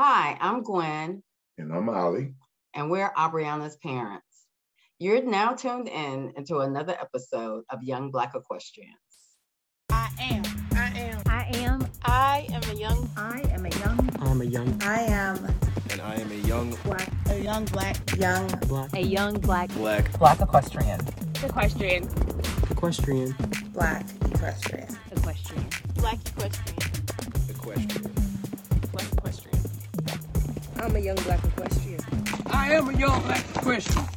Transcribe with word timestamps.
Hi, 0.00 0.38
I'm 0.40 0.62
Gwen. 0.62 1.24
And 1.58 1.72
I'm 1.72 1.88
Ollie. 1.88 2.32
And 2.72 2.88
we're 2.88 3.12
Aubriana's 3.14 3.76
parents. 3.78 4.22
You're 5.00 5.24
now 5.24 5.54
tuned 5.54 5.88
in 5.88 6.32
into 6.36 6.58
another 6.58 6.96
episode 7.00 7.64
of 7.68 7.82
Young 7.82 8.12
Black 8.12 8.32
Equestrians. 8.36 8.94
I 9.90 10.08
am. 10.20 10.44
I 10.76 10.92
am. 10.96 11.22
I 11.26 11.50
am. 11.54 11.88
I 12.04 12.46
am 12.52 12.62
a 12.70 12.74
young. 12.78 13.10
I 13.16 13.42
am 13.50 13.66
a 13.66 13.70
young. 13.70 14.10
I'm 14.20 14.40
a 14.40 14.44
young. 14.44 14.80
I 14.84 15.00
am. 15.00 15.44
And 15.90 16.00
I 16.00 16.14
am 16.14 16.30
a 16.30 16.46
young 16.46 16.76
black. 16.84 17.10
A 17.30 17.42
young 17.42 17.64
black. 17.64 18.16
Young 18.16 18.46
black. 18.68 18.94
A 18.94 19.02
young 19.02 19.40
black. 19.40 19.68
Black. 19.70 20.16
Black 20.16 20.40
equestrian. 20.40 21.00
Equestrian. 21.42 22.08
Equestrian. 22.70 23.34
Black 23.72 24.06
equestrian. 24.26 24.96
Equestrian. 25.10 25.66
Black 25.96 26.18
equestrian. 26.28 26.92
Equestrian. 27.48 28.17
Black 30.78 30.94
equestrian. 30.94 30.94
I'm 30.94 30.94
a 30.94 31.00
young 31.00 31.16
black 31.16 31.44
equestrian. 31.44 32.00
I 32.46 32.72
am 32.72 32.88
a 32.88 32.96
young 32.96 33.20
black 33.22 33.44
equestrian. 33.56 34.08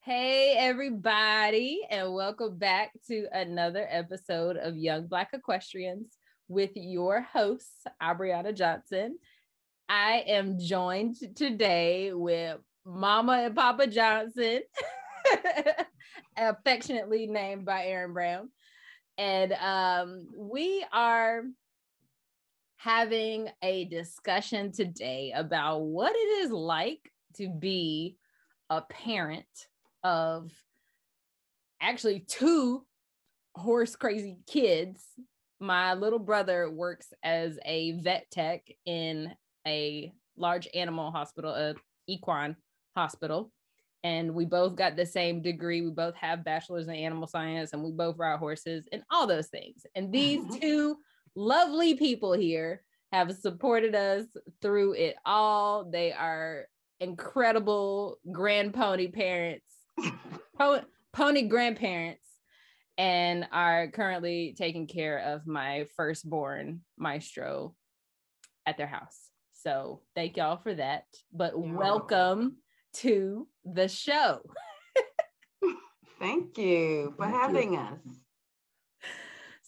Hey, 0.00 0.56
everybody, 0.58 1.82
and 1.88 2.12
welcome 2.12 2.58
back 2.58 2.90
to 3.06 3.26
another 3.32 3.86
episode 3.88 4.56
of 4.56 4.76
Young 4.76 5.06
Black 5.06 5.30
Equestrians 5.32 6.18
with 6.48 6.72
your 6.74 7.20
hosts, 7.20 7.84
Aubriana 8.02 8.52
Johnson. 8.52 9.18
I 9.88 10.24
am 10.26 10.58
joined 10.58 11.16
today 11.36 12.12
with 12.12 12.58
Mama 12.84 13.44
and 13.44 13.54
Papa 13.54 13.86
Johnson, 13.86 14.62
affectionately 16.36 17.26
named 17.26 17.64
by 17.64 17.86
Aaron 17.86 18.12
Brown. 18.12 18.48
And 19.16 19.52
um, 19.52 20.26
we 20.36 20.84
are 20.92 21.42
having 22.78 23.48
a 23.62 23.84
discussion 23.84 24.72
today 24.72 25.32
about 25.34 25.82
what 25.82 26.12
it 26.14 26.44
is 26.44 26.50
like 26.50 27.12
to 27.36 27.48
be 27.48 28.16
a 28.68 28.82
parent 28.82 29.46
of 30.02 30.50
actually 31.80 32.24
two 32.26 32.84
horse 33.54 33.94
crazy 33.94 34.38
kids. 34.48 35.00
My 35.60 35.94
little 35.94 36.18
brother 36.18 36.70
works 36.70 37.12
as 37.22 37.58
a 37.64 37.92
vet 38.00 38.26
tech 38.32 38.62
in 38.84 39.32
a 39.66 40.12
large 40.36 40.68
animal 40.74 41.10
hospital, 41.10 41.52
a 41.52 41.74
equine 42.06 42.56
hospital. 42.96 43.50
And 44.04 44.34
we 44.34 44.44
both 44.44 44.76
got 44.76 44.94
the 44.94 45.06
same 45.06 45.42
degree. 45.42 45.82
We 45.82 45.90
both 45.90 46.14
have 46.14 46.44
bachelors 46.44 46.86
in 46.86 46.94
animal 46.94 47.26
science 47.26 47.72
and 47.72 47.82
we 47.82 47.90
both 47.90 48.16
ride 48.18 48.38
horses 48.38 48.84
and 48.92 49.02
all 49.10 49.26
those 49.26 49.48
things. 49.48 49.84
And 49.94 50.12
these 50.12 50.40
mm-hmm. 50.40 50.60
two 50.60 50.96
lovely 51.34 51.94
people 51.94 52.32
here 52.32 52.82
have 53.12 53.34
supported 53.36 53.94
us 53.94 54.26
through 54.62 54.92
it 54.92 55.16
all. 55.24 55.90
They 55.90 56.12
are 56.12 56.66
incredible 57.00 58.18
grand 58.32 58.72
pony 58.72 59.08
parents 59.08 59.66
pony 61.12 61.42
grandparents 61.42 62.22
and 62.98 63.46
are 63.52 63.88
currently 63.88 64.54
taking 64.56 64.86
care 64.86 65.18
of 65.18 65.46
my 65.46 65.86
firstborn 65.96 66.80
maestro 66.98 67.74
at 68.66 68.76
their 68.76 68.86
house. 68.86 69.30
So 69.62 70.02
thank 70.14 70.36
y'all 70.36 70.58
for 70.58 70.74
that. 70.74 71.04
But 71.32 71.54
yeah. 71.56 71.72
welcome 71.72 72.56
to 72.94 73.48
the 73.64 73.88
show. 73.88 74.40
thank 76.20 76.56
you 76.58 77.14
for 77.16 77.24
thank 77.24 77.36
having 77.36 77.72
you. 77.74 77.80
us. 77.80 77.98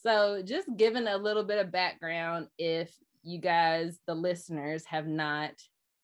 So, 0.02 0.42
just 0.42 0.68
giving 0.76 1.08
a 1.08 1.16
little 1.16 1.42
bit 1.42 1.58
of 1.58 1.72
background 1.72 2.46
if 2.56 2.94
you 3.24 3.40
guys, 3.40 3.98
the 4.06 4.14
listeners, 4.14 4.84
have 4.86 5.08
not 5.08 5.50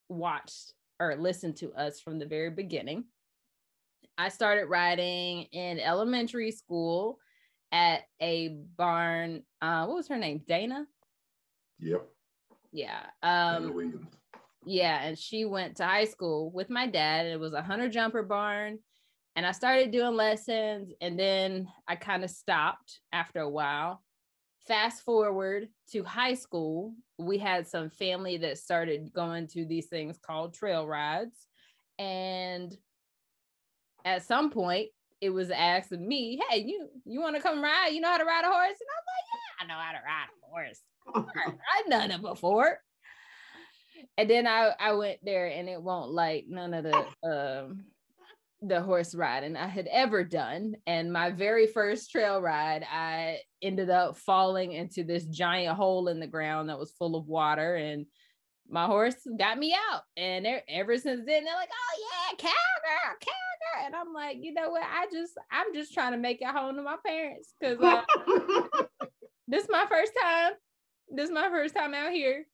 watched 0.09 0.73
or 0.99 1.15
listened 1.17 1.57
to 1.59 1.73
us 1.75 2.01
from 2.01 2.19
the 2.19 2.27
very 2.27 2.51
beginning. 2.51 3.05
I 4.19 4.29
started 4.29 4.67
riding 4.67 5.45
in 5.53 5.79
elementary 5.79 6.51
school 6.51 7.19
at 7.73 8.03
a 8.21 8.57
barn. 8.77 9.43
Uh, 9.63 9.87
what 9.87 9.97
was 9.97 10.09
her 10.09 10.19
name? 10.19 10.43
Dana. 10.47 10.87
Yep. 11.79 12.07
Yeah. 12.75 13.07
Um, 13.23 14.09
yeah, 14.67 15.05
and 15.05 15.17
she 15.17 15.45
went 15.45 15.77
to 15.77 15.85
high 15.85 16.07
school 16.07 16.51
with 16.51 16.69
my 16.71 16.89
dad. 16.89 17.25
It 17.27 17.39
was 17.39 17.53
a 17.53 17.63
hunter 17.63 17.89
jumper 17.89 18.25
barn, 18.25 18.81
and 19.37 19.47
I 19.47 19.53
started 19.53 19.93
doing 19.93 20.17
lessons, 20.17 20.93
and 21.01 21.17
then 21.17 21.69
I 21.87 21.95
kind 21.95 22.25
of 22.25 22.31
stopped 22.31 23.01
after 23.13 23.39
a 23.39 23.49
while. 23.49 24.03
Fast 24.67 25.05
forward 25.05 25.69
to 25.93 26.03
high 26.03 26.35
school, 26.35 26.95
we 27.17 27.39
had 27.39 27.69
some 27.69 27.91
family 27.91 28.39
that 28.39 28.59
started 28.59 29.13
going 29.13 29.47
to 29.49 29.65
these 29.65 29.87
things 29.87 30.19
called 30.19 30.53
trail 30.53 30.85
rides, 30.85 31.47
and 32.01 32.77
at 34.05 34.25
some 34.25 34.51
point 34.51 34.89
it 35.21 35.31
was 35.31 35.51
asking 35.51 36.09
me, 36.09 36.41
"Hey, 36.51 36.59
you 36.59 36.89
you 37.05 37.21
want 37.21 37.37
to 37.37 37.43
come 37.43 37.63
ride? 37.63 37.91
You 37.91 38.01
know 38.01 38.11
how 38.11 38.19
to 38.19 38.25
ride 38.25 38.45
a 38.45 38.51
horse?" 38.51 38.81
And 38.81 38.89
I'm 38.91 39.05
like, 39.15 39.27
"Yeah, 39.33 39.34
I 39.65 39.67
know 39.67 39.81
how 39.81 39.93
to 39.93 39.99
ride 39.99 40.29
a 40.43 40.51
horse. 40.51 40.81
I've 41.15 41.91
done 41.91 42.11
it 42.11 42.23
before." 42.23 42.79
And 44.19 44.29
then 44.29 44.47
I 44.47 44.73
I 44.79 44.93
went 44.93 45.19
there, 45.23 45.47
and 45.47 45.69
it 45.69 45.83
won't 45.83 46.11
like 46.11 46.47
none 46.49 46.75
of 46.75 46.85
the 46.85 47.29
um 47.29 47.85
the 48.67 48.81
horse 48.81 49.15
riding 49.15 49.57
I 49.57 49.69
had 49.69 49.87
ever 49.89 50.25
done. 50.25 50.75
And 50.87 51.13
my 51.13 51.31
very 51.31 51.67
first 51.67 52.11
trail 52.11 52.41
ride, 52.41 52.85
I 52.91 53.41
ended 53.63 53.91
up 53.91 54.17
falling 54.17 54.73
into 54.73 55.05
this 55.05 55.25
giant 55.27 55.77
hole 55.77 56.09
in 56.09 56.19
the 56.19 56.27
ground 56.27 56.69
that 56.69 56.79
was 56.79 56.93
full 56.93 57.17
of 57.17 57.27
water 57.27 57.77
and 57.77 58.07
my 58.69 58.87
horse 58.87 59.17
got 59.39 59.59
me 59.59 59.77
out. 59.93 60.03
And 60.17 60.47
ever 60.69 60.97
since 60.97 61.21
then, 61.27 61.45
they're 61.45 61.55
like, 61.55 61.69
oh 61.71 61.99
yeah, 62.01 62.37
cowgirl, 62.37 63.19
cowgirl. 63.21 63.87
And 63.87 63.95
I'm 63.95 64.15
like, 64.15 64.39
you 64.41 64.55
know 64.55 64.71
what? 64.71 64.83
I 64.83 65.07
just, 65.13 65.35
I'm 65.51 65.75
just 65.75 65.93
trying 65.93 66.13
to 66.13 66.19
make 66.19 66.41
it 66.41 66.49
home 66.49 66.77
to 66.77 66.83
my 66.83 66.97
parents 67.05 67.53
because 67.61 67.79
uh, 67.81 68.03
this 69.49 69.65
is 69.65 69.71
my 69.71 69.87
first 69.89 70.13
time. 70.21 70.53
This 71.11 71.27
is 71.27 71.35
my 71.35 71.49
first 71.49 71.75
time 71.75 71.95
out 71.95 72.13
here. 72.13 72.47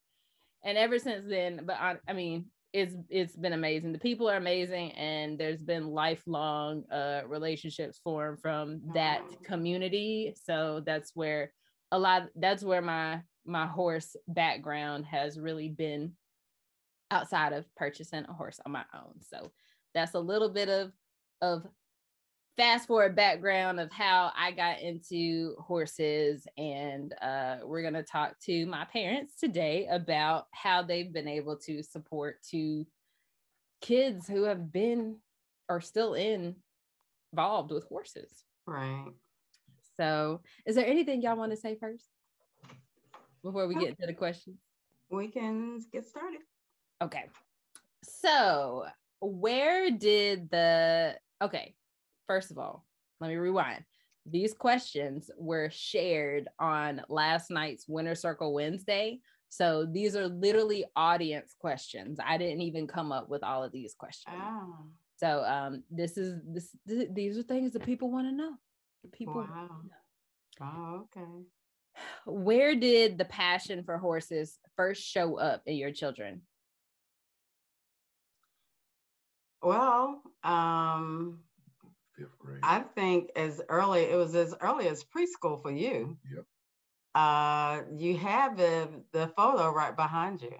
And 0.65 0.77
ever 0.77 0.99
since 0.99 1.25
then, 1.29 1.63
but 1.65 1.77
I, 1.77 1.97
I 2.09 2.13
mean, 2.13 2.47
it's 2.73 2.95
it's 3.09 3.35
been 3.35 3.53
amazing. 3.53 3.93
The 3.93 3.99
people 3.99 4.29
are 4.29 4.37
amazing, 4.37 4.93
and 4.93 5.39
there's 5.39 5.63
been 5.63 5.89
lifelong 5.89 6.85
uh, 6.91 7.23
relationships 7.27 8.01
formed 8.03 8.41
from 8.41 8.81
that 8.95 9.23
community. 9.43 10.35
So 10.45 10.83
that's 10.85 11.13
where 11.15 11.53
a 11.91 11.99
lot. 11.99 12.29
That's 12.37 12.63
where 12.63 12.83
my 12.83 13.23
my 13.45 13.67
horse 13.67 14.15
background 14.29 15.07
has 15.07 15.39
really 15.39 15.69
been 15.69 16.13
outside 17.11 17.53
of 17.53 17.65
purchasing 17.75 18.25
a 18.29 18.33
horse 18.33 18.61
on 18.65 18.73
my 18.73 18.85
own. 18.95 19.15
So 19.21 19.51
that's 19.95 20.15
a 20.15 20.21
little 20.21 20.51
bit 20.51 20.69
of 20.69 20.93
of 21.43 21.67
fast 22.61 22.87
forward 22.87 23.17
background 23.17 23.81
of 23.81 23.91
how 23.91 24.31
I 24.37 24.51
got 24.51 24.83
into 24.83 25.55
horses 25.59 26.47
and 26.59 27.15
uh, 27.23 27.57
we're 27.65 27.81
going 27.81 27.95
to 27.95 28.03
talk 28.03 28.39
to 28.41 28.67
my 28.67 28.85
parents 28.85 29.37
today 29.41 29.89
about 29.91 30.47
how 30.51 30.83
they've 30.83 31.11
been 31.11 31.27
able 31.27 31.57
to 31.57 31.83
support 31.83 32.37
two 32.43 32.87
kids 33.81 34.29
who 34.29 34.43
have 34.43 34.71
been 34.71 35.17
or 35.71 35.81
still 35.81 36.13
in 36.13 36.55
involved 37.33 37.71
with 37.71 37.89
horses. 37.89 38.45
Right. 38.67 39.07
So, 39.97 40.43
is 40.67 40.77
there 40.77 40.87
anything 40.87 41.23
y'all 41.23 41.39
want 41.39 41.53
to 41.53 41.57
say 41.57 41.79
first? 41.81 42.05
before 43.43 43.69
we 43.69 43.75
get 43.75 43.99
to 44.01 44.07
the 44.07 44.13
questions? 44.13 44.59
We 45.09 45.29
can 45.29 45.81
get 45.91 46.05
started. 46.05 46.41
Okay. 47.01 47.25
So, 48.03 48.85
where 49.23 49.91
did 49.91 50.51
the 50.51 51.17
okay, 51.41 51.75
first 52.31 52.53
of 52.53 52.59
all, 52.59 52.85
let 53.21 53.29
me 53.29 53.35
rewind. 53.35 53.83
These 54.25 54.55
questions 54.55 55.33
were 55.37 55.69
shared 55.73 56.47
on 56.61 57.03
last 57.09 57.51
night's 57.51 57.89
Winter 57.89 58.15
Circle 58.15 58.55
Wednesday. 58.55 59.19
So 59.49 59.85
these 59.85 60.15
are 60.15 60.29
literally 60.29 60.85
audience 60.95 61.57
questions. 61.59 62.21
I 62.25 62.39
didn't 62.39 62.61
even 62.61 62.87
come 62.87 63.11
up 63.11 63.29
with 63.29 63.43
all 63.43 63.65
of 63.65 63.73
these 63.73 63.95
questions. 63.95 64.37
Oh. 64.41 64.77
So 65.17 65.43
um, 65.43 65.83
this 65.91 66.17
is 66.17 66.41
this, 66.47 66.69
th- 66.87 67.09
these 67.13 67.37
are 67.37 67.43
things 67.43 67.73
that 67.73 67.85
people 67.85 68.13
want 68.13 68.29
to 68.29 68.33
know. 68.33 68.53
People. 69.11 69.35
Wow. 69.35 69.81
Know. 70.61 70.67
Oh, 70.67 71.07
okay 71.19 71.43
where 72.25 72.75
did 72.75 73.19
the 73.19 73.25
passion 73.25 73.83
for 73.83 73.99
horses 73.99 74.59
first 74.77 75.03
show 75.03 75.39
up 75.39 75.63
in 75.67 75.77
your 75.77 75.93
children? 75.93 76.43
Well, 79.63 80.23
um, 80.43 81.41
fifth 82.21 82.39
grade. 82.39 82.61
I 82.63 82.81
think 82.81 83.31
as 83.37 83.61
early 83.69 84.03
it 84.03 84.17
was 84.17 84.35
as 84.35 84.55
early 84.61 84.89
as 84.89 85.05
preschool 85.05 85.63
for 85.63 85.71
you. 85.71 86.19
Yep. 86.35 86.45
Uh, 87.15 87.81
you 87.97 88.17
have 88.19 88.57
the 88.57 88.89
the 89.13 89.29
photo 89.37 89.73
right 89.73 89.97
behind 89.97 90.43
you. 90.43 90.57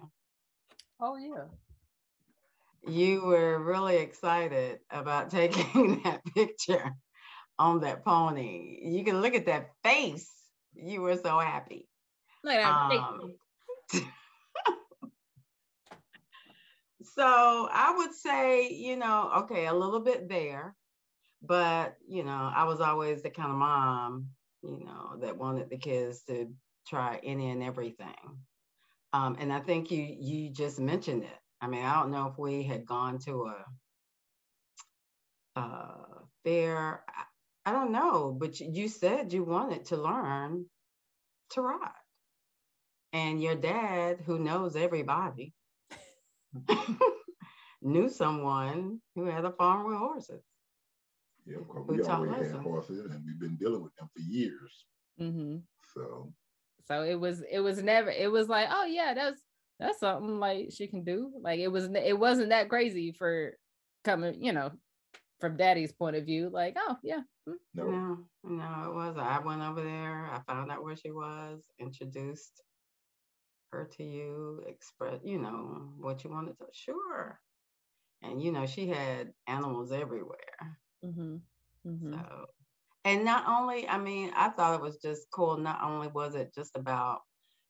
Oh 0.99 1.15
yeah. 1.15 1.45
you 2.87 3.23
were 3.23 3.59
really 3.59 3.97
excited 3.97 4.79
about 4.89 5.29
taking 5.39 6.01
that 6.03 6.21
picture 6.33 6.91
on 7.59 7.81
that 7.81 8.03
pony. 8.03 8.79
You 8.83 9.03
can 9.03 9.21
look 9.21 9.35
at 9.35 9.45
that 9.45 9.71
face. 9.83 10.29
You 10.73 11.01
were 11.01 11.17
so 11.17 11.39
happy. 11.39 11.87
Look 12.43 12.55
at 12.55 12.61
that 12.63 12.89
face. 12.89 14.01
Um, 14.01 14.11
so 17.15 17.69
I 17.71 17.93
would 17.97 18.13
say, 18.13 18.69
you 18.71 18.95
know, 18.97 19.31
okay, 19.39 19.67
a 19.67 19.73
little 19.73 19.99
bit 19.99 20.27
there, 20.27 20.75
but 21.41 21.95
you 22.07 22.23
know, 22.23 22.51
I 22.55 22.65
was 22.65 22.81
always 22.81 23.21
the 23.21 23.29
kind 23.29 23.51
of 23.51 23.57
mom, 23.57 24.27
you 24.61 24.83
know, 24.85 25.17
that 25.21 25.37
wanted 25.37 25.69
the 25.69 25.77
kids 25.77 26.23
to 26.27 26.47
try 26.87 27.19
any 27.23 27.49
and 27.49 27.63
everything. 27.63 28.45
Um, 29.13 29.37
and 29.39 29.51
I 29.51 29.59
think 29.59 29.91
you 29.91 30.03
you 30.19 30.51
just 30.51 30.79
mentioned 30.79 31.23
it. 31.23 31.39
I 31.61 31.67
mean, 31.67 31.83
I 31.85 31.99
don't 31.99 32.11
know 32.11 32.27
if 32.27 32.37
we 32.37 32.63
had 32.63 32.85
gone 32.85 33.19
to 33.25 33.51
a, 35.57 35.59
a 35.59 35.95
fair. 36.43 37.03
I, 37.07 37.23
I 37.69 37.73
don't 37.73 37.91
know, 37.91 38.35
but 38.39 38.59
you, 38.59 38.69
you 38.73 38.87
said 38.87 39.33
you 39.33 39.43
wanted 39.43 39.85
to 39.85 39.97
learn 39.97 40.65
to 41.51 41.61
ride, 41.61 41.91
and 43.13 43.41
your 43.41 43.55
dad, 43.55 44.21
who 44.25 44.39
knows 44.39 44.75
everybody, 44.75 45.53
knew 47.81 48.09
someone 48.09 49.01
who 49.15 49.25
had 49.25 49.45
a 49.45 49.51
farm 49.51 49.87
with 49.87 49.97
horses. 49.97 50.43
Yeah, 51.45 51.57
because 51.59 51.85
Who 51.87 51.93
we 51.93 51.97
taught 52.03 52.21
already 52.21 52.31
had 52.31 52.41
lessons. 52.41 52.63
horses 52.63 53.05
and 53.11 53.25
we've 53.25 53.39
been 53.39 53.55
dealing 53.57 53.83
with 53.83 53.95
them 53.95 54.09
for 54.15 54.21
years. 54.21 54.85
hmm 55.17 55.57
So 55.93 56.33
So 56.85 57.03
it 57.03 57.15
was 57.19 57.41
it 57.49 57.59
was 57.59 57.81
never 57.83 58.09
it 58.09 58.31
was 58.31 58.47
like 58.49 58.67
oh 58.71 58.85
yeah 58.85 59.13
that's 59.13 59.41
that's 59.79 59.99
something 59.99 60.39
like 60.39 60.69
she 60.71 60.87
can 60.87 61.03
do 61.03 61.31
like 61.41 61.59
it 61.59 61.67
was 61.69 61.89
it 61.95 62.17
wasn't 62.17 62.49
that 62.49 62.69
crazy 62.69 63.11
for 63.11 63.53
coming 64.03 64.43
you 64.43 64.51
know 64.53 64.71
from 65.39 65.57
daddy's 65.57 65.91
point 65.91 66.15
of 66.15 66.25
view 66.25 66.49
like 66.49 66.75
oh 66.77 66.97
yeah 67.03 67.21
mm, 67.49 67.55
no, 67.73 67.85
No, 67.85 68.17
no, 68.43 68.89
it 68.91 68.93
was. 68.93 69.17
I 69.17 69.39
went 69.39 69.61
over 69.61 69.81
there. 69.83 70.27
I 70.31 70.41
found 70.47 70.71
out 70.71 70.83
where 70.83 70.95
she 70.95 71.11
was, 71.11 71.61
introduced 71.79 72.61
her 73.71 73.85
to 73.97 74.03
you, 74.03 74.63
express, 74.67 75.19
you 75.23 75.39
know, 75.39 75.89
what 75.97 76.23
you 76.23 76.29
wanted 76.29 76.57
to. 76.59 76.65
Sure. 76.73 77.39
And 78.21 78.41
you 78.41 78.51
know, 78.51 78.65
she 78.65 78.87
had 78.87 79.33
animals 79.47 79.91
everywhere. 79.91 80.80
Mhm, 81.03 81.41
Mm-hmm. 81.87 82.13
So, 82.13 82.45
and 83.05 83.25
not 83.25 83.47
only, 83.47 83.87
I 83.87 83.97
mean, 83.97 84.31
I 84.35 84.49
thought 84.49 84.75
it 84.75 84.81
was 84.81 84.97
just 84.97 85.27
cool. 85.31 85.57
Not 85.57 85.81
only 85.83 86.07
was 86.07 86.35
it 86.35 86.53
just 86.55 86.75
about, 86.75 87.21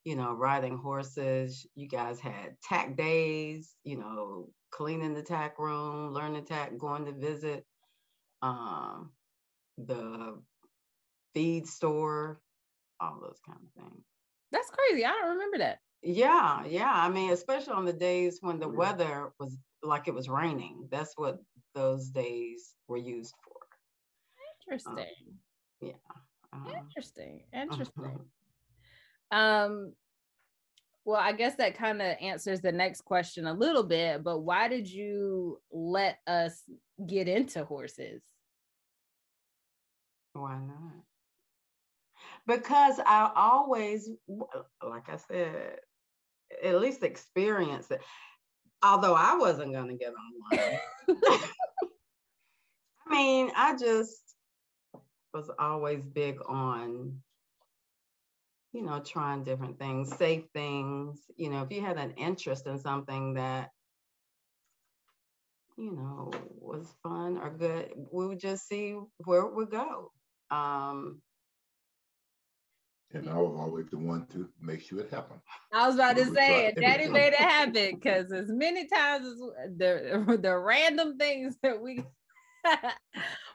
you 0.04 0.16
know, 0.16 0.32
riding 0.34 0.76
horses, 0.78 1.66
you 1.74 1.88
guys 1.88 2.20
had 2.20 2.56
tack 2.62 2.96
days, 2.96 3.76
you 3.84 3.98
know, 3.98 4.50
cleaning 4.70 5.14
the 5.14 5.22
tack 5.22 5.58
room, 5.58 6.12
learning 6.12 6.44
tack, 6.46 6.76
going 6.78 7.06
to 7.06 7.12
visit 7.12 7.64
um, 8.42 9.12
the 9.78 10.40
feed 11.34 11.66
store, 11.66 12.40
all 13.00 13.20
those 13.20 13.40
kind 13.46 13.60
of 13.62 13.82
things. 13.82 14.04
that's 14.52 14.70
crazy 14.70 15.04
i 15.04 15.10
don't 15.10 15.30
remember 15.30 15.58
that 15.58 15.78
Yeah, 16.02 16.64
yeah. 16.66 16.92
I 16.92 17.08
mean, 17.08 17.30
especially 17.32 17.74
on 17.74 17.84
the 17.84 17.92
days 17.92 18.38
when 18.40 18.58
the 18.58 18.68
weather 18.68 19.32
was 19.38 19.56
like 19.82 20.08
it 20.08 20.14
was 20.14 20.28
raining. 20.28 20.88
That's 20.90 21.12
what 21.16 21.38
those 21.74 22.08
days 22.08 22.74
were 22.88 22.98
used 22.98 23.34
for. 23.44 23.52
interesting 24.66 25.06
Um, 26.52 26.66
interesting 26.80 27.40
interesting 27.54 28.20
mhm. 29.32 29.36
um 29.36 29.92
well 31.06 31.20
i 31.20 31.32
guess 31.32 31.54
that 31.54 31.78
kind 31.78 32.02
of 32.02 32.14
answers 32.20 32.60
the 32.60 32.70
next 32.70 33.00
question 33.06 33.46
a 33.46 33.54
little 33.54 33.82
bit 33.82 34.22
but 34.22 34.40
why 34.40 34.68
did 34.68 34.86
you 34.86 35.58
let 35.72 36.18
us 36.26 36.62
get 37.06 37.26
into 37.26 37.64
horses 37.64 38.20
Why 40.34 40.58
not? 40.58 41.04
Because 42.46 42.98
I 43.04 43.30
always, 43.36 44.08
like 44.82 45.08
I 45.08 45.16
said, 45.16 45.78
at 46.62 46.80
least 46.80 47.02
experience 47.02 47.90
it. 47.90 48.00
Although 48.82 49.14
I 49.14 49.36
wasn't 49.36 49.72
going 49.72 49.88
to 49.88 49.96
get 49.96 50.12
on 50.12 50.76
one. 51.08 51.20
I 53.06 53.10
mean, 53.10 53.50
I 53.56 53.76
just 53.76 54.22
was 55.34 55.50
always 55.58 56.02
big 56.04 56.38
on, 56.48 57.20
you 58.72 58.82
know, 58.82 59.00
trying 59.00 59.44
different 59.44 59.78
things, 59.78 60.16
safe 60.16 60.44
things. 60.54 61.20
You 61.36 61.50
know, 61.50 61.62
if 61.62 61.70
you 61.70 61.80
had 61.80 61.98
an 61.98 62.12
interest 62.12 62.66
in 62.66 62.78
something 62.78 63.34
that, 63.34 63.70
you 65.76 65.92
know, 65.92 66.30
was 66.58 66.92
fun 67.02 67.38
or 67.38 67.50
good, 67.50 67.92
we 68.10 68.26
would 68.26 68.40
just 68.40 68.66
see 68.68 68.96
where 69.24 69.42
it 69.42 69.54
would 69.54 69.70
go. 69.70 70.10
Um, 70.50 71.20
and 73.14 73.28
I 73.28 73.36
was 73.36 73.54
always 73.58 73.86
the 73.90 73.98
one 73.98 74.26
to 74.28 74.48
make 74.60 74.80
sure 74.82 75.00
it 75.00 75.10
happened. 75.10 75.40
I 75.72 75.86
was 75.86 75.96
about 75.96 76.16
to 76.16 76.24
We 76.30 76.34
say 76.34 76.66
it. 76.66 76.76
Daddy 76.76 77.04
everything. 77.04 77.12
made 77.12 77.28
it 77.32 77.34
happen 77.36 77.94
because 77.94 78.32
as 78.32 78.48
many 78.48 78.86
times 78.88 79.26
as 79.26 79.38
the 79.76 80.38
the 80.42 80.56
random 80.58 81.18
things 81.18 81.56
that 81.62 81.80
we 81.80 82.02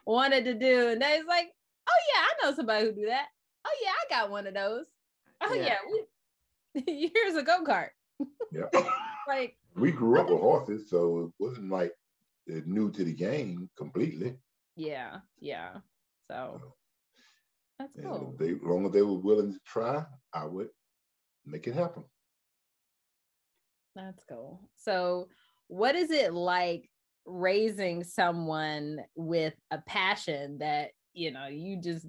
wanted 0.06 0.44
to 0.44 0.54
do, 0.54 0.88
and 0.88 1.00
Daddy's 1.00 1.26
like, 1.26 1.48
"Oh 1.88 2.00
yeah, 2.14 2.20
I 2.20 2.32
know 2.50 2.54
somebody 2.56 2.86
who 2.86 2.92
do 2.92 3.06
that. 3.06 3.26
Oh 3.66 3.76
yeah, 3.84 3.90
I 3.90 4.04
got 4.20 4.30
one 4.30 4.46
of 4.46 4.54
those. 4.54 4.86
Oh 5.42 5.54
yeah, 5.54 5.76
Yeah. 6.74 6.82
we, 6.84 7.10
here's 7.14 7.34
a 7.36 7.42
go 7.42 7.64
kart. 7.64 7.90
Yeah. 8.52 8.64
Like 9.26 9.56
we 9.74 9.92
grew 9.92 10.18
up 10.20 10.28
with 10.30 10.40
horses, 10.40 10.88
so 10.90 11.26
it 11.26 11.32
wasn't 11.38 11.70
like 11.70 11.92
new 12.46 12.90
to 12.92 13.04
the 13.04 13.12
game 13.12 13.68
completely. 13.76 14.36
yeah, 14.76 15.18
yeah. 15.40 15.76
So 16.30 16.60
that's 17.78 17.96
And 17.96 18.04
cool. 18.06 18.36
they, 18.38 18.50
as 18.50 18.58
long 18.62 18.86
as 18.86 18.92
they 18.92 19.02
were 19.02 19.18
willing 19.18 19.52
to 19.52 19.60
try, 19.64 20.04
I 20.32 20.44
would 20.46 20.68
make 21.46 21.66
it 21.66 21.74
happen. 21.74 22.04
That's 23.94 24.22
cool. 24.28 24.68
So, 24.76 25.28
what 25.68 25.94
is 25.96 26.10
it 26.10 26.32
like 26.32 26.88
raising 27.26 28.04
someone 28.04 29.00
with 29.14 29.54
a 29.70 29.78
passion 29.78 30.58
that 30.58 30.90
you 31.12 31.30
know 31.30 31.46
you 31.46 31.80
just 31.80 32.06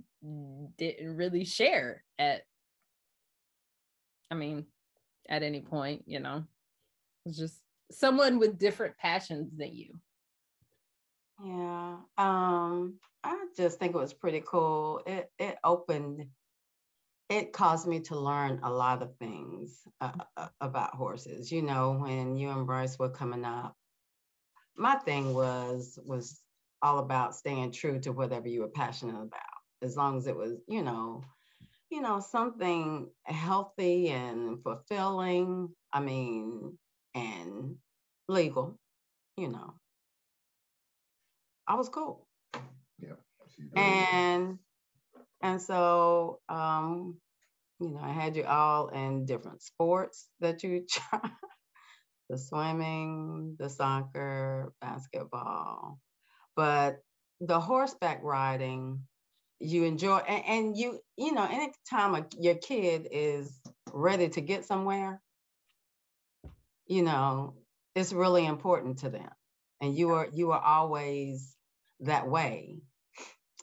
didn't 0.77 1.15
really 1.15 1.45
share 1.45 2.03
at? 2.17 2.43
I 4.31 4.35
mean, 4.35 4.65
at 5.27 5.41
any 5.41 5.61
point, 5.61 6.03
you 6.05 6.19
know, 6.19 6.43
it's 7.25 7.37
just 7.37 7.59
someone 7.91 8.37
with 8.37 8.59
different 8.59 8.95
passions 8.97 9.51
than 9.57 9.73
you. 9.73 9.99
Yeah, 11.43 11.97
um, 12.17 12.99
I 13.23 13.47
just 13.55 13.79
think 13.79 13.95
it 13.95 13.97
was 13.97 14.13
pretty 14.13 14.41
cool. 14.45 15.01
It 15.05 15.31
it 15.39 15.57
opened, 15.63 16.27
it 17.29 17.53
caused 17.53 17.87
me 17.87 17.99
to 18.01 18.15
learn 18.19 18.59
a 18.63 18.69
lot 18.71 19.01
of 19.01 19.15
things 19.17 19.79
uh, 20.01 20.11
uh, 20.37 20.49
about 20.61 20.95
horses. 20.95 21.51
You 21.51 21.61
know, 21.61 21.93
when 21.93 22.37
you 22.37 22.49
and 22.49 22.65
Bryce 22.65 22.97
were 22.99 23.09
coming 23.09 23.45
up, 23.45 23.75
my 24.75 24.95
thing 24.95 25.33
was 25.33 25.99
was 26.05 26.41
all 26.81 26.99
about 26.99 27.35
staying 27.35 27.71
true 27.71 27.99
to 27.99 28.11
whatever 28.11 28.47
you 28.47 28.61
were 28.61 28.69
passionate 28.69 29.21
about, 29.21 29.59
as 29.81 29.97
long 29.97 30.17
as 30.17 30.27
it 30.27 30.35
was, 30.35 30.53
you 30.67 30.81
know, 30.81 31.23
you 31.91 32.01
know, 32.01 32.19
something 32.19 33.09
healthy 33.25 34.09
and 34.09 34.63
fulfilling. 34.63 35.69
I 35.93 36.01
mean, 36.01 36.77
and 37.15 37.77
legal, 38.29 38.79
you 39.37 39.49
know. 39.49 39.78
I 41.69 41.75
was 41.75 41.89
cool. 41.89 42.27
Yeah. 42.99 43.13
she's 43.55 43.67
very 43.73 43.85
good. 43.85 44.05
And 44.09 44.59
and 45.41 45.61
so 45.61 46.41
um, 46.49 47.17
you 47.79 47.91
know, 47.91 48.01
I 48.01 48.11
had 48.11 48.35
you 48.35 48.45
all 48.45 48.89
in 48.89 49.25
different 49.25 49.61
sports 49.61 50.27
that 50.41 50.63
you 50.63 50.85
try. 50.89 51.21
the 52.29 52.37
swimming, 52.37 53.55
the 53.59 53.69
soccer, 53.69 54.73
basketball. 54.81 55.99
But 56.55 56.99
the 57.41 57.59
horseback 57.59 58.21
riding, 58.23 59.01
you 59.59 59.83
enjoy 59.85 60.17
and, 60.17 60.45
and 60.45 60.77
you, 60.77 60.99
you 61.17 61.33
know, 61.33 61.45
anytime 61.45 62.15
a, 62.15 62.27
your 62.39 62.55
kid 62.55 63.07
is 63.11 63.59
ready 63.93 64.29
to 64.29 64.41
get 64.41 64.65
somewhere, 64.65 65.21
you 66.87 67.03
know, 67.03 67.55
it's 67.95 68.13
really 68.13 68.45
important 68.45 68.99
to 68.99 69.09
them. 69.09 69.29
And 69.81 69.95
you 69.95 70.11
are 70.11 70.27
you 70.33 70.51
are 70.51 70.61
always 70.61 71.55
that 72.01 72.29
way. 72.29 72.81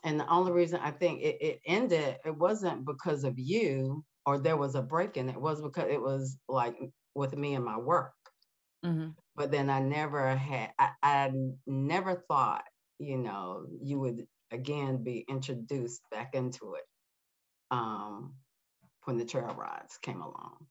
And 0.04 0.20
the 0.20 0.28
only 0.28 0.52
reason 0.52 0.80
I 0.80 0.90
think 0.92 1.22
it, 1.22 1.38
it 1.40 1.60
ended, 1.66 2.18
it 2.24 2.36
wasn't 2.36 2.86
because 2.86 3.24
of 3.24 3.38
you 3.38 4.04
or 4.26 4.38
there 4.38 4.56
was 4.56 4.74
a 4.74 4.82
break 4.82 5.16
in 5.16 5.28
it, 5.28 5.40
was 5.40 5.62
because 5.62 5.88
it 5.90 6.00
was 6.00 6.38
like 6.48 6.76
with 7.14 7.36
me 7.36 7.54
and 7.54 7.64
my 7.64 7.78
work. 7.78 8.14
Mhm. 8.82 9.16
But 9.36 9.50
then 9.52 9.70
I 9.70 9.78
never 9.80 10.34
had, 10.36 10.72
I, 10.78 10.92
I 11.02 11.32
never 11.66 12.24
thought, 12.28 12.64
you 12.98 13.18
know, 13.18 13.66
you 13.82 13.98
would 14.00 14.26
again 14.50 15.04
be 15.04 15.24
introduced 15.28 16.02
back 16.10 16.34
into 16.34 16.74
it 16.74 16.84
um, 17.70 18.36
when 19.04 19.18
the 19.18 19.26
trail 19.26 19.54
rides 19.54 19.98
came 19.98 20.22
along. 20.22 20.68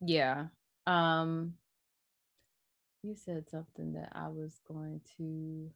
Yeah. 0.00 0.48
Um 0.86 1.56
You 3.02 3.14
said 3.14 3.48
something 3.48 3.92
that 3.92 4.08
I 4.16 4.28
was 4.28 4.58
going 4.58 5.02
to 5.18 5.72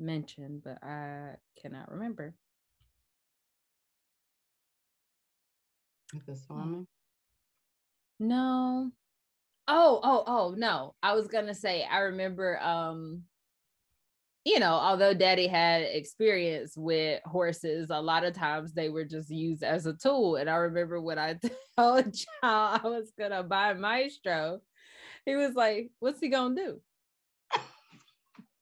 mention, 0.00 0.60
but 0.64 0.82
I 0.82 1.36
cannot 1.60 1.90
remember. 1.90 2.34
The 6.26 6.36
swimming. 6.36 6.86
No. 8.18 8.90
Oh, 9.68 10.00
oh, 10.02 10.24
oh, 10.26 10.54
no. 10.56 10.94
I 11.02 11.14
was 11.14 11.28
gonna 11.28 11.54
say 11.54 11.84
I 11.84 12.00
remember 12.00 12.58
um 12.60 13.22
you 14.44 14.58
know, 14.58 14.72
although 14.72 15.12
daddy 15.12 15.46
had 15.46 15.82
experience 15.82 16.74
with 16.76 17.20
horses, 17.26 17.90
a 17.90 18.00
lot 18.00 18.24
of 18.24 18.34
times 18.34 18.72
they 18.72 18.88
were 18.88 19.04
just 19.04 19.28
used 19.30 19.62
as 19.62 19.84
a 19.84 19.92
tool. 19.92 20.36
And 20.36 20.48
I 20.48 20.56
remember 20.56 21.00
when 21.00 21.18
I 21.18 21.38
told 21.78 22.06
y'all 22.06 22.20
I 22.42 22.80
was 22.84 23.12
gonna 23.18 23.42
buy 23.42 23.74
Maestro, 23.74 24.60
he 25.26 25.36
was 25.36 25.54
like, 25.54 25.90
What's 26.00 26.20
he 26.20 26.28
gonna 26.28 26.54
do? 26.54 26.80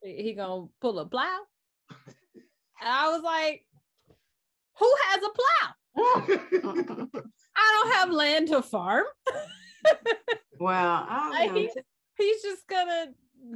He 0.02 0.34
gonna 0.34 0.66
pull 0.80 0.98
a 0.98 1.06
plow? 1.06 1.38
And 2.80 2.88
I 2.88 3.08
was 3.10 3.22
like, 3.22 3.64
Who 4.78 4.94
has 5.06 5.22
a 5.22 5.30
plow? 5.30 5.74
I 7.56 7.80
don't 7.82 7.92
have 7.94 8.10
land 8.10 8.48
to 8.48 8.62
farm. 8.62 9.04
Well, 10.60 11.06
I 11.08 11.28
was 11.28 11.34
Like, 11.38 11.48
gonna 11.50 11.60
he- 11.60 11.70
He's 12.18 12.42
just 12.42 12.66
gonna 12.66 13.06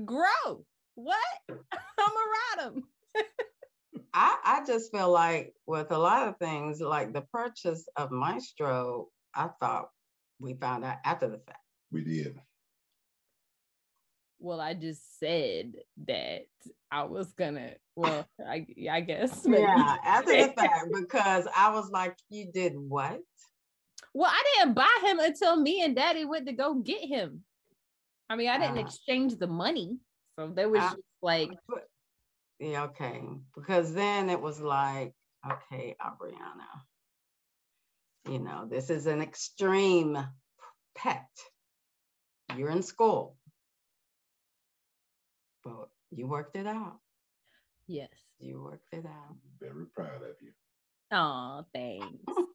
grow. 0.04 0.64
What? 0.94 1.18
I'm 1.48 1.56
gonna 1.98 2.30
ride 2.56 2.64
him. 2.76 2.84
I, 4.14 4.38
I 4.44 4.64
just 4.64 4.92
feel 4.92 5.10
like 5.10 5.52
with 5.66 5.90
a 5.90 5.98
lot 5.98 6.28
of 6.28 6.36
things, 6.38 6.80
like 6.80 7.12
the 7.12 7.22
purchase 7.32 7.88
of 7.96 8.12
Maestro, 8.12 9.08
I 9.34 9.48
thought 9.58 9.88
we 10.38 10.54
found 10.54 10.84
out 10.84 10.98
after 11.04 11.28
the 11.28 11.38
fact. 11.38 11.58
we 11.90 12.04
did. 12.04 12.38
Well, 14.42 14.60
I 14.60 14.74
just 14.74 15.20
said 15.20 15.74
that 16.08 16.46
I 16.90 17.04
was 17.04 17.32
gonna. 17.32 17.74
Well, 17.94 18.26
I 18.46 18.66
I 18.90 19.00
guess. 19.00 19.44
maybe. 19.46 19.62
Yeah, 19.62 19.96
after 20.04 20.32
the 20.32 20.52
fact, 20.56 20.86
because 20.92 21.46
I 21.56 21.70
was 21.70 21.90
like, 21.90 22.16
you 22.28 22.50
did 22.52 22.72
what? 22.76 23.20
Well, 24.12 24.30
I 24.30 24.42
didn't 24.58 24.74
buy 24.74 24.90
him 25.04 25.20
until 25.20 25.56
me 25.56 25.82
and 25.84 25.94
Daddy 25.94 26.24
went 26.24 26.46
to 26.46 26.52
go 26.52 26.74
get 26.74 27.00
him. 27.02 27.44
I 28.28 28.34
mean, 28.34 28.48
I 28.48 28.58
didn't 28.58 28.78
Ah. 28.78 28.80
exchange 28.80 29.36
the 29.36 29.46
money, 29.46 29.96
so 30.36 30.48
there 30.48 30.68
was 30.68 30.82
Ah. 30.82 30.90
just 30.90 31.02
like, 31.22 31.50
Yeah, 32.58 32.84
okay. 32.84 33.22
Because 33.54 33.94
then 33.94 34.28
it 34.28 34.40
was 34.40 34.60
like, 34.60 35.14
okay, 35.48 35.94
Aubriana, 36.00 36.68
you 38.28 38.38
know, 38.40 38.66
this 38.68 38.90
is 38.90 39.06
an 39.06 39.22
extreme 39.22 40.18
pet. 40.96 41.28
You're 42.56 42.70
in 42.70 42.82
school. 42.82 43.36
But 45.64 45.88
you 46.10 46.26
worked 46.26 46.56
it 46.56 46.66
out. 46.66 46.98
yes. 47.86 48.10
You 48.38 48.62
worked 48.62 48.92
it 48.92 49.06
out. 49.06 49.36
Very 49.60 49.86
proud 49.94 50.22
of 50.22 50.36
you. 50.40 50.50
Oh, 51.12 51.64
thanks. 51.72 52.06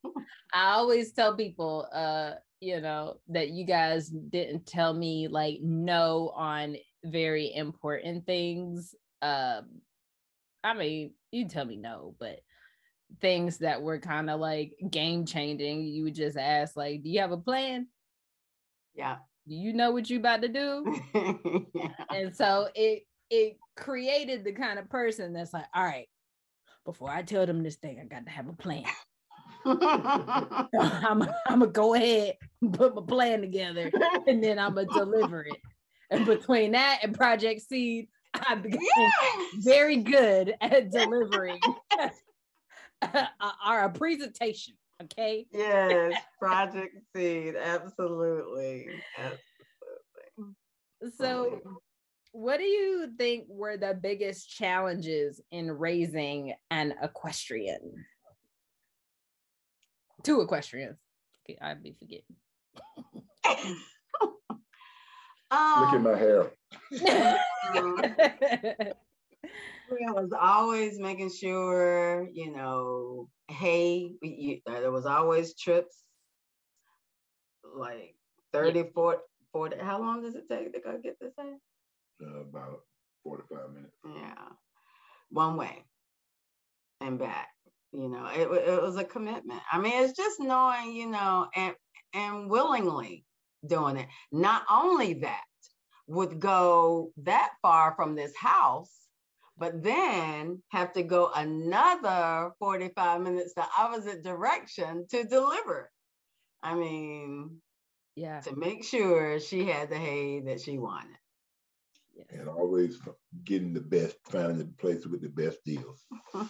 I 0.54 0.72
always 0.72 1.14
tell 1.14 1.36
people, 1.36 1.88
uh, 1.94 2.34
you 2.60 2.82
know, 2.82 3.18
that 3.30 3.50
you 3.50 3.66
guys 3.66 4.10
didn't 4.10 4.66
tell 4.66 4.94
me 4.94 5.28
like 5.28 5.60
no 5.62 6.34
on 6.36 6.76
very 7.06 7.54
important 7.54 8.26
things. 8.26 8.96
Um, 9.22 9.82
I 10.64 10.74
mean, 10.74 11.14
you 11.32 11.48
tell 11.48 11.66
me 11.66 11.78
no, 11.78 12.16
but 12.20 12.40
things 13.22 13.60
that 13.60 13.82
were 13.82 14.00
kind 14.00 14.30
of 14.30 14.40
like 14.40 14.74
game 14.90 15.26
changing, 15.26 15.84
you 15.84 16.04
would 16.04 16.16
just 16.16 16.38
ask, 16.38 16.76
like, 16.76 17.04
do 17.04 17.10
you 17.10 17.22
have 17.22 17.32
a 17.32 17.38
plan? 17.38 17.88
Yeah. 18.96 19.18
Do 19.48 19.56
you 19.56 19.72
know 19.74 19.92
what 19.92 20.10
you 20.10 20.18
about 20.20 20.42
to 20.42 20.50
do? 20.50 21.00
and 22.14 22.36
so 22.36 22.70
it 22.76 23.04
it 23.30 23.58
created 23.76 24.44
the 24.44 24.52
kind 24.52 24.80
of 24.80 24.90
person 24.90 25.34
that's 25.34 25.54
like, 25.54 25.66
all 25.74 25.84
right, 25.84 26.08
before 26.86 27.10
I 27.10 27.22
tell 27.22 27.46
them 27.46 27.64
this 27.64 27.76
thing, 27.76 28.00
I 28.00 28.06
got 28.06 28.26
to 28.26 28.32
have 28.32 28.48
a 28.48 28.54
plan. 28.54 28.84
I'm, 29.66 31.24
I'm 31.48 31.60
gonna 31.60 31.68
go 31.68 31.94
ahead 31.94 32.36
and 32.62 32.74
put 32.74 32.96
my 32.96 33.02
plan 33.02 33.42
together 33.42 33.92
and 34.28 34.44
then 34.44 34.60
I'm 34.60 34.76
gonna 34.76 34.88
deliver 34.88 35.44
it. 35.44 35.58
And 36.10 36.26
between 36.26 36.72
that 36.72 37.00
and 37.04 37.14
Project 37.14 37.62
Seed, 37.62 38.08
I 38.34 38.56
became 38.56 38.80
very 39.60 39.98
good 39.98 40.56
at 40.62 40.92
delivering 40.92 41.60
our 43.66 43.90
presentation. 43.90 44.76
Okay. 45.04 45.46
yes, 45.52 46.16
Project 46.40 46.96
Seed. 47.16 47.56
Absolutely. 47.56 48.88
Absolutely. 49.18 49.38
So, 51.16 51.62
what 52.32 52.58
do 52.58 52.64
you 52.64 53.12
think 53.18 53.46
were 53.48 53.78
the 53.78 53.94
biggest 53.94 54.50
challenges 54.50 55.40
in 55.52 55.72
raising 55.72 56.56
an 56.72 56.96
equestrian? 57.02 58.06
Two 60.24 60.42
equestrians. 60.42 60.98
Okay, 61.48 61.60
I'd 61.62 61.84
be 61.84 61.96
forgetting. 61.98 62.36
Look 65.52 65.90
at 65.90 65.96
um, 65.96 66.04
my 66.04 66.18
hair. 66.18 66.52
I 69.90 70.12
was 70.12 70.32
always 70.40 71.00
making 71.00 71.32
sure, 71.32 72.28
you 72.32 72.52
know, 72.52 73.30
hey, 73.50 74.12
you, 74.22 74.60
there 74.66 74.92
was 74.92 75.06
always 75.06 75.56
trips, 75.56 76.04
like 77.76 78.16
30, 78.54 78.90
40, 78.94 79.20
40. 79.52 79.78
How 79.80 80.00
long 80.00 80.22
does 80.22 80.36
it 80.36 80.50
take 80.50 80.74
to 80.74 80.80
go 80.80 80.98
get 81.02 81.18
this 81.20 81.34
thing? 81.36 81.60
Uh, 82.22 82.42
about 82.42 82.82
45 83.24 83.74
minutes. 83.74 83.94
Yeah, 84.06 84.50
one 85.30 85.58
way 85.58 85.84
and 87.02 87.20
back. 87.20 87.48
You 87.94 88.10
know, 88.10 88.28
it, 88.28 88.48
it 88.68 88.82
was 88.82 88.98
a 88.98 89.04
commitment. 89.04 89.62
I 89.72 89.80
mean, 89.80 90.04
it's 90.04 90.18
just 90.18 90.40
knowing, 90.40 90.94
you 90.94 91.10
know, 91.10 91.48
and 91.56 91.74
and 92.14 92.50
willingly 92.50 93.26
doing 93.66 93.98
it. 93.98 94.08
Not 94.32 94.64
only 94.70 95.14
that, 95.16 95.44
would 96.08 96.40
go 96.40 97.12
that 97.18 97.52
far 97.62 97.94
from 97.96 98.16
this 98.16 98.36
house, 98.36 99.07
but 99.58 99.84
then 99.84 100.62
have 100.70 100.94
to 100.94 101.04
go 101.04 101.32
another 101.36 102.52
45 102.60 103.22
minutes 103.22 103.54
the 103.56 103.66
opposite 103.78 104.24
direction 104.24 105.06
to 105.12 105.24
deliver. 105.26 105.92
I 106.64 106.76
mean, 106.76 107.62
yeah. 108.16 108.42
to 108.42 108.56
make 108.56 108.84
sure 108.84 109.40
she 109.40 109.66
had 109.66 109.90
the 109.90 109.98
hay 109.98 110.42
that 110.42 110.62
she 110.62 110.78
wanted. 110.78 111.18
yes. 112.16 112.28
And 112.30 112.48
always 112.50 113.00
getting 113.44 113.74
the 113.74 113.82
best, 113.82 114.18
finding 114.30 114.58
the 114.60 114.66
place 114.78 115.06
with 115.06 115.22
the 115.22 115.30
best 115.30 115.64
deals. 115.66 116.06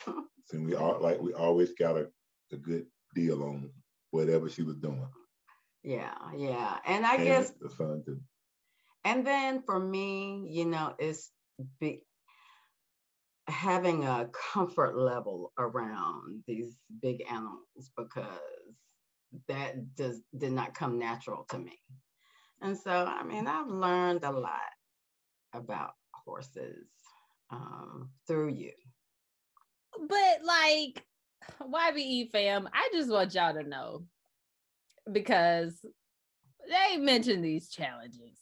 And 0.51 0.65
we 0.65 0.75
all 0.75 0.99
like 1.01 1.19
we 1.21 1.33
always 1.33 1.73
got 1.73 1.97
a, 1.97 2.07
a 2.51 2.57
good 2.57 2.85
deal 3.15 3.43
on 3.43 3.71
whatever 4.11 4.49
she 4.49 4.63
was 4.63 4.77
doing. 4.77 5.07
yeah, 5.83 6.15
yeah. 6.35 6.79
And 6.85 7.05
I 7.05 7.17
And 7.17 7.25
guess 7.25 7.51
the 7.59 7.69
son 7.69 8.03
too. 8.05 8.19
And 9.05 9.25
then 9.25 9.63
for 9.63 9.79
me, 9.79 10.47
you 10.51 10.65
know, 10.65 10.95
it's 10.99 11.31
be, 11.79 12.03
having 13.47 14.03
a 14.03 14.29
comfort 14.53 14.97
level 14.97 15.53
around 15.57 16.43
these 16.47 16.75
big 17.01 17.23
animals 17.29 17.91
because 17.95 18.25
that 19.47 19.95
does 19.95 20.21
did 20.37 20.51
not 20.51 20.73
come 20.73 20.99
natural 20.99 21.45
to 21.49 21.57
me. 21.57 21.79
And 22.61 22.77
so, 22.77 22.91
I 22.91 23.23
mean, 23.23 23.47
I've 23.47 23.67
learned 23.67 24.23
a 24.23 24.31
lot 24.31 24.59
about 25.53 25.91
horses 26.11 26.87
um, 27.51 28.09
through 28.27 28.49
you. 28.49 28.71
But 29.99 30.43
like 30.43 31.05
YBE 31.61 32.31
fam, 32.31 32.67
I 32.73 32.89
just 32.93 33.09
want 33.09 33.33
y'all 33.33 33.53
to 33.53 33.63
know 33.63 34.03
because 35.11 35.73
they 36.67 36.97
mentioned 36.97 37.43
these 37.43 37.69
challenges. 37.69 38.37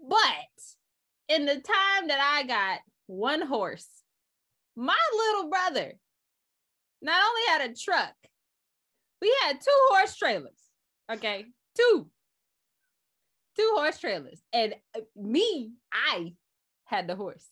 But 0.00 0.18
in 1.28 1.44
the 1.44 1.54
time 1.54 2.08
that 2.08 2.20
I 2.20 2.42
got 2.44 2.80
one 3.08 3.42
horse, 3.42 3.88
my 4.76 4.96
little 5.16 5.50
brother 5.50 5.94
not 7.02 7.20
only 7.28 7.42
had 7.48 7.70
a 7.70 7.74
truck, 7.74 8.14
we 9.20 9.34
had 9.42 9.60
two 9.60 9.86
horse 9.90 10.16
trailers. 10.16 10.60
Okay, 11.10 11.46
two. 11.76 12.08
Two 13.56 13.72
horse 13.74 13.98
trailers. 13.98 14.40
And 14.52 14.74
uh, 14.96 15.00
me, 15.16 15.72
I 15.92 16.34
had 16.84 17.08
the 17.08 17.16
horse. 17.16 17.46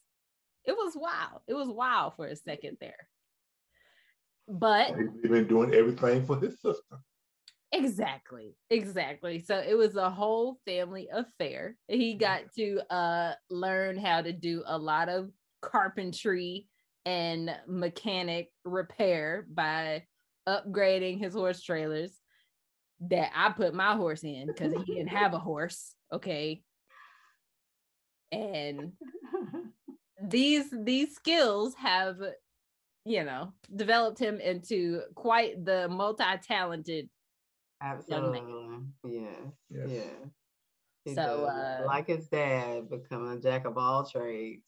It 0.65 0.73
was 0.73 0.93
wild. 0.95 1.41
It 1.49 1.55
was 1.55 1.69
wild 1.69 2.15
for 2.17 2.27
a 2.27 2.37
second 2.37 2.77
there. 2.81 3.09
But 4.49 4.95
He's 4.97 5.31
been 5.31 5.49
doing 5.49 5.75
everything 5.75 6.25
for 6.25 6.39
his 6.39 6.61
sister. 6.61 6.99
exactly, 7.73 8.55
exactly. 8.71 9.41
So 9.41 9.59
it 9.59 9.75
was 9.77 9.97
a 9.97 10.11
whole 10.11 10.59
family 10.67 11.09
affair. 11.13 11.77
He 11.89 12.15
got 12.15 12.43
to 12.57 12.81
uh 12.93 13.33
learn 13.51 13.99
how 13.99 14.23
to 14.23 14.33
do 14.33 14.63
a 14.67 14.79
lot 14.79 15.09
of 15.09 15.31
carpentry 15.61 16.67
and 17.05 17.51
mechanic 17.67 18.51
repair 18.65 19.47
by 19.53 20.05
upgrading 20.49 21.19
his 21.19 21.35
horse 21.35 21.63
trailers 21.63 22.21
that 23.01 23.31
I 23.35 23.51
put 23.51 23.75
my 23.75 23.95
horse 23.95 24.25
in 24.25 24.47
because 24.47 24.73
he 24.73 24.95
didn't 24.95 25.09
have 25.09 25.35
a 25.35 25.39
horse. 25.39 25.95
Okay. 26.13 26.63
and 28.33 28.93
these 30.23 30.73
these 30.83 31.15
skills 31.15 31.75
have 31.75 32.17
you 33.05 33.23
know 33.23 33.53
developed 33.75 34.19
him 34.19 34.41
into 34.41 35.03
quite 35.15 35.65
the 35.65 35.89
multi-talented 35.89 37.09
Absolutely. 37.83 38.41
Yes. 39.05 39.33
Yes. 39.71 39.89
Yes. 39.89 40.05
He 41.05 41.15
So, 41.15 41.45
uh, 41.45 41.85
like 41.87 42.09
his 42.09 42.27
dad, 42.29 42.91
become 42.91 43.29
a 43.29 43.39
jack 43.39 43.65
of 43.65 43.77
all 43.77 44.05
trades. 44.05 44.65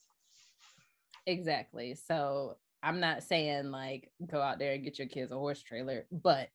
Exactly. 1.29 1.95
So 1.95 2.57
i'm 2.81 3.01
not 3.01 3.25
saying 3.25 3.73
like 3.73 4.09
go 4.25 4.41
out 4.41 4.61
there 4.61 4.75
and 4.75 4.85
get 4.85 5.01
your 5.01 5.09
kids 5.09 5.33
a 5.33 5.35
horse 5.35 5.61
trailer 5.61 6.07
but 6.13 6.49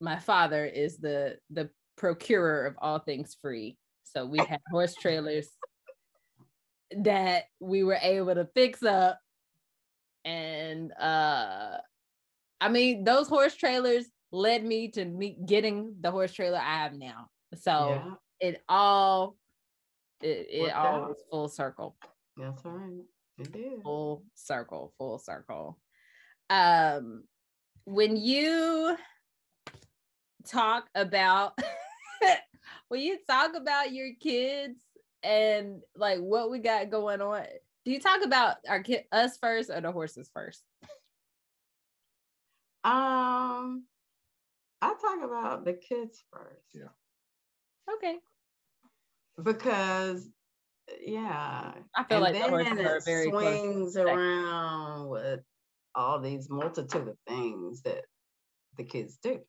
my 0.00 0.18
father 0.18 0.64
is 0.64 0.98
the 0.98 1.36
the 1.50 1.70
procurer 1.96 2.66
of 2.66 2.74
all 2.78 2.98
things 2.98 3.36
free. 3.40 3.78
So 4.04 4.26
we 4.26 4.38
had 4.38 4.60
horse 4.70 4.94
trailers 4.94 5.48
that 6.98 7.44
we 7.60 7.84
were 7.84 7.98
able 8.02 8.34
to 8.34 8.48
fix 8.54 8.82
up. 8.82 9.18
And 10.24 10.92
uh 10.92 11.78
i 12.60 12.68
mean 12.68 13.02
those 13.02 13.28
horse 13.28 13.56
trailers 13.56 14.06
led 14.30 14.64
me 14.64 14.88
to 14.88 15.04
me 15.04 15.36
getting 15.44 15.96
the 16.00 16.10
horse 16.10 16.32
trailer 16.32 16.58
i 16.58 16.82
have 16.82 16.94
now. 16.94 17.28
So 17.56 17.88
yeah, 18.40 18.48
it 18.48 18.62
all 18.68 19.36
it, 20.20 20.46
it 20.50 20.72
all 20.74 21.08
was 21.08 21.22
full 21.30 21.48
circle. 21.48 21.96
That's 22.36 22.64
right. 22.64 23.02
It 23.42 23.52
did. 23.52 23.82
full 23.82 24.24
circle 24.34 24.92
full 24.98 25.18
circle 25.18 25.78
um 26.50 27.24
when 27.84 28.16
you 28.16 28.96
talk 30.46 30.88
about 30.94 31.58
when 32.88 33.00
you 33.00 33.18
talk 33.28 33.54
about 33.56 33.92
your 33.92 34.10
kids 34.20 34.80
and 35.22 35.80
like 35.96 36.18
what 36.18 36.50
we 36.50 36.58
got 36.58 36.90
going 36.90 37.20
on 37.20 37.44
do 37.84 37.90
you 37.90 38.00
talk 38.00 38.24
about 38.24 38.56
our 38.68 38.82
kid 38.82 39.04
us 39.12 39.36
first 39.38 39.70
or 39.70 39.80
the 39.80 39.92
horses 39.92 40.30
first 40.32 40.62
Um, 42.84 43.84
I 44.80 44.94
talk 45.00 45.22
about 45.22 45.64
the 45.64 45.74
kids 45.74 46.24
first. 46.32 46.66
Yeah. 46.74 46.90
okay 47.94 48.18
Because, 49.40 50.28
yeah. 51.00 51.72
i 51.96 52.04
feel 52.04 52.16
and 52.16 52.22
like 52.22 52.32
then 52.34 52.50
horses 52.50 52.78
are 52.86 52.96
it 52.96 53.04
very 53.04 53.30
swings 53.30 53.96
around 53.96 55.08
with 55.08 55.40
all 55.94 56.20
these 56.20 56.48
multitude 56.50 57.08
of 57.08 57.16
things 57.28 57.82
that 57.82 58.02
the 58.76 58.84
kids 58.84 59.18
do. 59.22 59.40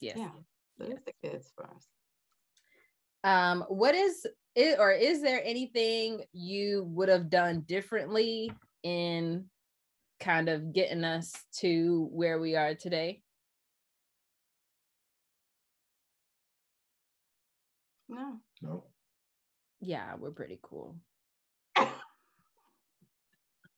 yes 0.00 0.16
Yeah. 0.18 0.30
So 0.78 0.84
it's 0.90 1.04
the 1.04 1.12
kids 1.28 1.52
first. 1.56 1.88
um 3.24 3.64
what 3.68 3.94
is 3.94 4.26
it 4.54 4.78
or 4.78 4.92
is 4.92 5.22
there 5.22 5.42
anything 5.44 6.24
you 6.32 6.84
would 6.90 7.08
have 7.08 7.30
done 7.30 7.60
differently 7.66 8.50
in 8.82 9.46
kind 10.20 10.48
of 10.48 10.72
getting 10.72 11.04
us 11.04 11.32
to 11.60 12.08
where 12.12 12.38
we 12.40 12.56
are 12.56 12.74
today 12.74 13.22
No. 18.08 18.40
No. 18.62 18.84
Yeah 19.86 20.14
we're 20.18 20.30
pretty 20.30 20.58
cool 20.62 20.96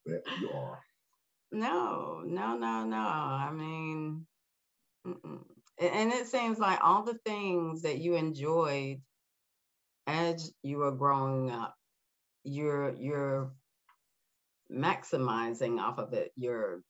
That 0.07 0.23
you 0.41 0.51
are. 0.55 0.81
No, 1.53 2.23
no, 2.25 2.57
no, 2.57 2.85
no. 2.85 2.97
I 2.97 3.51
mean, 3.53 4.27
mm-mm. 5.07 5.45
And 5.79 6.13
it 6.13 6.27
seems 6.27 6.59
like 6.59 6.79
all 6.83 7.05
the 7.05 7.19
things 7.27 7.83
that 7.83 7.99
you 7.99 8.15
enjoyed 8.15 9.01
as 10.07 10.51
you 10.63 10.79
were 10.79 10.93
growing 10.93 11.51
up, 11.51 11.75
you're 12.43 12.95
you're 12.95 13.53
maximizing 14.73 15.79
off 15.79 15.99
of 15.99 16.15
it. 16.15 16.33
Your 16.35 16.83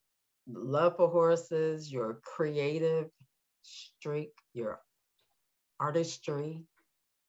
love 0.47 0.97
for 0.97 1.09
horses, 1.09 1.91
your 1.93 2.21
creative 2.23 3.09
streak, 3.63 4.31
your 4.55 4.81
artistry. 5.81 6.63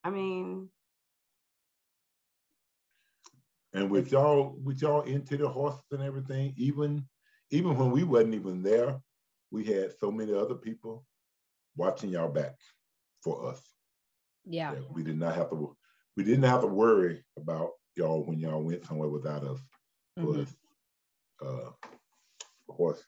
I 0.04 0.10
mean, 0.10 0.70
And 3.72 3.90
with 3.90 4.10
y'all, 4.10 4.56
with 4.64 4.82
y'all 4.82 5.02
into 5.02 5.36
the 5.36 5.48
horses 5.48 5.84
and 5.92 6.02
everything, 6.02 6.52
even 6.56 7.04
even 7.50 7.76
when 7.76 7.90
we 7.90 8.04
wasn't 8.04 8.34
even 8.34 8.62
there, 8.62 9.00
we 9.50 9.64
had 9.64 9.92
so 9.98 10.10
many 10.10 10.32
other 10.34 10.54
people 10.54 11.04
watching 11.76 12.10
y'all 12.10 12.28
back 12.30 12.56
for 13.22 13.48
us. 13.50 13.62
yeah 14.44 14.74
we 14.90 15.02
did 15.02 15.18
not 15.18 15.34
have 15.34 15.50
to 15.50 15.76
we 16.16 16.24
didn't 16.24 16.44
have 16.50 16.62
to 16.62 16.66
worry 16.66 17.22
about 17.36 17.70
y'all 17.96 18.24
when 18.24 18.38
y'all 18.38 18.62
went 18.62 18.84
somewhere 18.86 19.08
without 19.08 19.44
us 19.44 19.60
Mhm. 20.18 20.26
was 20.26 20.56
uh 21.42 21.70
horse 22.68 23.02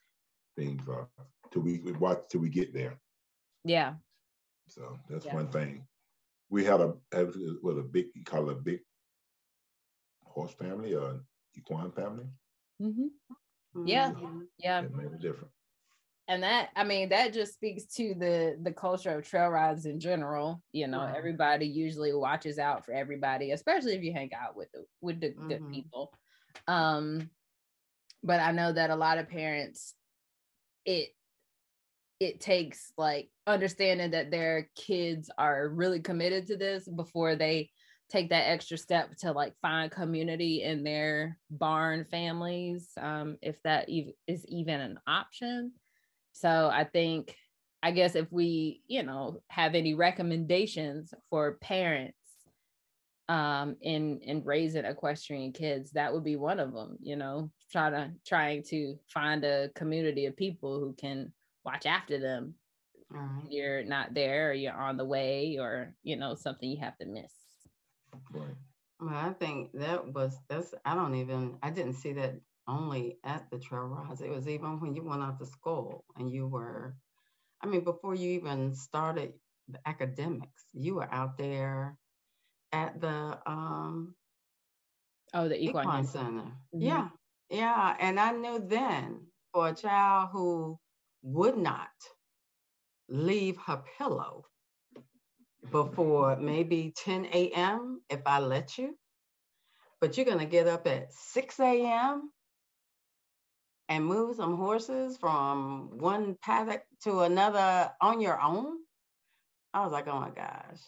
things 0.56 0.86
uh 0.88 1.04
till 1.50 1.62
we 1.62 1.80
we 1.80 1.92
watch 1.92 2.20
till 2.28 2.40
we 2.40 2.48
get 2.50 2.72
there. 2.72 3.00
yeah 3.64 3.94
So 4.68 4.98
that's 5.08 5.26
Yeah. 5.26 5.34
one 5.34 5.48
thing. 5.48 5.86
We 6.50 6.64
had 6.64 6.80
a 6.80 6.94
what 7.62 7.78
a 7.78 7.82
big 7.82 8.06
you 8.14 8.24
call 8.24 8.48
it 8.50 8.58
a 8.58 8.60
big 8.60 8.80
horse 10.32 10.54
family 10.54 10.94
or 10.94 11.20
equine 11.56 11.92
family. 11.92 12.26
hmm 12.80 13.06
Yeah. 13.84 14.12
mhm. 14.12 14.46
yeah 14.58 14.82
That 14.82 14.94
made 14.94 15.12
it 15.12 15.20
different. 15.20 15.50
and 16.28 16.42
that 16.42 16.70
i 16.76 16.84
mean 16.84 17.08
that 17.10 17.32
just 17.34 17.54
speaks 17.54 17.84
to 17.96 18.14
the 18.18 18.56
the 18.62 18.72
culture 18.72 19.10
of 19.18 19.26
trail 19.28 19.48
rides 19.48 19.86
in 19.86 19.98
general 20.00 20.62
you 20.72 20.86
know 20.86 21.00
Right. 21.00 21.16
everybody 21.16 21.66
usually 21.66 22.12
watches 22.14 22.58
out 22.58 22.84
for 22.84 22.92
everybody 22.92 23.50
especially 23.52 23.94
if 23.96 24.02
you 24.02 24.12
hang 24.12 24.32
out 24.34 24.56
with 24.56 24.70
the 24.72 24.84
with 25.00 25.20
the 25.20 25.30
good 25.30 25.60
Mhm. 25.62 25.72
people 25.72 26.12
um 26.68 27.30
but 28.22 28.40
i 28.40 28.52
know 28.52 28.72
that 28.72 28.90
a 28.90 28.96
lot 28.96 29.18
of 29.18 29.28
parents 29.28 29.94
it 30.84 31.08
it 32.20 32.40
takes 32.40 32.92
like 32.96 33.28
understanding 33.48 34.12
that 34.12 34.30
their 34.30 34.70
kids 34.76 35.28
are 35.38 35.68
really 35.68 36.00
committed 36.00 36.46
to 36.46 36.56
this 36.56 36.86
before 36.88 37.34
they 37.34 37.68
take 38.12 38.28
that 38.28 38.50
extra 38.50 38.76
step 38.76 39.16
to 39.16 39.32
like 39.32 39.54
find 39.62 39.90
community 39.90 40.62
in 40.62 40.84
their 40.84 41.38
barn 41.50 42.04
families 42.10 42.90
um, 43.00 43.38
if 43.40 43.56
that 43.62 43.88
ev- 43.90 44.12
is 44.26 44.44
even 44.46 44.80
an 44.80 45.00
option. 45.06 45.72
So 46.32 46.70
i 46.72 46.84
think 46.84 47.36
i 47.82 47.90
guess 47.90 48.14
if 48.14 48.30
we 48.32 48.82
you 48.86 49.02
know 49.02 49.42
have 49.48 49.74
any 49.74 49.94
recommendations 49.94 51.12
for 51.28 51.58
parents 51.60 52.16
um 53.28 53.76
in 53.82 54.18
in 54.22 54.42
raising 54.44 54.84
equestrian 54.84 55.52
kids 55.52 55.92
that 55.92 56.12
would 56.12 56.24
be 56.24 56.36
one 56.36 56.58
of 56.58 56.72
them 56.72 56.96
you 57.00 57.16
know 57.16 57.50
try 57.70 57.90
to 57.90 58.10
trying 58.26 58.62
to 58.62 58.96
find 59.08 59.44
a 59.44 59.68
community 59.74 60.26
of 60.26 60.36
people 60.36 60.80
who 60.80 60.92
can 60.94 61.32
watch 61.64 61.86
after 61.86 62.18
them. 62.18 62.54
Right. 63.10 63.44
you're 63.50 63.84
not 63.84 64.14
there 64.14 64.50
or 64.50 64.52
you're 64.54 64.72
on 64.72 64.96
the 64.96 65.04
way 65.04 65.58
or 65.60 65.94
you 66.02 66.16
know 66.16 66.34
something 66.34 66.70
you 66.70 66.80
have 66.80 66.96
to 66.98 67.06
miss 67.06 67.32
Right. 68.32 68.56
Well, 69.00 69.14
I 69.14 69.32
think 69.32 69.72
that 69.74 70.12
was 70.12 70.38
that's 70.48 70.74
I 70.84 70.94
don't 70.94 71.14
even 71.16 71.58
I 71.62 71.70
didn't 71.70 71.94
see 71.94 72.12
that 72.14 72.40
only 72.68 73.18
at 73.24 73.50
the 73.50 73.58
trail 73.58 73.82
rides. 73.84 74.20
It 74.20 74.30
was 74.30 74.48
even 74.48 74.80
when 74.80 74.94
you 74.94 75.02
went 75.02 75.22
out 75.22 75.38
to 75.38 75.46
school 75.46 76.04
and 76.16 76.30
you 76.30 76.46
were 76.48 76.96
I 77.62 77.66
mean 77.66 77.84
before 77.84 78.14
you 78.14 78.30
even 78.32 78.74
started 78.74 79.34
the 79.68 79.80
academics, 79.86 80.66
you 80.72 80.96
were 80.96 81.12
out 81.12 81.38
there 81.38 81.98
at 82.72 83.00
the 83.00 83.38
um 83.46 84.14
oh 85.34 85.48
the 85.48 85.60
equine, 85.62 85.86
Equine 85.86 86.04
Center. 86.04 86.28
Center. 86.30 86.52
Mhm. 86.74 86.80
Yeah. 86.80 87.08
Yeah. 87.50 87.96
And 88.00 88.18
I 88.20 88.32
knew 88.32 88.58
then 88.58 89.26
for 89.52 89.68
a 89.68 89.74
child 89.74 90.30
who 90.32 90.78
would 91.22 91.56
not 91.58 91.90
leave 93.08 93.56
her 93.58 93.84
pillow 93.98 94.46
before 95.72 96.36
maybe 96.36 96.94
10 97.04 97.26
a.m. 97.32 98.02
if 98.10 98.20
I 98.26 98.40
let 98.40 98.78
you, 98.78 98.96
but 100.00 100.16
you're 100.16 100.26
going 100.26 100.38
to 100.38 100.46
get 100.46 100.68
up 100.68 100.86
at 100.86 101.12
6 101.12 101.60
a.m. 101.60 102.30
and 103.88 104.04
move 104.06 104.36
some 104.36 104.56
horses 104.56 105.16
from 105.18 105.98
one 105.98 106.36
paddock 106.42 106.84
to 107.04 107.20
another 107.20 107.90
on 108.00 108.20
your 108.20 108.40
own. 108.40 108.76
I 109.74 109.82
was 109.84 109.92
like, 109.92 110.08
oh 110.08 110.20
my 110.20 110.30
gosh, 110.30 110.80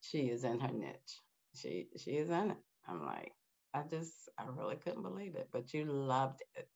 she 0.00 0.22
is 0.30 0.44
in 0.44 0.60
her 0.60 0.72
niche. 0.72 1.18
She 1.54 1.88
she 1.96 2.12
is 2.12 2.30
in 2.30 2.50
it. 2.52 2.56
I'm 2.88 3.04
like, 3.04 3.32
I 3.74 3.82
just 3.88 4.14
I 4.38 4.44
really 4.56 4.76
couldn't 4.76 5.02
believe 5.02 5.36
it, 5.36 5.48
but 5.52 5.72
you 5.72 5.84
loved 5.84 6.42
it. 6.56 6.68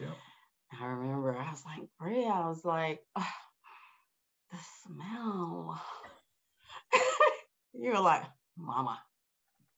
Yeah. 0.00 0.14
I 0.80 0.86
remember 0.86 1.36
I 1.36 1.50
was 1.50 1.64
like, 1.64 1.88
Bria, 2.00 2.28
I 2.28 2.48
was 2.48 2.64
like, 2.64 3.00
"Ah, 3.16 3.34
the 4.50 4.58
smell. 4.84 5.82
You 7.78 7.90
were 7.90 8.00
like, 8.00 8.22
Mama, 8.56 9.00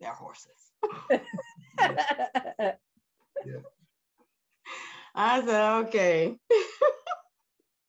they're 0.00 0.12
horses. 0.12 0.72
yeah. 1.80 2.72
I 5.14 5.44
said, 5.44 5.70
okay. 5.86 6.36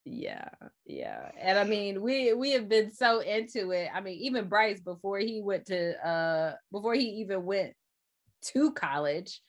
yeah 0.06 0.50
yeah 0.86 1.30
and 1.40 1.60
i 1.60 1.64
mean 1.64 2.02
we 2.02 2.34
we 2.34 2.52
have 2.52 2.68
been 2.68 2.92
so 2.92 3.20
into 3.20 3.70
it 3.72 3.90
i 3.94 4.02
mean 4.02 4.18
even 4.20 4.48
bryce 4.48 4.80
before 4.80 5.20
he 5.20 5.40
went 5.42 5.66
to 5.66 6.08
uh 6.08 6.56
before 6.72 6.96
he 6.96 7.06
even 7.22 7.46
went 7.46 7.74
to 8.42 8.72
college 8.72 9.42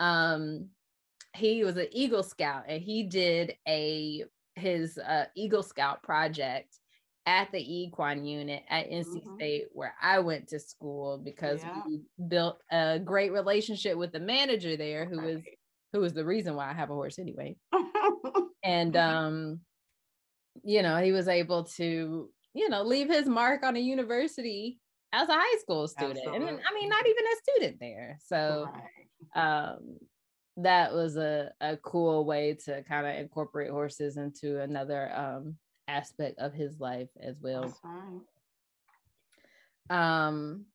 um 0.00 0.68
he 1.34 1.64
was 1.64 1.76
an 1.78 1.86
eagle 1.92 2.22
scout 2.22 2.64
and 2.68 2.82
he 2.82 3.04
did 3.04 3.54
a 3.66 4.24
his 4.54 4.98
uh 4.98 5.24
eagle 5.34 5.62
scout 5.62 6.02
project 6.02 6.78
at 7.26 7.50
the 7.52 7.58
equine 7.82 8.24
unit 8.24 8.62
at 8.68 8.90
nc 8.90 9.06
Mhm. 9.14 9.34
state 9.36 9.66
where 9.72 9.94
i 10.02 10.18
went 10.18 10.48
to 10.48 10.58
school 10.58 11.18
because 11.18 11.62
Yeah. 11.62 11.82
we 11.86 12.02
built 12.28 12.58
a 12.70 12.98
great 12.98 13.32
relationship 13.32 13.96
with 13.96 14.12
the 14.12 14.20
manager 14.20 14.76
there 14.76 15.04
who 15.04 15.20
was 15.20 15.36
Right. 15.36 15.58
who 15.92 16.00
was 16.00 16.14
the 16.14 16.24
reason 16.24 16.56
why 16.56 16.68
i 16.68 16.72
have 16.72 16.90
a 16.90 16.94
horse 16.94 17.18
anyway 17.18 17.56
Mm-hmm. 17.72 18.38
and 18.64 18.96
um 18.96 19.60
you 20.64 20.82
know 20.82 20.96
he 20.98 21.12
was 21.12 21.28
able 21.28 21.64
to 21.64 22.30
you 22.54 22.68
know 22.68 22.82
leave 22.82 23.08
his 23.08 23.26
mark 23.26 23.62
on 23.64 23.76
a 23.76 23.80
university 23.80 24.80
as 25.12 25.28
a 25.28 25.32
high 25.34 25.58
school 25.60 25.86
student 25.88 26.18
and 26.26 26.44
i 26.44 26.74
mean 26.74 26.88
not 26.88 27.06
even 27.06 27.24
a 27.24 27.36
student 27.50 27.80
there 27.80 28.18
so 28.24 28.68
Right. 29.34 29.68
um 29.76 29.98
that 30.58 30.92
was 30.92 31.16
a, 31.16 31.50
a 31.62 31.78
cool 31.78 32.26
way 32.26 32.58
to 32.66 32.82
kind 32.82 33.06
of 33.06 33.14
incorporate 33.16 33.70
horses 33.70 34.16
into 34.18 34.60
another 34.60 35.10
um 35.16 35.56
aspect 35.92 36.38
of 36.38 36.52
his 36.52 36.80
life 36.80 37.10
as 37.20 37.40
well. 37.40 37.76
Um 39.90 40.66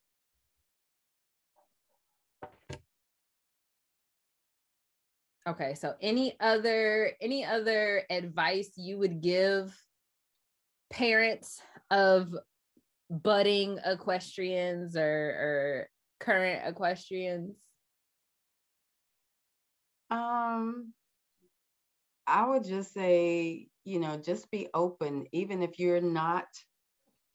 okay 5.47 5.73
so 5.75 5.95
any 6.01 6.36
other 6.39 7.13
any 7.21 7.45
other 7.45 8.03
advice 8.10 8.71
you 8.75 8.97
would 8.97 9.21
give 9.21 9.73
parents 10.91 11.62
of 11.89 12.36
budding 13.10 13.80
equestrians 13.86 14.95
or 14.95 15.01
or 15.01 15.89
current 16.19 16.67
equestrians? 16.67 17.56
Um, 20.10 20.93
I 22.27 22.47
would 22.47 22.65
just 22.65 22.93
say, 22.93 23.69
you 23.85 23.99
know, 23.99 24.17
just 24.17 24.51
be 24.51 24.69
open, 24.73 25.27
even 25.31 25.63
if 25.63 25.79
you're 25.79 26.01
not, 26.01 26.47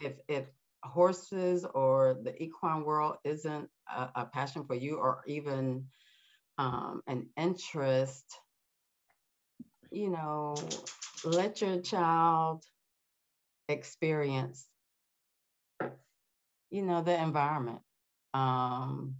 if 0.00 0.14
if 0.28 0.46
horses 0.84 1.64
or 1.64 2.18
the 2.22 2.40
equine 2.42 2.84
world 2.84 3.16
isn't 3.24 3.68
a, 3.88 4.10
a 4.16 4.26
passion 4.26 4.64
for 4.66 4.74
you, 4.74 4.96
or 4.96 5.22
even 5.26 5.86
um, 6.58 7.02
an 7.06 7.28
interest, 7.36 8.24
you 9.90 10.10
know, 10.10 10.54
let 11.24 11.60
your 11.60 11.80
child 11.80 12.64
experience, 13.68 14.68
you 16.70 16.82
know, 16.82 17.02
the 17.02 17.20
environment. 17.20 17.80
Um, 18.34 19.16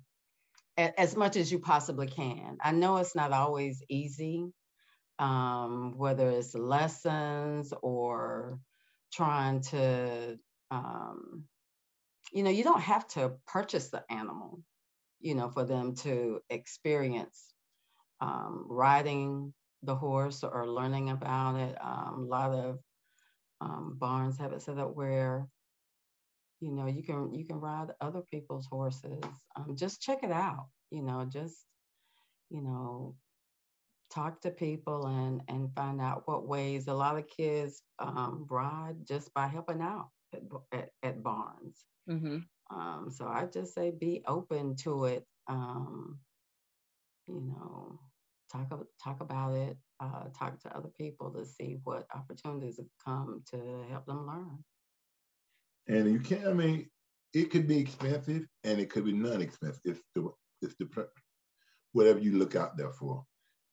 a- 0.78 0.98
as 1.00 1.16
much 1.16 1.36
as 1.36 1.52
you 1.52 1.58
possibly 1.60 2.06
can. 2.08 2.58
I 2.60 2.72
know 2.72 2.96
it's 2.98 3.14
not 3.16 3.32
always 3.32 3.82
easy, 3.88 4.52
um, 5.22 5.94
whether 5.98 6.30
it's 6.30 6.54
lessons 6.54 7.72
or 7.82 8.58
trying 9.12 9.60
to, 9.62 10.38
um, 10.72 11.44
you 12.32 12.42
know, 12.42 12.50
you 12.50 12.64
don't 12.64 12.82
have 12.82 13.06
to 13.08 13.34
purchase 13.46 13.90
the 13.90 14.04
animal, 14.10 14.60
you 15.20 15.34
know, 15.36 15.48
for 15.48 15.64
them 15.64 15.94
to 15.96 16.40
experience 16.50 17.54
um, 18.20 18.66
riding 18.68 19.54
the 19.84 19.94
horse 19.94 20.42
or 20.44 20.68
learning 20.68 21.10
about 21.10 21.56
it. 21.56 21.78
Um, 21.80 22.24
a 22.26 22.30
lot 22.30 22.52
of 22.52 22.78
um, 23.60 23.96
barns 23.98 24.38
have 24.38 24.52
it 24.52 24.62
set 24.62 24.78
up 24.78 24.96
where 24.96 25.48
you 26.60 26.72
know 26.72 26.86
you 26.86 27.02
can 27.02 27.34
you 27.34 27.44
can 27.44 27.60
ride 27.60 27.88
other 28.00 28.22
people's 28.30 28.66
horses 28.66 29.20
um, 29.56 29.76
just 29.76 30.00
check 30.00 30.22
it 30.22 30.30
out 30.32 30.68
you 30.90 31.02
know 31.02 31.26
just 31.30 31.66
you 32.50 32.62
know 32.62 33.16
talk 34.12 34.40
to 34.40 34.50
people 34.50 35.06
and 35.06 35.40
and 35.48 35.74
find 35.74 36.00
out 36.00 36.22
what 36.26 36.46
ways 36.46 36.86
a 36.88 36.94
lot 36.94 37.18
of 37.18 37.26
kids 37.28 37.82
um, 37.98 38.46
ride 38.50 38.96
just 39.06 39.32
by 39.34 39.46
helping 39.46 39.80
out 39.80 40.08
at, 40.34 40.48
b- 40.48 40.56
at, 40.72 40.90
at 41.02 41.22
barns 41.22 41.84
mm-hmm. 42.08 42.38
um, 42.74 43.08
so 43.10 43.26
i 43.26 43.46
just 43.52 43.74
say 43.74 43.90
be 43.90 44.22
open 44.26 44.76
to 44.76 45.04
it 45.06 45.24
um, 45.48 46.18
you 47.26 47.40
know 47.40 47.98
talk 48.52 48.86
talk 49.02 49.20
about 49.20 49.54
it 49.54 49.76
uh, 50.00 50.24
talk 50.36 50.58
to 50.60 50.76
other 50.76 50.90
people 50.98 51.30
to 51.30 51.44
see 51.44 51.78
what 51.84 52.06
opportunities 52.14 52.78
come 53.04 53.42
to 53.50 53.84
help 53.90 54.04
them 54.06 54.26
learn 54.26 54.58
And 55.88 56.12
you 56.12 56.20
can't, 56.20 56.46
I 56.46 56.52
mean, 56.52 56.88
it 57.34 57.50
could 57.50 57.66
be 57.66 57.78
expensive 57.78 58.46
and 58.64 58.78
it 58.78 58.90
could 58.90 59.04
be 59.04 59.12
non-expensive. 59.12 59.80
It's 59.84 60.02
the, 60.14 60.30
it's 60.60 60.74
the, 60.78 61.08
whatever 61.92 62.18
you 62.18 62.38
look 62.38 62.54
out 62.54 62.76
there 62.76 62.92
for. 62.92 63.24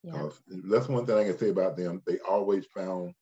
Yeah 0.04 0.26
'Cause 0.28 0.42
that's 0.48 0.88
one 0.90 1.06
thing 1.06 1.18
I 1.18 1.26
can 1.26 1.38
say 1.38 1.50
about 1.50 1.78
them. 1.78 2.02
They 2.06 2.20
always 2.20 2.66
found 2.68 3.16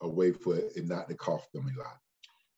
a 0.00 0.08
way 0.08 0.32
for 0.32 0.56
it 0.56 0.84
not 0.86 1.08
to 1.08 1.16
cost 1.16 1.52
them 1.52 1.68
a 1.68 1.78
lot. 1.78 1.98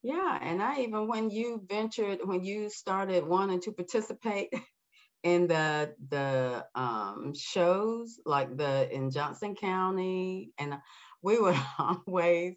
Yeah, 0.02 0.38
and 0.40 0.62
I 0.62 0.80
even 0.82 1.08
when 1.08 1.30
you 1.30 1.60
ventured, 1.68 2.20
when 2.24 2.42
you 2.44 2.70
started 2.70 3.26
wanting 3.26 3.60
to 3.62 3.72
participate 3.72 4.50
in 5.22 5.48
the 5.48 5.96
the 6.08 6.66
um, 6.74 7.34
shows 7.34 8.20
like 8.26 8.56
the 8.56 8.92
in 8.94 9.10
Johnson 9.10 9.54
County, 9.56 10.52
and 10.58 10.80
we 11.22 11.40
would 11.40 11.56
always 11.78 12.56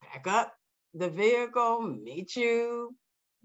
pack 0.00 0.26
up 0.26 0.54
the 0.94 1.10
vehicle, 1.10 1.82
meet 1.82 2.34
you 2.36 2.96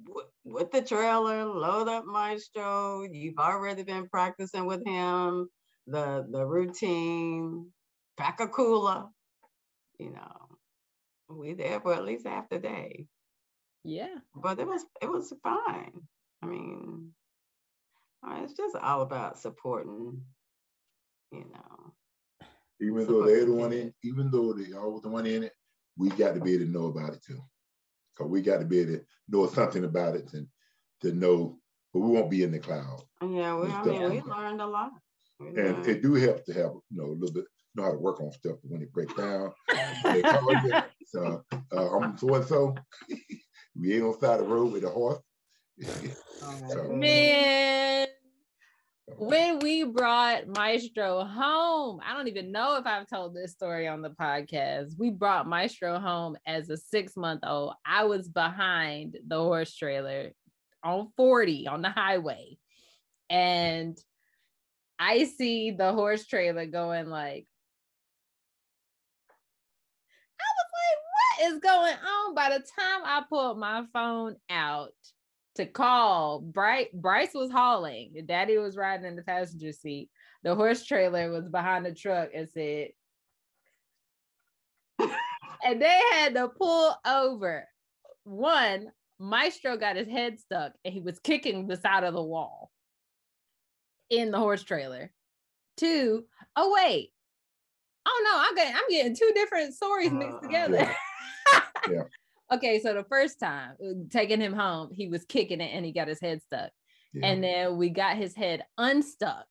w- 0.04 0.30
with 0.44 0.72
the 0.72 0.82
trailer, 0.82 1.46
load 1.46 1.88
up 1.88 2.06
Maestro. 2.06 3.04
You've 3.04 3.38
already 3.38 3.84
been 3.84 4.10
practicing 4.10 4.66
with 4.66 4.86
him 4.86 5.50
the 5.88 6.26
the 6.30 6.46
routine, 6.46 7.72
pack 8.18 8.40
a 8.40 8.48
cooler, 8.48 9.06
you 10.00 10.12
know 10.12 10.44
we 11.30 11.54
there 11.54 11.80
for 11.80 11.94
at 11.94 12.06
least 12.06 12.28
half 12.28 12.50
the 12.50 12.60
day. 12.60 13.06
Yeah. 13.84 14.16
But 14.36 14.60
it 14.60 14.68
was 14.68 14.86
it 15.02 15.10
was 15.10 15.34
fine. 15.44 15.92
I 16.42 16.46
mean 16.46 17.12
uh, 18.26 18.42
it's 18.44 18.54
just 18.54 18.76
all 18.76 19.02
about 19.02 19.40
supporting 19.40 20.22
you 21.32 21.46
know 21.54 21.94
Even 22.80 23.08
though 23.08 23.26
they're 23.26 23.40
you 23.40 23.46
the 23.48 23.54
one 23.54 23.74
in, 23.74 23.94
even 24.04 24.32
though 24.32 24.54
they 24.54 24.72
are 24.74 25.02
the 25.02 25.10
one 25.10 25.26
in 25.26 25.44
it, 25.44 25.54
we 25.98 26.10
got 26.10 26.36
to 26.36 26.40
be 26.40 26.54
able 26.54 26.66
to 26.66 26.72
know 26.72 26.86
about 26.86 27.14
it 27.14 27.24
too. 27.26 27.42
So 28.18 28.26
we 28.26 28.42
got 28.42 28.60
to 28.60 28.66
be 28.66 28.80
able 28.80 28.94
to 28.94 29.02
know 29.30 29.48
something 29.48 29.84
about 29.84 30.16
it 30.16 30.32
and 30.34 30.48
to 31.02 31.12
know, 31.12 31.58
but 31.94 32.00
we 32.02 32.10
won't 32.10 32.30
be 32.30 32.44
in 32.44 32.52
the 32.52 32.60
cloud. 32.60 33.02
yeah 33.22 33.56
we, 33.56 33.68
i 33.68 33.84
mean 33.84 34.10
we 34.10 34.22
learned 34.22 34.62
a 34.62 34.68
lot. 34.68 34.92
We 34.94 35.00
And 35.40 35.86
it 35.88 36.02
do 36.02 36.14
help 36.16 36.44
to 36.46 36.54
have, 36.54 36.72
you 36.90 36.98
know, 36.98 37.06
a 37.06 37.18
little 37.18 37.34
bit, 37.34 37.46
know 37.76 37.84
how 37.84 37.92
to 37.92 37.98
work 37.98 38.22
on 38.22 38.32
stuff 38.32 38.58
when 38.64 38.82
it 38.82 38.94
breaks 38.94 39.14
down. 39.14 39.52
They 40.04 40.22
call 40.22 40.52
you, 40.52 40.82
So 41.08 41.44
uh, 41.76 41.98
I'm 41.98 42.18
so 42.18 42.34
and 42.36 42.46
so. 42.46 42.76
We 43.76 43.96
ain't 43.96 44.04
on 44.04 44.12
the 44.12 44.20
side 44.20 44.40
of 44.40 44.48
the 44.48 44.54
road 44.54 44.72
with 44.72 44.84
a 44.84 44.90
horse. 44.90 45.20
Oh, 46.44 46.60
so- 46.70 46.94
man 46.94 48.08
when 49.18 49.60
we 49.60 49.84
brought 49.84 50.48
Maestro 50.48 51.24
home, 51.24 52.00
I 52.06 52.16
don't 52.16 52.28
even 52.28 52.52
know 52.52 52.78
if 52.78 52.86
I've 52.86 53.08
told 53.08 53.34
this 53.34 53.52
story 53.52 53.88
on 53.88 54.02
the 54.02 54.10
podcast. 54.10 54.98
We 54.98 55.10
brought 55.10 55.48
Maestro 55.48 56.00
home 56.00 56.38
as 56.46 56.70
a 56.70 56.78
six 56.78 57.16
month 57.16 57.42
old. 57.44 57.74
I 57.86 58.06
was 58.06 58.28
behind 58.28 59.18
the 59.28 59.38
horse 59.38 59.76
trailer 59.76 60.32
on 60.84 61.12
40 61.18 61.68
on 61.68 61.82
the 61.82 61.90
highway. 61.90 62.58
And 63.30 63.98
I 65.00 65.26
see 65.26 65.72
the 65.72 65.94
horse 65.94 66.26
trailer 66.26 66.66
going 66.66 67.08
like, 67.08 67.48
I 70.40 70.46
was 70.58 70.72
like, 70.74 70.98
what 71.12 71.54
is 71.54 71.60
going 71.60 71.96
on? 71.96 72.36
By 72.36 72.50
the 72.50 72.60
time 72.60 73.02
I 73.04 73.24
pulled 73.28 73.60
my 73.60 73.84
phone 73.94 74.36
out 74.50 74.94
to 75.56 75.66
call, 75.66 76.42
Bryce, 76.42 76.88
Bryce 76.94 77.34
was 77.34 77.52
hauling. 77.52 78.14
Daddy 78.26 78.58
was 78.58 78.78
riding 78.78 79.06
in 79.06 79.16
the 79.16 79.24
passenger 79.24 79.72
seat. 79.72 80.10
The 80.44 80.56
horse 80.56 80.86
trailer 80.86 81.32
was 81.32 81.50
behind 81.50 81.86
the 81.86 81.94
truck 81.94 82.30
and 82.36 82.50
said, 82.50 82.90
and 85.66 85.82
they 85.82 86.02
had 86.14 86.36
to 86.36 86.50
pull 86.50 86.96
over. 87.06 87.68
One, 88.26 88.92
Maestro 89.20 89.78
got 89.78 89.96
his 89.96 90.08
head 90.08 90.40
stuck 90.40 90.74
and 90.84 90.94
he 90.94 91.02
was 91.02 91.20
kicking 91.20 91.68
the 91.68 91.78
side 91.78 92.04
of 92.04 92.14
the 92.14 92.22
wall 92.22 92.73
in 94.18 94.32
the 94.32 94.38
horse 94.38 94.64
trailer. 94.64 95.12
Two, 95.78 96.26
oh 96.56 96.74
wait. 96.74 97.10
Oh 98.06 98.22
no, 98.24 98.32
I'm 98.36 98.56
getting 98.56 98.76
I'm 98.76 98.90
getting 98.90 99.16
two 99.16 99.32
different 99.34 99.74
stories 99.74 100.12
mixed 100.12 100.38
Uh, 100.38 100.42
together. 100.42 100.96
Yeah. 101.92 102.04
Okay, 102.50 102.80
so 102.80 102.94
the 102.94 103.04
first 103.04 103.42
time 103.42 103.72
uh, 103.86 103.92
taking 104.10 104.40
him 104.40 104.54
home, 104.54 104.90
he 104.94 105.10
was 105.10 105.26
kicking 105.26 105.60
it 105.60 105.72
and 105.74 105.86
he 105.86 105.92
got 105.92 106.08
his 106.08 106.22
head 106.22 106.42
stuck. 106.42 106.70
Yeah. 107.14 107.28
And 107.28 107.44
then 107.44 107.76
we 107.78 107.90
got 107.90 108.16
his 108.16 108.34
head 108.34 108.64
unstuck 108.78 109.46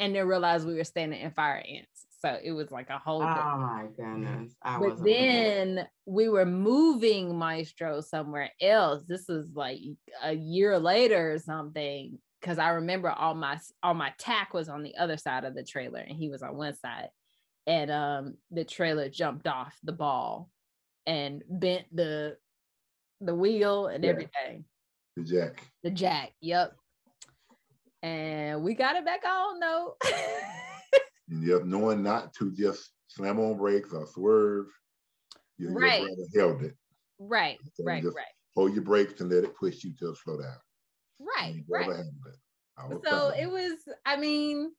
and 0.00 0.14
then 0.16 0.26
realized 0.26 0.66
we 0.66 0.74
were 0.74 0.84
standing 0.84 1.20
in 1.20 1.32
fire 1.32 1.62
ants. 1.68 2.06
So 2.22 2.38
it 2.42 2.52
was 2.52 2.70
like 2.70 2.88
a 2.88 2.96
whole 2.98 3.20
Oh 3.22 3.26
my 3.26 3.84
goodness. 3.94 4.54
I 4.62 4.78
But 4.78 5.04
then 5.04 5.86
we 6.06 6.30
were 6.30 6.46
moving 6.46 7.36
Maestro 7.36 8.00
somewhere 8.00 8.50
else. 8.58 9.04
This 9.06 9.26
was 9.28 9.50
like 9.54 9.80
a 10.22 10.32
year 10.32 10.78
later 10.78 11.34
or 11.34 11.38
something. 11.38 12.18
Cause 12.42 12.58
I 12.58 12.68
remember 12.70 13.10
all 13.10 13.34
my 13.34 13.58
all 13.82 13.94
my 13.94 14.12
tack 14.18 14.54
was 14.54 14.68
on 14.68 14.82
the 14.82 14.96
other 14.96 15.16
side 15.16 15.44
of 15.44 15.54
the 15.54 15.64
trailer 15.64 15.98
and 16.00 16.16
he 16.16 16.28
was 16.28 16.42
on 16.42 16.56
one 16.56 16.74
side. 16.74 17.08
And 17.66 17.90
um 17.90 18.36
the 18.50 18.64
trailer 18.64 19.08
jumped 19.08 19.46
off 19.48 19.76
the 19.82 19.92
ball 19.92 20.50
and 21.06 21.42
bent 21.48 21.86
the 21.94 22.36
the 23.20 23.34
wheel 23.34 23.86
and 23.88 24.04
Yeah. 24.04 24.10
everything. 24.10 24.64
The 25.16 25.24
jack. 25.24 25.62
The 25.82 25.90
jack. 25.90 26.32
Yep. 26.40 26.76
And 28.02 28.62
we 28.62 28.74
got 28.74 28.96
it 28.96 29.04
back 29.04 29.24
on 29.26 29.58
though. 29.60 29.96
And 31.28 31.44
just 31.44 31.64
knowing 31.64 32.04
not 32.04 32.32
to 32.34 32.52
just 32.52 32.90
slam 33.08 33.40
on 33.40 33.56
brakes 33.56 33.92
or 33.92 34.06
swerve. 34.06 34.66
You, 35.58 35.70
Right. 35.70 36.06
held 36.36 36.62
it. 36.62 36.76
right, 37.18 37.58
So 37.74 37.82
right, 37.84 38.04
right. 38.04 38.24
Hold 38.54 38.74
your 38.74 38.84
brakes 38.84 39.20
and 39.20 39.28
let 39.32 39.42
it 39.42 39.56
push 39.56 39.82
you 39.82 39.92
to 39.98 40.14
slow 40.14 40.40
down. 40.40 40.54
Right, 41.18 41.64
right. 41.68 41.86
brother 41.86 41.94
handled 41.94 42.14
it. 42.26 42.38
I 42.78 42.86
was 42.88 43.00
so 43.06 43.30
it 43.30 43.50
was 43.50 43.78
i 44.04 44.16
mean 44.16 44.70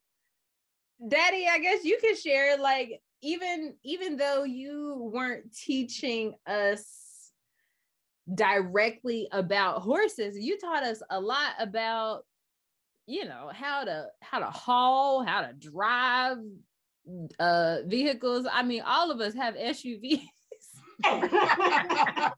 daddy 1.08 1.46
i 1.50 1.58
guess 1.58 1.84
you 1.84 1.98
could 2.00 2.16
share 2.16 2.56
like 2.56 3.00
even 3.22 3.74
even 3.82 4.16
though 4.16 4.44
you 4.44 5.10
weren't 5.12 5.52
teaching 5.52 6.34
us 6.46 7.32
directly 8.32 9.26
about 9.32 9.82
horses 9.82 10.38
you 10.38 10.58
taught 10.58 10.82
us 10.82 11.02
a 11.10 11.20
lot 11.20 11.52
about 11.58 12.24
you 13.06 13.24
know 13.24 13.50
how 13.52 13.84
to 13.84 14.06
how 14.20 14.38
to 14.38 14.46
haul 14.46 15.24
how 15.24 15.40
to 15.40 15.52
drive 15.54 16.38
uh 17.40 17.78
vehicles 17.86 18.46
i 18.52 18.62
mean 18.62 18.82
all 18.82 19.10
of 19.10 19.20
us 19.20 19.34
have 19.34 19.54
suvs 19.54 20.20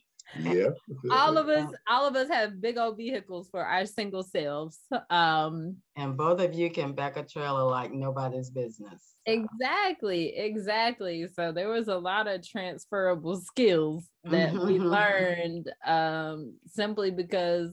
yeah. 0.38 0.68
all 1.10 1.38
of 1.38 1.48
us 1.48 1.72
all 1.88 2.06
of 2.06 2.16
us 2.16 2.28
have 2.28 2.60
big 2.60 2.76
old 2.78 2.96
vehicles 2.96 3.48
for 3.50 3.64
our 3.64 3.86
single 3.86 4.22
selves 4.22 4.78
um 5.10 5.76
and 5.96 6.16
both 6.16 6.40
of 6.40 6.54
you 6.54 6.70
can 6.70 6.92
back 6.92 7.16
a 7.16 7.22
trailer 7.22 7.64
like 7.64 7.92
nobody's 7.92 8.50
business. 8.50 9.14
so. 9.26 9.32
Exactly, 9.32 10.36
exactly. 10.36 11.26
So 11.34 11.50
there 11.52 11.68
was 11.68 11.88
a 11.88 11.96
lot 11.96 12.26
of 12.28 12.46
transferable 12.46 13.40
skills 13.40 14.06
that 14.24 14.52
we 14.52 14.78
Mhm. 14.78 14.90
learned 14.90 15.72
um, 15.86 16.58
simply 16.66 17.10
because 17.10 17.72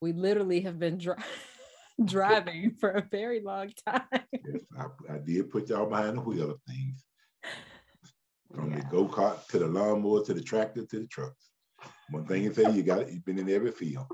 we 0.00 0.12
literally 0.12 0.60
have 0.60 0.78
been 0.78 0.98
dri- 0.98 1.16
driving 2.04 2.70
for 2.78 2.90
a 2.90 3.02
very 3.10 3.40
long 3.42 3.72
time. 3.86 4.02
Yes, 4.32 4.62
I, 4.78 5.14
I 5.14 5.18
did 5.18 5.50
put 5.50 5.68
y'all 5.68 5.86
behind 5.86 6.16
the 6.18 6.22
wheel 6.22 6.52
of 6.52 6.60
things. 6.68 7.04
From 8.54 8.70
the 8.70 8.76
Yeah. 8.78 8.88
go-kart 8.90 9.46
to 9.48 9.58
the 9.58 9.66
lawnmower 9.66 10.24
to 10.24 10.34
the 10.34 10.42
tractor 10.42 10.84
to 10.84 10.98
the 11.00 11.06
trucks. 11.06 11.50
One 12.10 12.26
thing 12.26 12.42
you 12.44 12.52
say, 12.52 12.70
you 12.70 12.82
got 12.82 13.00
it, 13.02 13.10
you've 13.12 13.24
been 13.24 13.38
in 13.38 13.48
every 13.48 13.72
field. 13.72 14.06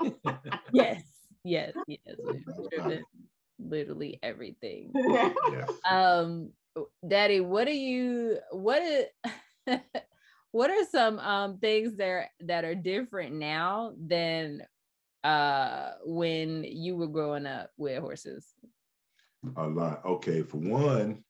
yes, 0.72 1.02
yes, 1.44 1.72
yes. 1.86 2.16
Literally 3.58 4.18
everything. 4.22 4.92
Yes. 4.94 5.70
um 5.88 6.50
daddy 7.08 7.40
what 7.40 7.64
do 7.66 7.72
you 7.72 8.38
what 8.50 8.82
is, 8.82 9.06
what 10.52 10.70
are 10.70 10.84
some 10.84 11.18
um 11.20 11.58
things 11.58 11.96
there 11.96 12.30
that 12.40 12.66
are 12.66 12.74
different 12.74 13.34
now 13.34 13.94
than 13.98 14.60
uh 15.24 15.92
when 16.04 16.64
you 16.64 16.96
were 16.96 17.06
growing 17.06 17.46
up 17.46 17.70
with 17.78 17.98
horses 17.98 18.52
A 19.56 19.66
lot. 19.66 20.04
Okay, 20.04 20.42
for 20.42 20.58
one, 20.58 21.24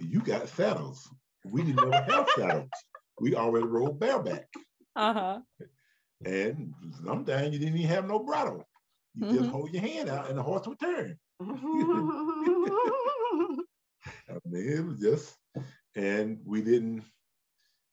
you 0.00 0.20
got 0.20 0.48
saddles. 0.48 1.08
We 1.44 1.62
didn't 1.62 1.80
ever 1.80 2.02
have 2.12 2.28
saddles. 2.36 2.70
We 3.20 3.34
already 3.34 3.66
rode 3.66 3.98
bareback. 3.98 4.46
uh-huh 4.96 5.40
And 6.24 6.72
sometimes 7.04 7.52
you 7.52 7.58
didn't 7.58 7.76
even 7.78 7.90
have 7.90 8.06
no 8.06 8.18
bridle. 8.20 8.64
You 9.14 9.32
just 9.32 9.48
Mhm. 9.48 9.50
hold 9.50 9.72
your 9.72 9.82
hand 9.82 10.08
out 10.08 10.28
and 10.28 10.38
the 10.38 10.42
horse 10.42 10.66
would 10.66 10.80
turn. 10.80 11.18
I 11.40 11.44
mean, 14.44 14.72
it 14.72 14.84
was 14.84 15.00
just, 15.00 15.36
and 15.94 16.40
we 16.44 16.62
didn't, 16.62 17.04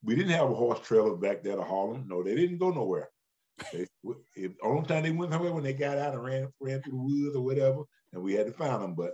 we 0.02 0.14
didn't 0.16 0.32
have 0.32 0.50
a 0.50 0.54
horse 0.54 0.80
trailer 0.80 1.16
back 1.16 1.42
there 1.42 1.56
to 1.56 1.62
haul 1.62 1.92
them. 1.92 2.08
No, 2.08 2.22
they 2.22 2.34
didn't 2.34 2.58
go 2.58 2.70
nowhere. 2.70 3.08
They, 3.72 3.86
if, 4.34 4.52
only 4.62 4.86
time 4.86 5.02
they 5.04 5.12
went 5.12 5.32
somewhere 5.32 5.52
when 5.52 5.62
they 5.62 5.74
got 5.74 5.98
out 5.98 6.14
and 6.14 6.24
ran, 6.24 6.48
ran 6.60 6.82
through 6.82 6.92
the 6.92 6.98
woods 6.98 7.36
or 7.36 7.44
whatever, 7.44 7.82
and 8.12 8.22
we 8.22 8.32
had 8.32 8.46
to 8.46 8.52
find 8.52 8.82
them. 8.82 8.94
But 8.94 9.12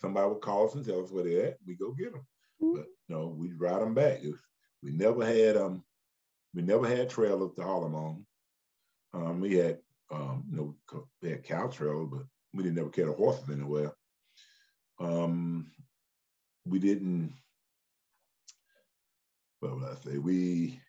somebody 0.00 0.28
would 0.28 0.42
call 0.42 0.68
us 0.68 0.74
and 0.74 0.84
tell 0.84 1.02
us 1.02 1.10
where 1.10 1.24
they're 1.24 1.46
at. 1.46 1.56
We 1.66 1.74
go 1.76 1.92
get 1.92 2.12
them. 2.12 2.26
But 2.60 2.86
no, 3.08 3.28
we 3.28 3.52
ride 3.52 3.80
them 3.80 3.94
back. 3.94 4.20
We 4.82 4.92
never 4.92 5.24
had 5.24 5.56
um, 5.56 5.84
we 6.54 6.62
never 6.62 6.86
had 6.86 7.10
trailers 7.10 7.54
to 7.56 7.62
haul 7.62 7.82
them 7.82 7.94
on. 7.94 8.26
Um, 9.14 9.40
we 9.40 9.56
had 9.56 9.78
um, 10.10 10.44
you 10.50 10.56
know, 10.56 11.04
we 11.22 11.30
had 11.30 11.44
cow 11.44 11.66
trailers, 11.68 12.08
but 12.10 12.22
we 12.54 12.62
didn't 12.62 12.76
never 12.76 12.90
carry 12.90 13.12
horses 13.12 13.50
anywhere. 13.50 13.92
Um, 15.00 15.70
we 16.64 16.78
didn't. 16.78 17.34
What 19.60 19.74
would 19.74 19.84
I 19.88 19.94
say? 19.94 20.18
We 20.18 20.80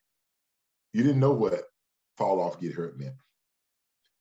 you 0.93 1.03
didn't 1.03 1.19
know 1.19 1.33
what 1.33 1.63
fall 2.17 2.41
off, 2.41 2.59
get 2.59 2.73
hurt 2.73 2.99
meant. 2.99 3.15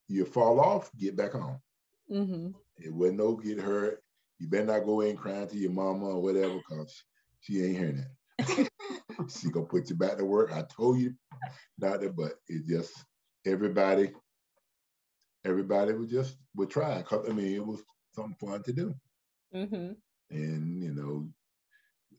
You 0.09 0.25
fall 0.25 0.61
off, 0.61 0.91
get 0.99 1.17
back 1.17 1.35
on. 1.35 1.61
mm-hmm. 2.11 2.51
It 2.79 2.93
wasn't 2.93 3.19
no 3.19 3.37
get 3.37 3.59
hurt. 3.59 4.03
You 4.39 4.47
better 4.47 4.67
not 4.67 4.87
go 4.87 5.01
in 5.01 5.17
crying 5.17 5.49
to 5.49 5.59
your 5.59 5.73
mama 5.73 6.07
or 6.07 6.23
whatever, 6.23 6.55
because 6.57 7.03
she 7.49 7.63
ain't 7.63 7.79
hearing 7.79 8.05
that. 8.39 8.69
she 9.29 9.51
gonna 9.51 9.67
put 9.67 9.89
you 9.89 9.97
back 9.97 10.19
to 10.19 10.25
work. 10.25 10.53
I 10.53 10.63
told 10.63 10.99
you 10.99 11.15
not 11.79 12.01
that, 12.01 12.15
but 12.15 12.35
it 12.49 12.67
just 12.67 12.93
everybody, 13.47 14.13
everybody 15.45 15.93
would 15.93 16.11
just 16.11 16.37
would 16.57 16.71
try. 16.71 17.03
I 17.11 17.33
mean, 17.33 17.55
it 17.55 17.67
was 17.67 17.83
something 18.15 18.37
fun 18.41 18.63
to 18.65 18.73
do. 18.73 18.95
Mm-hmm. 19.55 19.93
And 20.31 20.83
you 20.83 20.93
know, 20.95 21.29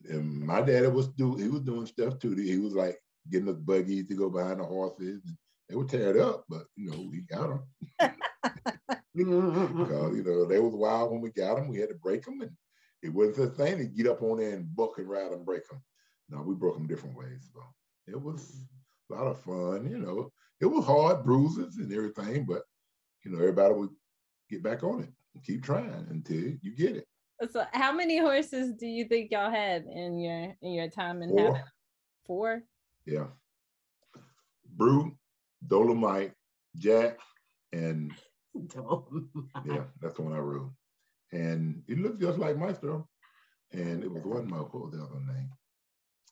and 0.10 0.42
my 0.42 0.62
daddy 0.62 0.88
was 0.88 1.10
do 1.10 1.36
he 1.36 1.48
was 1.48 1.62
doing 1.62 1.86
stuff 1.86 2.18
too. 2.20 2.34
He 2.36 2.58
was 2.58 2.74
like 2.74 2.98
getting 3.30 3.50
us 3.50 3.58
buggies 3.58 4.08
to 4.08 4.16
go 4.16 4.30
behind 4.30 4.60
the 4.60 4.66
horses. 4.66 5.22
And 5.26 5.38
they 5.70 5.76
would 5.76 5.90
tear 5.90 6.16
it 6.16 6.22
up, 6.22 6.46
but 6.50 6.64
you 6.76 6.90
know, 6.90 7.08
we 7.12 7.22
got 7.22 7.50
them. 7.50 7.64
because 8.00 9.02
you 10.16 10.24
know 10.26 10.46
they 10.46 10.60
was 10.60 10.74
wild 10.74 11.12
when 11.12 11.22
we 11.22 11.30
got 11.30 11.56
them. 11.58 11.68
We 11.68 11.78
had 11.78 11.90
to 11.90 11.96
break 11.96 12.26
them, 12.26 12.42
and 12.42 12.52
it 13.02 13.10
wasn't 13.10 13.52
a 13.52 13.56
thing 13.56 13.78
to 13.78 13.86
get 13.86 14.08
up 14.08 14.22
on 14.22 14.38
there 14.38 14.56
and 14.56 14.76
buck 14.76 14.98
and 14.98 15.10
ride 15.10 15.32
and 15.32 15.46
break 15.46 15.68
them. 15.68 15.82
No, 16.30 16.42
we 16.42 16.56
broke 16.56 16.76
them 16.76 16.88
different 16.88 17.18
ways. 17.18 17.50
So 17.54 17.62
it 18.08 18.22
was 18.22 18.66
a 19.12 19.16
lot 19.16 19.28
of 19.28 19.42
fun. 19.42 19.90
You 19.90 19.98
know, 19.98 20.32
it 20.62 20.66
was 20.66 20.86
hard, 20.86 21.24
bruises 21.24 21.78
and 21.78 21.92
everything, 21.94 22.46
but 22.46 22.64
you 23.24 23.32
know 23.32 23.40
everybody 23.40 23.74
would 23.74 23.90
get 24.50 24.64
back 24.64 24.84
on 24.84 25.02
it 25.02 25.10
and 25.34 25.44
keep 25.44 25.64
trying 25.64 26.08
until 26.10 26.54
you 26.62 26.76
get 26.76 26.96
it. 26.96 27.08
so 27.52 27.66
how 27.74 27.92
many 27.92 28.18
horses 28.18 28.74
do 28.74 28.88
you 28.88 29.06
think 29.06 29.32
y'all 29.32 29.52
had 29.52 29.86
in 29.86 30.20
your 30.20 30.56
in 30.62 30.74
your 30.74 30.90
time 30.90 31.22
in 31.22 31.30
Four, 31.30 31.64
four 32.26 32.64
yeah. 33.06 33.26
Brew, 34.76 35.18
Dolomite, 35.68 36.34
Jack, 36.78 37.18
and 37.74 38.12
yeah, 39.66 39.84
that's 40.02 40.16
the 40.16 40.22
one 40.22 40.34
I 40.34 40.40
rode. 40.40 40.70
And 41.32 41.84
it 41.88 42.00
looked 42.00 42.22
just 42.22 42.40
like 42.40 42.58
Maestro. 42.58 43.08
And 43.72 44.04
it 44.04 44.12
was 44.12 44.24
one 44.24 44.48
more, 44.48 44.60
what 44.60 44.86
was 44.86 44.94
the 44.94 45.04
other 45.04 45.22
name? 45.28 45.50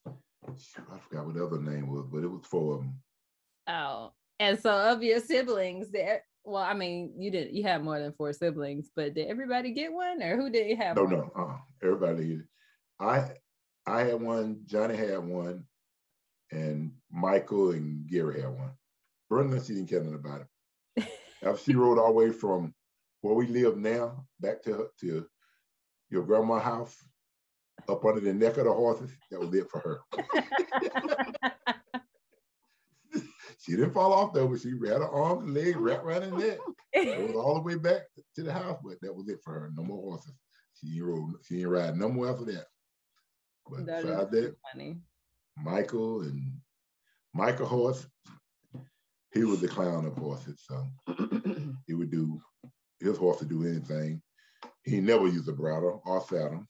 I 0.08 0.98
forgot 1.00 1.26
what 1.26 1.36
the 1.36 1.46
other 1.46 1.60
name 1.60 1.88
was, 1.88 2.06
but 2.12 2.24
it 2.24 2.28
was 2.28 2.46
four 2.46 2.76
of 2.76 2.80
them. 2.80 3.00
Oh, 3.68 4.12
and 4.40 4.60
so 4.60 4.72
of 4.72 5.04
your 5.04 5.20
siblings, 5.20 5.90
there. 5.92 6.24
Well, 6.44 6.64
I 6.64 6.74
mean, 6.74 7.14
you 7.18 7.30
didn't. 7.32 7.54
You 7.54 7.64
had 7.64 7.84
more 7.84 8.00
than 8.00 8.14
four 8.14 8.32
siblings, 8.32 8.90
but 8.96 9.14
did 9.14 9.28
everybody 9.28 9.74
get 9.74 9.92
one, 9.92 10.24
or 10.24 10.38
who 10.38 10.50
did 10.50 10.68
you 10.68 10.78
have? 10.78 10.96
No, 10.96 11.04
one? 11.04 11.12
no, 11.12 11.32
uh, 11.36 11.58
everybody. 11.84 12.42
I 13.00 13.32
I 13.86 14.04
had 14.04 14.22
one, 14.22 14.62
Johnny 14.66 14.96
had 14.96 15.20
one, 15.20 15.66
and 16.52 16.92
Michael 17.12 17.72
and 17.72 18.08
Gary 18.08 18.42
had 18.42 18.52
one. 18.52 18.72
Brenda, 19.30 19.64
she 19.64 19.74
didn't 19.74 19.90
care 19.90 20.02
nothing 20.02 20.16
about 20.16 20.42
it. 20.42 21.08
She 21.64 21.76
rode 21.76 22.00
all 22.00 22.08
the 22.08 22.14
way 22.14 22.32
from 22.32 22.74
where 23.22 23.36
we 23.36 23.48
live 23.48 23.78
now 23.78 24.26
back 24.40 24.62
to 24.64 24.88
to 25.02 25.26
your 26.10 26.24
grandma's 26.24 26.64
house, 26.64 26.96
up 27.90 28.06
under 28.06 28.22
the 28.22 28.34
neck 28.34 28.58
of 28.58 28.66
the 28.66 28.74
horses, 28.74 29.12
that 29.32 29.40
was 29.40 29.54
it 29.54 29.70
for 29.70 29.80
her. 29.80 30.00
she 33.60 33.74
didn't 33.74 33.94
fall 33.94 34.14
off 34.14 34.34
though, 34.34 34.48
but 34.48 34.60
she 34.62 34.70
had 34.70 35.02
her 35.02 35.10
arms 35.10 35.44
and 35.44 35.54
legs 35.54 35.76
wrapped 35.78 36.04
around 36.06 36.24
her 36.24 36.38
neck. 36.38 36.58
It 36.94 37.28
was 37.28 37.36
all 37.36 37.56
the 37.56 37.62
way 37.62 37.76
back 37.76 38.04
to 38.36 38.44
the 38.44 38.54
house, 38.54 38.80
but 38.84 39.00
that 39.02 39.14
was 39.14 39.28
it 39.28 39.40
for 39.44 39.54
her. 39.54 39.72
No 39.76 39.84
more 39.84 40.02
horses. 40.02 40.34
She 40.80 41.02
rode, 41.02 41.34
she 41.44 41.60
ain't 41.60 41.70
ride 41.70 41.98
no 41.98 42.10
more 42.10 42.30
after 42.30 42.46
that. 42.46 42.66
But 43.70 43.86
That 43.86 44.04
besides 44.04 44.32
that, 44.32 44.56
funny. 44.72 45.02
Michael 45.58 46.22
and 46.22 46.54
Michael 47.34 47.66
horse, 47.68 48.08
he 49.34 49.44
was 49.44 49.60
the 49.60 49.68
clown 49.68 50.06
of 50.06 50.16
horses. 50.16 50.64
So 50.68 50.86
he 51.86 51.94
would 51.94 52.12
do 52.12 52.40
his 53.00 53.18
horse 53.18 53.40
to 53.40 53.46
do 53.46 53.66
anything. 53.66 54.22
He 54.84 55.00
never 55.02 55.28
used 55.28 55.48
a 55.50 55.54
bridle 55.54 56.02
or 56.06 56.22
saddle. 56.22 56.66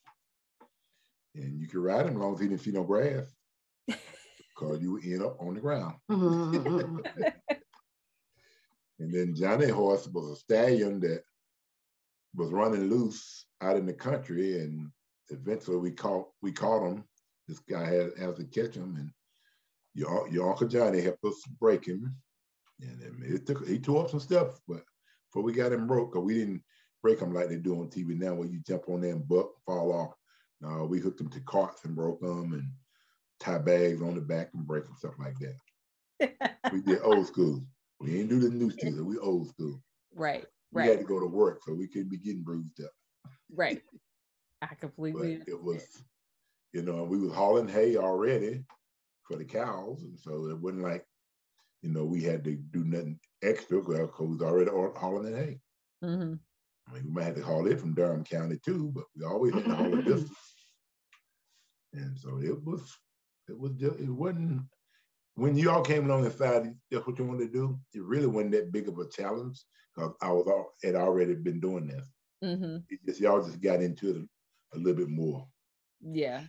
and 1.36 1.60
you 1.60 1.68
could 1.68 1.80
ride 1.80 2.06
him 2.08 2.16
as 2.16 2.18
long 2.18 2.34
as 2.34 2.40
he 2.40 2.48
didn't 2.48 2.62
see 2.62 2.72
no 2.72 2.84
grass, 2.84 3.26
because 3.88 4.82
you 4.82 4.94
would 4.94 5.06
end 5.06 5.24
up 5.24 5.38
on 5.40 5.54
the 5.54 5.62
ground. 5.62 5.96
Mm-hmm. 6.10 6.98
And 9.00 9.14
then 9.14 9.36
Johnny 9.36 9.68
horse 9.70 10.08
was 10.08 10.32
a 10.32 10.36
stallion 10.38 11.00
that 11.02 11.22
was 12.36 12.50
running 12.52 12.90
loose 12.90 13.46
out 13.62 13.78
in 13.78 13.86
the 13.86 13.94
country, 13.94 14.60
and 14.60 14.90
eventually 15.30 15.78
we 15.78 15.92
caught 15.92 16.30
we 16.42 16.52
caught 16.52 16.84
him. 16.88 17.04
This 17.48 17.60
guy 17.60 17.86
had 17.86 18.12
has 18.20 18.36
to 18.38 18.46
catch 18.46 18.76
him, 18.76 18.96
and 18.96 19.12
your 19.94 20.28
your 20.30 20.50
uncle 20.50 20.68
Johnny 20.68 21.02
helped 21.02 21.24
us 21.26 21.40
break 21.60 21.86
him. 21.86 22.16
And 22.82 23.24
it 23.24 23.46
took 23.46 23.68
he 23.68 23.78
tore 23.80 24.06
up 24.06 24.10
some 24.10 24.20
stuff, 24.20 24.60
but 24.68 24.82
before 25.38 25.46
we 25.46 25.54
got 25.54 25.72
him 25.72 25.86
broke, 25.88 26.14
cause 26.14 26.24
we 26.24 26.34
didn't 26.34 26.64
break 27.04 27.20
him 27.20 27.34
like 27.34 27.48
they 27.50 27.58
do 27.58 27.80
on 27.80 27.90
TV 27.90 28.16
now, 28.16 28.34
where 28.34 28.48
you 28.48 28.60
jump 28.66 28.90
on 28.90 29.02
there 29.02 29.12
and 29.12 29.28
buck 29.28 29.52
fall 29.66 29.94
off. 29.94 30.16
No, 30.62 30.86
we 30.86 31.00
hooked 31.00 31.22
him 31.22 31.30
to 31.30 31.40
carts 31.42 31.86
and 31.86 31.96
broke 31.96 32.20
them, 32.22 32.54
and 32.54 32.72
tie 33.40 33.60
bags 33.60 34.02
on 34.02 34.16
the 34.16 34.22
back 34.22 34.50
and 34.54 34.66
break 34.66 34.86
them 34.86 34.96
stuff 34.98 35.14
like 35.20 35.36
that. 35.40 36.50
We 36.74 36.82
did 36.82 37.02
old 37.04 37.28
school. 37.28 37.64
We 38.00 38.12
didn't 38.12 38.30
do 38.30 38.40
the 38.40 38.50
new 38.50 38.72
school. 38.72 39.04
We 39.06 39.18
old 39.20 39.50
school. 39.50 39.80
right, 40.16 40.46
right. 40.72 40.86
We 40.86 40.90
had 40.90 41.00
to 41.00 41.06
go 41.06 41.20
to 41.20 41.28
work, 41.28 41.62
so 41.64 41.74
we 41.74 41.88
couldn't 41.88 42.10
be 42.10 42.18
getting 42.18 42.44
bruised 42.44 42.82
up. 42.84 42.92
right. 43.54 43.82
I 44.64 44.68
But 44.68 44.78
completely. 44.80 45.44
it 45.48 45.62
was, 45.62 46.04
you 46.74 46.82
know, 46.82 47.04
we 47.04 47.20
was 47.20 47.32
hauling 47.32 47.68
hay 47.68 47.96
already 47.96 48.66
for 49.24 49.38
the 49.38 49.46
cows, 49.46 50.02
and 50.02 50.18
so 50.18 50.48
it 50.48 50.58
wasn't 50.60 50.82
like, 50.82 51.06
you 51.82 51.90
know, 51.90 52.06
we 52.06 52.24
had 52.24 52.44
to 52.44 52.56
do 52.56 52.84
nothing 52.84 53.20
extra 53.42 53.80
because 53.80 54.12
we 54.20 54.28
was 54.28 54.42
already 54.42 54.72
haul- 54.72 54.96
hauling 54.96 55.32
the 55.32 55.38
hay. 55.38 55.62
Mhm. 56.04 56.40
I 56.88 56.94
mean, 56.94 57.04
we 57.06 57.12
might 57.12 57.24
have 57.24 57.36
to 57.36 57.44
haul 57.44 57.68
it 57.68 57.80
from 57.80 57.94
Durham 57.94 58.24
County 58.24 58.60
too, 58.64 58.92
but 58.94 59.06
we 59.16 59.26
always 59.26 59.54
had 59.54 59.66
to 59.66 59.76
haul 59.76 60.00
it 60.00 60.06
distance. 60.06 60.32
And 61.94 62.20
so 62.20 62.40
it 62.40 62.64
was, 62.64 62.96
it 63.48 63.58
was 63.58 63.72
just, 63.74 64.00
it 64.00 64.10
wasn't, 64.10 64.62
when 65.36 65.56
you 65.58 65.72
all 65.72 65.82
came 65.82 66.06
along 66.06 66.26
and 66.26 66.32
decided 66.32 66.78
that's 66.92 67.08
what 67.08 67.18
you 67.18 67.26
wanted 67.26 67.52
to 67.52 67.54
do, 67.54 67.80
it 67.94 68.04
really 68.04 68.28
wasn't 68.28 68.52
that 68.52 68.72
big 68.72 68.88
of 68.88 69.00
a 69.00 69.08
challenge 69.08 69.64
because 69.96 70.14
I 70.22 70.32
was 70.32 70.48
all, 70.48 70.74
had 70.84 70.96
already 70.96 71.34
been 71.36 71.60
doing 71.60 71.88
this. 71.88 72.06
Mhm. 72.44 72.84
It 72.90 73.00
just, 73.06 73.22
y'all 73.22 73.44
just 73.44 73.62
got 73.62 73.82
into 73.82 74.10
it 74.10 74.30
a 74.74 74.78
little 74.78 74.96
bit 74.96 75.10
more. 75.10 75.48
Yeah. 76.02 76.44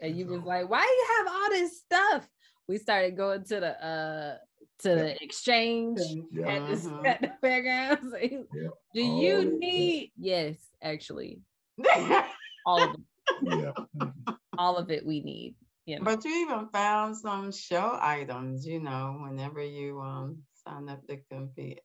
And 0.00 0.16
you 0.16 0.26
was 0.26 0.42
like, 0.42 0.68
why 0.68 0.82
you 0.82 1.16
have 1.16 1.34
all 1.34 1.50
this 1.50 1.80
stuff? 1.80 2.28
We 2.68 2.78
started 2.78 3.16
going 3.16 3.44
to 3.44 3.60
the 3.60 3.84
uh 3.84 4.38
to 4.80 4.88
Yeah. 4.90 4.94
the 4.96 5.22
exchange 5.22 6.00
Yeah. 6.30 6.48
at 6.48 6.68
the, 6.68 6.76
Mhm. 6.76 7.06
at 7.06 7.20
the 7.20 7.32
fairgrounds. 7.40 8.14
Yeah. 8.54 8.68
Do 8.94 9.02
All 9.04 9.22
you 9.22 9.34
of 9.38 9.44
it. 9.44 9.58
need 9.58 10.12
yes, 10.16 10.56
actually. 10.82 11.40
All 12.66 12.82
of 12.82 12.94
it, 12.94 13.00
Yeah. 13.42 14.34
All 14.58 14.76
of 14.76 14.90
it 14.90 15.04
we 15.04 15.20
need. 15.22 15.54
You 15.86 15.98
know. 15.98 16.04
But 16.04 16.24
you 16.24 16.30
even 16.46 16.68
found 16.68 17.16
some 17.16 17.52
show 17.52 17.98
items, 18.00 18.66
you 18.66 18.80
know, 18.80 19.18
whenever 19.20 19.62
you 19.62 20.00
um 20.00 20.42
sign 20.66 20.88
up 20.88 21.06
to 21.08 21.18
compete 21.30 21.80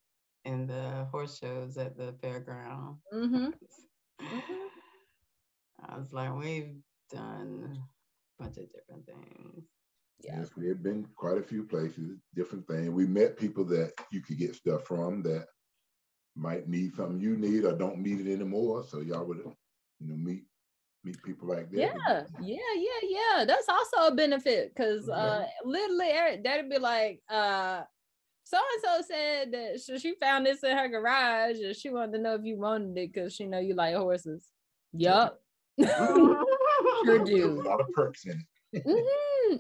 in 0.46 0.68
the 0.68 1.06
horse 1.12 1.38
shows 1.38 1.78
at 1.78 1.98
the 1.98 2.14
fairground. 2.24 2.98
Mm-hmm. 3.14 3.50
I 5.82 5.98
was 5.98 6.12
like, 6.14 6.34
we've 6.36 6.76
done 7.12 7.78
a 8.40 8.44
bunch 8.44 8.58
of 8.58 8.72
different 8.72 9.06
things. 9.06 9.66
Yeah. 10.22 10.40
Yes, 10.40 10.50
we 10.58 10.68
had 10.68 10.84
been 10.84 11.08
quite 11.16 11.38
a 11.38 11.44
few 11.44 11.64
places, 11.64 12.18
different 12.36 12.68
things. 12.68 12.90
We 12.90 13.08
met 13.08 13.38
people 13.38 13.64
that 13.66 13.94
you 14.12 14.22
could 14.22 14.38
get 14.38 14.56
stuff 14.56 14.84
from 14.84 15.24
that 15.24 15.46
might 16.36 16.68
need 16.68 16.96
something 16.96 17.20
you 17.20 17.38
need 17.38 17.66
or 17.66 17.74
don't 17.74 18.00
need 18.00 18.26
it 18.26 18.34
anymore. 18.34 18.84
So 18.84 19.00
y'all 19.02 19.26
would, 19.26 19.38
you 19.38 20.08
know, 20.08 20.16
meet 20.16 20.44
meet 21.06 21.22
people 21.24 21.48
like 21.48 21.72
that. 21.72 21.80
Yeah, 21.80 22.24
yeah, 22.42 22.58
yeah, 22.76 23.10
yeah. 23.38 23.46
That's 23.46 23.70
also 23.70 24.08
a 24.08 24.16
benefit 24.16 24.74
because 24.76 25.08
uh 25.10 25.46
literally 25.64 26.10
Eric 26.10 26.44
that'd 26.44 26.70
be 26.70 26.80
like, 26.80 27.22
uh 27.30 27.84
so 28.44 28.58
and 28.58 28.84
so 28.84 29.08
said 29.08 29.52
that 29.52 30.00
she, 30.02 30.16
found 30.20 30.46
this 30.46 30.64
in 30.64 30.76
her 30.76 30.88
garage 30.88 31.60
and 31.60 31.76
she 31.76 31.92
wanted 31.92 32.14
to 32.14 32.24
know 32.24 32.34
if 32.34 32.42
you 32.44 32.58
wanted 32.58 32.98
it 32.98 33.14
because 33.14 33.36
she 33.36 33.46
know 33.46 33.60
you 33.60 33.76
like 33.76 33.96
horses. 33.96 34.48
Yup. 34.94 35.40
sure 35.80 36.44
There's 37.06 37.30
do. 37.30 37.62
a 37.62 37.70
lot 37.70 37.80
of 37.80 37.88
perks 37.94 38.26
in 38.26 38.44
it. 38.74 38.84
hmm 38.86 39.56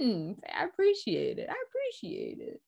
hmm 0.00 0.32
I 0.54 0.64
appreciate 0.64 1.38
it. 1.38 1.48
I 1.48 1.54
appreciate 1.68 2.38
it. 2.40 2.60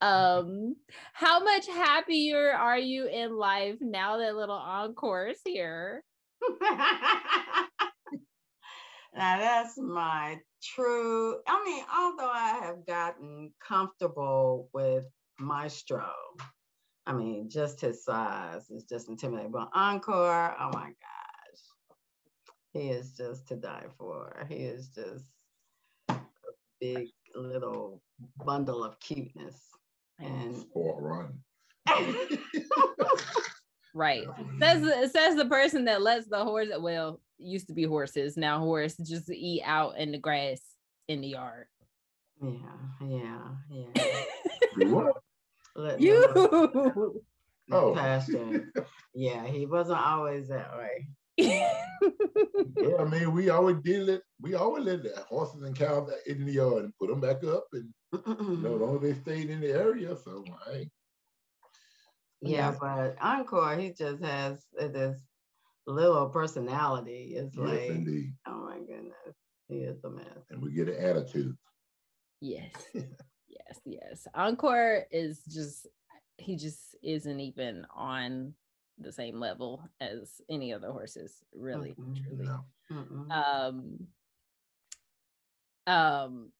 Um, 0.00 0.76
how 1.12 1.40
much 1.42 1.66
happier 1.66 2.50
are 2.52 2.78
you 2.78 3.06
in 3.06 3.36
life 3.36 3.76
now 3.80 4.18
that 4.18 4.36
little 4.36 4.54
encore 4.56 5.28
is 5.28 5.40
here? 5.44 6.02
now 6.62 7.68
that's 9.14 9.78
my 9.78 10.38
true. 10.62 11.38
I 11.46 11.64
mean, 11.64 11.84
although 11.94 12.30
I 12.30 12.60
have 12.62 12.86
gotten 12.86 13.52
comfortable 13.66 14.68
with 14.72 15.06
Maestro, 15.38 16.10
I 17.06 17.12
mean, 17.12 17.50
just 17.50 17.80
his 17.80 18.04
size 18.04 18.70
is 18.70 18.84
just 18.84 19.08
intimidating. 19.08 19.52
But 19.52 19.70
Encore, 19.74 20.56
oh 20.58 20.70
my 20.72 20.88
gosh, 20.88 21.62
he 22.72 22.90
is 22.90 23.16
just 23.16 23.48
to 23.48 23.56
die 23.56 23.86
for. 23.98 24.46
He 24.48 24.56
is 24.56 24.88
just 24.88 25.24
big 26.80 27.08
little 27.34 28.02
bundle 28.44 28.84
of 28.84 28.98
cuteness. 29.00 29.56
And 30.18 30.56
Sport 30.56 30.96
run. 31.00 31.38
Right. 33.92 34.24
Says 34.60 34.82
it 34.84 35.10
says 35.12 35.34
the 35.34 35.46
person 35.46 35.84
that 35.86 36.00
lets 36.00 36.28
the 36.28 36.44
horse 36.44 36.68
well 36.78 37.20
used 37.38 37.66
to 37.66 37.74
be 37.74 37.82
horses 37.82 38.36
now 38.36 38.60
horse 38.60 38.96
just 38.96 39.28
eat 39.30 39.62
out 39.64 39.98
in 39.98 40.12
the 40.12 40.18
grass 40.18 40.60
in 41.08 41.20
the 41.22 41.28
yard. 41.28 41.66
yeah, 42.40 42.52
yeah, 43.04 43.48
yeah. 43.68 44.22
We 44.76 44.84
what? 44.92 45.16
Let 45.74 46.00
you 46.00 46.24
horse 46.32 47.16
Oh. 47.72 47.94
pasture. 47.94 48.72
Yeah, 49.12 49.44
he 49.46 49.66
wasn't 49.66 49.98
always 49.98 50.46
that 50.48 50.76
way. 50.78 51.08
Yeah, 51.40 52.96
I 52.98 53.04
mean, 53.04 53.32
we 53.32 53.50
always 53.50 53.76
did 53.82 54.08
it. 54.08 54.22
We 54.40 54.54
always 54.54 54.84
let 54.84 55.02
the 55.02 55.14
horses 55.28 55.62
and 55.62 55.76
cows 55.76 56.10
in 56.26 56.44
the 56.44 56.52
yard 56.52 56.84
and 56.84 56.96
put 56.98 57.08
them 57.08 57.20
back 57.20 57.44
up, 57.44 57.66
and 57.72 57.92
you 58.12 58.58
know, 58.62 58.74
as 58.74 58.80
long 58.80 58.96
as 58.96 59.02
they 59.02 59.14
stayed 59.14 59.50
in 59.50 59.60
the 59.60 59.70
area. 59.70 60.16
So, 60.16 60.44
I 60.66 60.88
Yeah, 62.40 62.74
but 62.80 63.16
Encore, 63.20 63.76
he 63.76 63.92
just 63.92 64.22
has 64.22 64.64
this 64.78 65.18
little 65.86 66.28
personality. 66.28 67.34
It's 67.36 67.56
yes, 67.56 67.66
like, 67.66 67.88
indeed, 67.88 68.32
oh 68.46 68.64
my 68.66 68.78
goodness, 68.78 69.36
he 69.68 69.78
is 69.78 70.02
a 70.04 70.10
mess. 70.10 70.26
and 70.50 70.62
we 70.62 70.72
get 70.72 70.88
an 70.88 71.02
attitude. 71.02 71.56
yes. 72.40 72.72
Yes, 73.48 73.80
yes. 73.84 74.26
Encore 74.34 75.06
is 75.10 75.42
just 75.44 75.86
he 76.38 76.56
just 76.56 76.96
isn't 77.02 77.40
even 77.40 77.84
on 77.94 78.54
the 79.00 79.12
same 79.12 79.40
level 79.40 79.82
as 80.00 80.40
any 80.48 80.72
other 80.72 80.90
horses, 80.92 81.42
really. 81.54 81.94
Mhm. 81.98 82.22
Truly. 82.24 82.44
know, 82.44 82.64
Mm-mm. 82.90 83.30
um 83.30 84.08
um 85.86 86.52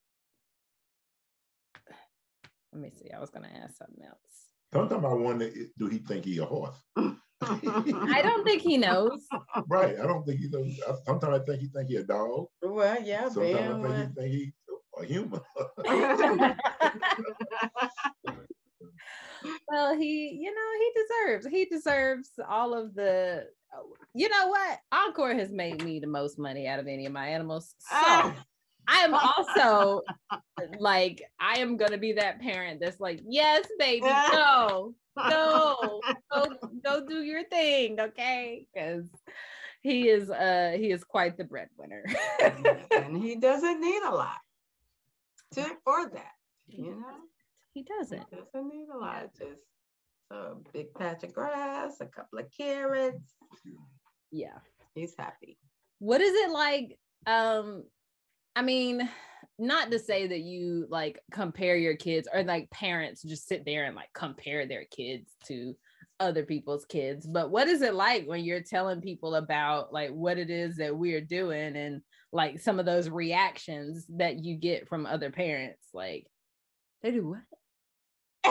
let 2.73 2.81
me 2.83 2.91
see 2.91 3.11
i 3.11 3.19
was 3.19 3.31
gonna 3.31 3.51
ask 3.63 3.77
something 3.77 4.05
else 4.05 4.53
sometimes 4.73 5.05
I 5.05 5.13
wonder, 5.13 5.47
i- 5.47 5.67
do 5.79 5.87
he 5.89 5.99
think 5.99 6.25
he 6.25 6.39
a 6.39 6.45
horse? 6.45 6.77
i 7.43 8.21
don't 8.23 8.45
think 8.45 8.63
he 8.63 8.77
knows 8.79 9.27
Right. 9.69 9.99
I 9.99 10.07
don't 10.07 10.25
think 10.25 10.41
he 10.41 10.49
knows. 10.49 10.79
Sometimes 11.07 11.41
I 11.41 11.45
think 11.45 11.61
he 11.63 11.69
think 11.69 11.89
he 11.89 11.97
a 11.97 12.05
dog. 12.05 12.47
well, 12.63 13.03
yeah, 13.03 13.29
Sometimes 13.29 13.83
being 13.83 13.95
I 13.95 14.07
think 14.07 14.13
he 14.15 14.15
think 14.15 14.33
he 14.33 14.53
a 14.99 15.05
human. 15.05 15.41
well 19.71 19.97
he 19.97 20.39
you 20.41 20.53
know 20.55 20.71
he 20.79 21.03
deserves 21.03 21.47
he 21.47 21.65
deserves 21.65 22.31
all 22.49 22.75
of 22.75 22.95
the 22.95 23.47
you 24.15 24.29
know 24.29 24.49
what? 24.49 24.81
Encore 24.91 25.33
has 25.35 25.53
made 25.53 25.85
me 25.85 26.01
the 26.01 26.09
most 26.09 26.41
money 26.41 26.67
out 26.67 26.81
of 26.81 26.89
any 26.89 27.07
of 27.07 27.13
my 27.13 27.29
animals. 27.29 27.77
So 27.79 27.97
Ah. 27.97 28.35
i 28.89 28.99
am 29.05 29.15
also 29.15 30.03
like 30.81 31.23
i 31.39 31.61
am 31.61 31.77
gonna 31.77 31.99
be 31.99 32.13
that 32.15 32.41
parent 32.41 32.81
that's 32.81 32.99
like 32.99 33.21
yes 33.29 33.65
baby 33.79 34.09
go 34.33 34.95
go 35.17 36.01
go 36.33 36.47
go 36.85 37.07
do 37.07 37.23
your 37.23 37.45
thing 37.45 38.01
okay? 38.01 38.67
Because 38.75 39.07
he 39.83 40.09
is 40.09 40.29
uh 40.31 40.75
he 40.77 40.91
is 40.91 41.05
quite 41.05 41.37
the 41.37 41.45
breadwinner. 41.45 42.05
And 42.91 43.17
he 43.17 43.37
doesn't 43.49 43.81
need 43.81 44.03
a 44.03 44.11
lot 44.15 44.39
to 45.55 45.63
for 45.85 46.11
that, 46.11 46.33
you 46.69 46.91
know. 46.97 47.17
He 47.75 47.81
He 47.81 47.85
doesn't 47.85 48.31
doesn't 48.31 48.69
need 48.69 48.89
a 48.93 48.99
lot, 48.99 49.31
just 49.39 49.61
a 50.31 50.55
big 50.73 50.93
patch 50.95 51.25
of 51.25 51.33
grass, 51.33 52.01
a 52.01 52.07
couple 52.07 52.39
of 52.39 52.47
carrots. 52.57 53.35
yeah 54.31 54.59
He's 54.95 55.15
happy. 55.17 55.59
what 55.99 56.21
is 56.21 56.33
it 56.35 56.51
like 56.51 56.99
um 57.27 57.85
i 58.57 58.63
mean 58.63 59.09
not 59.59 59.91
to 59.91 59.99
say 59.99 60.27
that 60.27 60.41
you 60.41 60.87
like 60.89 61.21
compare 61.33 61.77
your 61.77 61.95
kids 61.97 62.27
or 62.33 62.43
like 62.43 62.71
parents 62.71 63.23
just 63.23 63.47
sit 63.47 63.65
there 63.67 63.85
and 63.85 63.95
like 63.95 64.09
compare 64.15 64.67
their 64.67 64.85
kids 64.91 65.31
to 65.47 65.75
other 66.19 66.45
people's 66.45 66.85
kids, 66.85 67.27
but 67.27 67.51
what 67.51 67.67
is 67.69 67.81
it 67.83 67.95
like 67.95 68.27
when 68.27 68.45
you're 68.45 68.63
telling 68.63 69.01
people 69.01 69.35
about 69.37 69.93
like 69.93 70.11
what 70.11 70.39
it 70.39 70.51
is 70.51 70.77
that 70.77 70.97
we're 70.97 71.21
doing 71.21 71.77
and 71.77 72.03
like 72.33 72.61
some 72.61 72.79
of 72.79 72.87
those 72.87 73.09
reactions 73.09 74.07
that 74.11 74.39
you 74.45 74.57
get 74.57 74.87
from 74.89 75.07
other 75.07 75.31
parents? 75.31 75.89
Like, 75.95 76.27
they 77.03 77.11
do 77.11 77.27
what? 77.29 77.41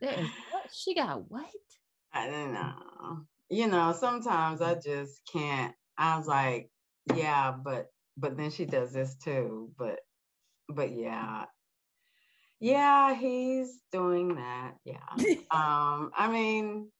Is 0.00 0.28
what? 0.50 0.70
She 0.72 0.94
got 0.94 1.30
what? 1.30 1.46
I 2.12 2.28
don't 2.28 2.52
know. 2.52 3.24
You 3.48 3.68
know, 3.68 3.92
sometimes 3.98 4.60
I 4.60 4.74
just 4.74 5.20
can't. 5.32 5.74
I 5.98 6.16
was 6.18 6.26
like, 6.26 6.70
yeah, 7.14 7.52
but 7.52 7.86
but 8.16 8.36
then 8.36 8.50
she 8.50 8.64
does 8.64 8.92
this 8.92 9.16
too. 9.16 9.70
But 9.78 10.00
but 10.68 10.92
yeah. 10.92 11.44
Yeah, 12.58 13.14
he's 13.14 13.80
doing 13.92 14.36
that. 14.36 14.72
Yeah. 14.84 14.96
um, 15.50 16.10
I 16.16 16.28
mean 16.30 16.90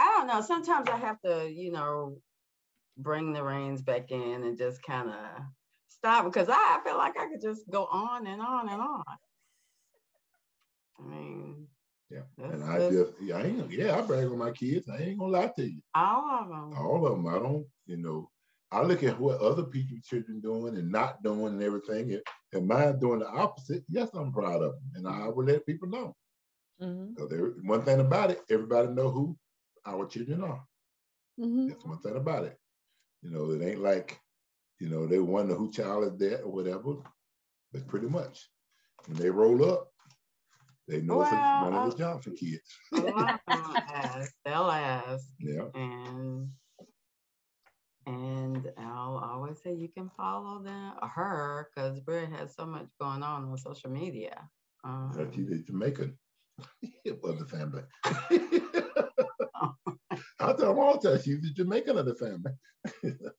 I 0.00 0.04
don't 0.16 0.26
know. 0.26 0.40
Sometimes 0.40 0.88
I 0.88 0.96
have 0.96 1.20
to, 1.22 1.50
you 1.50 1.72
know, 1.72 2.16
bring 2.96 3.32
the 3.32 3.42
reins 3.44 3.82
back 3.82 4.10
in 4.10 4.44
and 4.44 4.58
just 4.58 4.82
kind 4.82 5.10
of 5.10 5.42
stop 6.00 6.24
because 6.26 6.48
I, 6.48 6.78
I 6.78 6.80
feel 6.84 6.98
like 6.98 7.16
I 7.18 7.28
could 7.28 7.42
just 7.42 7.70
go 7.70 7.84
on 7.86 8.26
and 8.26 8.40
on 8.42 8.68
and 8.68 8.80
on. 8.80 9.02
I 10.98 11.02
mean, 11.02 11.68
Yeah. 12.10 12.22
And 12.38 12.64
I 12.64 12.78
just, 12.90 13.12
yeah, 13.20 13.36
I 13.36 13.42
ain't, 13.44 13.70
yeah, 13.72 13.98
I 13.98 14.02
brag 14.02 14.26
on 14.26 14.38
my 14.38 14.50
kids. 14.52 14.88
I 14.88 14.98
ain't 14.98 15.18
gonna 15.18 15.32
lie 15.32 15.52
to 15.56 15.64
you. 15.64 15.80
all 15.94 16.42
of 16.42 16.48
them. 16.48 16.74
All 16.76 17.06
of 17.06 17.12
them. 17.12 17.26
I 17.28 17.38
don't, 17.38 17.66
you 17.86 17.96
know, 17.96 18.30
I 18.72 18.82
look 18.82 19.02
at 19.04 19.18
what 19.20 19.40
other 19.40 19.64
people's 19.64 20.04
children 20.04 20.40
doing 20.40 20.76
and 20.76 20.90
not 20.90 21.22
doing 21.22 21.54
and 21.54 21.62
everything. 21.62 22.12
And, 22.12 22.22
and 22.52 22.66
mine 22.68 22.98
doing 23.00 23.20
the 23.20 23.28
opposite. 23.28 23.84
Yes, 23.88 24.10
I'm 24.14 24.32
proud 24.32 24.62
of 24.62 24.72
them, 24.74 24.82
and 24.96 25.08
I 25.08 25.28
will 25.28 25.44
let 25.44 25.66
people 25.66 25.88
know. 25.88 26.16
Mhm, 26.80 27.16
So 27.18 27.26
there, 27.26 27.46
one 27.64 27.82
thing 27.82 28.00
about 28.00 28.30
it, 28.30 28.42
everybody 28.50 28.88
know 28.88 29.10
who 29.10 29.36
our 29.86 30.06
children 30.06 30.42
are. 30.44 30.64
mhm. 31.38 31.68
That's 31.68 31.84
one 31.84 31.98
thing 32.00 32.16
about 32.16 32.44
it. 32.44 32.58
You 33.22 33.30
know, 33.30 33.50
it 33.52 33.62
ain't 33.64 33.80
like, 33.82 34.20
you 34.80 34.88
know, 34.88 35.06
they 35.06 35.18
wonder 35.18 35.54
who 35.54 35.70
child 35.70 36.04
is 36.04 36.18
that 36.18 36.42
or 36.42 36.50
whatever. 36.50 36.94
But 37.72 37.86
pretty 37.86 38.08
much, 38.08 38.48
when 39.06 39.18
they 39.18 39.30
roll 39.30 39.64
up, 39.70 39.92
they 40.88 41.02
know 41.02 41.20
it's 41.20 41.30
one 41.30 41.74
of 41.74 41.90
the 41.90 41.96
Johnson 41.96 42.34
kids. 42.34 42.76
Ask, 43.46 44.32
they'll 44.44 44.70
ask, 44.70 45.28
Yeah. 45.38 45.68
and 45.74 46.48
and 48.06 48.72
I'll 48.76 49.18
always 49.18 49.62
say 49.62 49.74
you 49.74 49.88
can 49.88 50.10
follow 50.16 50.62
them 50.62 50.94
her 51.14 51.68
because 51.70 52.00
Britt 52.00 52.30
has 52.30 52.54
so 52.56 52.66
much 52.66 52.88
going 53.00 53.22
on 53.22 53.44
on 53.44 53.58
social 53.58 53.90
media. 53.90 54.48
Um, 54.82 55.30
she's 55.32 55.50
a 55.52 55.58
Jamaican 55.62 56.18
of 57.24 57.38
the 57.38 57.46
family. 57.46 57.82
I 60.40 60.52
tell 60.54 60.56
them 60.56 60.78
all 60.78 60.98
the 60.98 61.10
time 61.10 61.22
she's 61.22 61.40
the 61.40 61.50
Jamaican 61.50 61.98
of 61.98 62.06
the 62.06 62.14
family. 62.14 62.52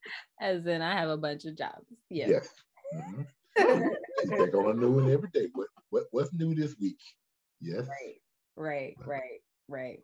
As 0.42 0.66
in, 0.66 0.82
I 0.82 0.94
have 0.96 1.10
a 1.10 1.18
bunch 1.18 1.46
of 1.46 1.58
jobs. 1.58 1.86
Yeah. 2.10 2.30
Yes. 2.30 2.50
Mhm. 2.96 3.26
She 4.24 4.30
take 4.30 4.54
on 4.56 4.72
a 4.72 4.74
new 4.74 4.92
one 4.92 5.12
every 5.12 5.30
day. 5.30 5.48
What 5.54 5.68
what 5.90 6.04
what's 6.12 6.34
new 6.34 6.54
this 6.56 6.76
week? 6.80 7.00
Yes. 7.60 7.88
Right, 7.88 8.22
right, 8.56 8.96
right, 9.06 9.42
right. 9.68 10.00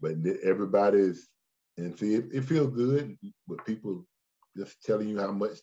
But 0.00 0.14
everybody's 0.44 1.28
and 1.76 1.96
see 1.98 2.14
it, 2.14 2.26
it 2.32 2.42
feels 2.42 2.74
good 2.74 3.16
with 3.46 3.64
people 3.64 4.04
just 4.56 4.82
telling 4.82 5.08
you 5.08 5.18
how 5.18 5.32
much 5.32 5.58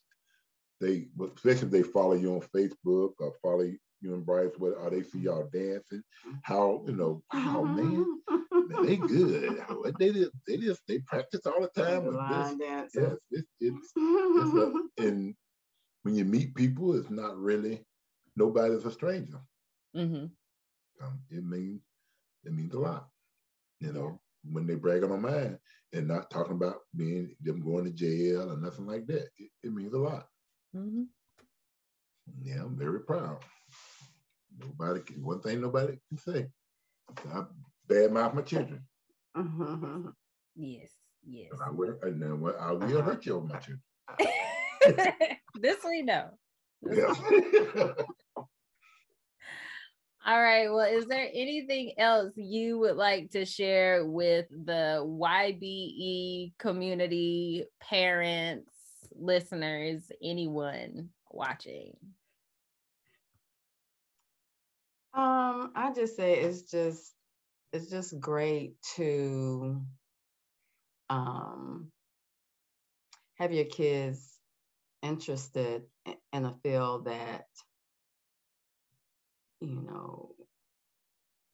they 0.79 1.07
especially 1.35 1.67
if 1.67 1.71
they 1.71 1.83
follow 1.83 2.13
you 2.13 2.33
on 2.33 2.41
Facebook 2.55 3.13
or 3.19 3.33
follow 3.41 3.61
you 3.61 3.77
and 4.13 4.25
Bryce, 4.25 4.51
what 4.57 4.73
or 4.77 4.89
they 4.89 5.03
see 5.03 5.19
y'all 5.19 5.49
dancing, 5.51 6.03
how 6.43 6.83
you 6.87 6.95
know, 6.95 7.21
wow 7.33 7.63
man, 7.63 8.05
man, 8.67 8.77
they 8.83 8.95
good. 9.07 9.59
They 9.99 10.11
did, 10.11 10.29
they 10.47 10.57
just 10.57 10.81
they 10.87 10.99
practice 10.99 11.45
all 11.45 11.61
the 11.61 11.69
time. 11.81 12.05
this. 12.05 12.15
line 12.15 12.57
dancing. 12.59 13.03
Yes, 13.03 13.17
it's, 13.31 13.47
it's, 13.59 13.93
it's 13.95 14.53
a, 14.53 14.71
and 15.07 15.35
when 16.03 16.15
you 16.15 16.25
meet 16.25 16.55
people, 16.55 16.95
it's 16.97 17.09
not 17.09 17.37
really 17.37 17.85
nobody's 18.35 18.85
a 18.85 18.91
stranger. 18.91 19.39
hmm 19.93 20.25
Um, 21.01 21.19
it 21.29 21.43
means 21.43 21.81
it 22.43 22.53
means 22.53 22.73
a 22.73 22.79
lot. 22.79 23.07
You 23.79 23.91
know, 23.93 24.19
when 24.51 24.65
they 24.67 24.75
bragging 24.75 25.11
on 25.11 25.21
mine 25.21 25.57
and 25.93 26.07
not 26.07 26.29
talking 26.29 26.53
about 26.55 26.77
being 26.95 27.35
them 27.41 27.61
going 27.61 27.85
to 27.85 27.91
jail 27.91 28.51
or 28.51 28.57
nothing 28.57 28.85
like 28.85 29.05
that, 29.07 29.27
it, 29.37 29.49
it 29.63 29.73
means 29.73 29.93
a 29.93 29.99
lot. 29.99 30.27
hmm 30.73 31.03
Yeah, 32.41 32.63
I'm 32.63 32.77
very 32.77 33.01
proud. 33.01 33.39
Nobody 34.57 35.01
can. 35.01 35.23
One 35.23 35.41
thing 35.41 35.61
nobody 35.61 35.99
can 36.09 36.17
say. 36.17 36.47
I 37.33 37.43
badmouth 37.89 38.33
my 38.33 38.41
children. 38.41 38.81
Mm-hmm. 39.35 40.09
Yes, 40.55 40.89
yes. 41.27 41.49
And 41.51 41.61
I 41.61 41.69
will. 41.71 41.97
And 42.01 42.21
then 42.21 42.31
I 42.31 42.71
will 42.71 42.97
uh-huh. 42.97 43.01
hurt 43.01 43.25
you 43.25 43.35
over 43.35 43.47
my 43.47 43.59
children. 43.59 43.81
this 45.55 45.77
we 45.83 46.01
know. 46.01 46.29
Yeah. 46.89 47.13
All 50.27 50.41
right. 50.41 50.69
Well, 50.69 50.91
is 50.91 51.05
there 51.05 51.29
anything 51.33 51.93
else 51.99 52.33
you 52.35 52.79
would 52.79 52.95
like 52.95 53.29
to 53.31 53.45
share 53.45 54.05
with 54.07 54.47
the 54.49 55.03
YBE 55.05 56.53
community, 56.57 57.65
parents, 57.79 58.71
listeners, 59.15 60.11
anyone 60.23 61.09
watching? 61.29 61.93
Um, 65.15 65.71
I 65.75 65.93
just 65.95 66.15
say 66.17 66.39
it's 66.39 66.63
just 66.63 67.13
it's 67.73 67.89
just 67.89 68.19
great 68.19 68.75
to 68.95 69.81
um 71.09 71.91
have 73.35 73.53
your 73.53 73.65
kids 73.65 74.39
interested 75.03 75.83
in 76.33 76.45
a 76.45 76.55
field 76.63 77.05
that 77.05 77.45
you 79.61 79.81
know 79.81 80.35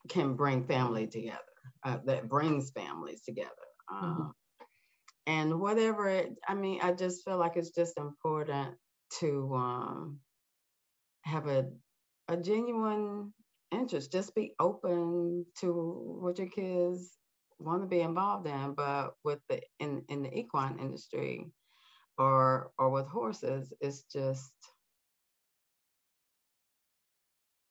can 0.09 0.35
bring 0.35 0.65
family 0.65 1.07
together, 1.07 1.37
uh, 1.83 1.97
that 2.05 2.27
brings 2.29 2.71
families 2.71 3.21
together. 3.23 3.49
Um, 3.91 4.33
and 5.27 5.59
whatever 5.59 6.07
it, 6.07 6.33
I 6.47 6.55
mean, 6.55 6.79
I 6.81 6.93
just 6.93 7.23
feel 7.25 7.37
like 7.37 7.57
it's 7.57 7.71
just 7.71 7.97
important 7.97 8.75
to 9.19 9.53
um, 9.55 10.19
have 11.23 11.47
a 11.47 11.67
a 12.27 12.37
genuine 12.37 13.33
interest. 13.71 14.11
Just 14.11 14.35
be 14.35 14.53
open 14.59 15.45
to 15.59 16.17
what 16.21 16.37
your 16.37 16.47
kids 16.47 17.17
want 17.59 17.81
to 17.81 17.87
be 17.87 18.01
involved 18.01 18.47
in. 18.47 18.73
But 18.73 19.13
with 19.23 19.39
the 19.49 19.61
in 19.79 20.03
in 20.09 20.23
the 20.23 20.37
equine 20.37 20.79
industry, 20.79 21.51
or 22.17 22.71
or 22.77 22.89
with 22.89 23.07
horses, 23.07 23.73
it's 23.81 24.03
just 24.11 24.53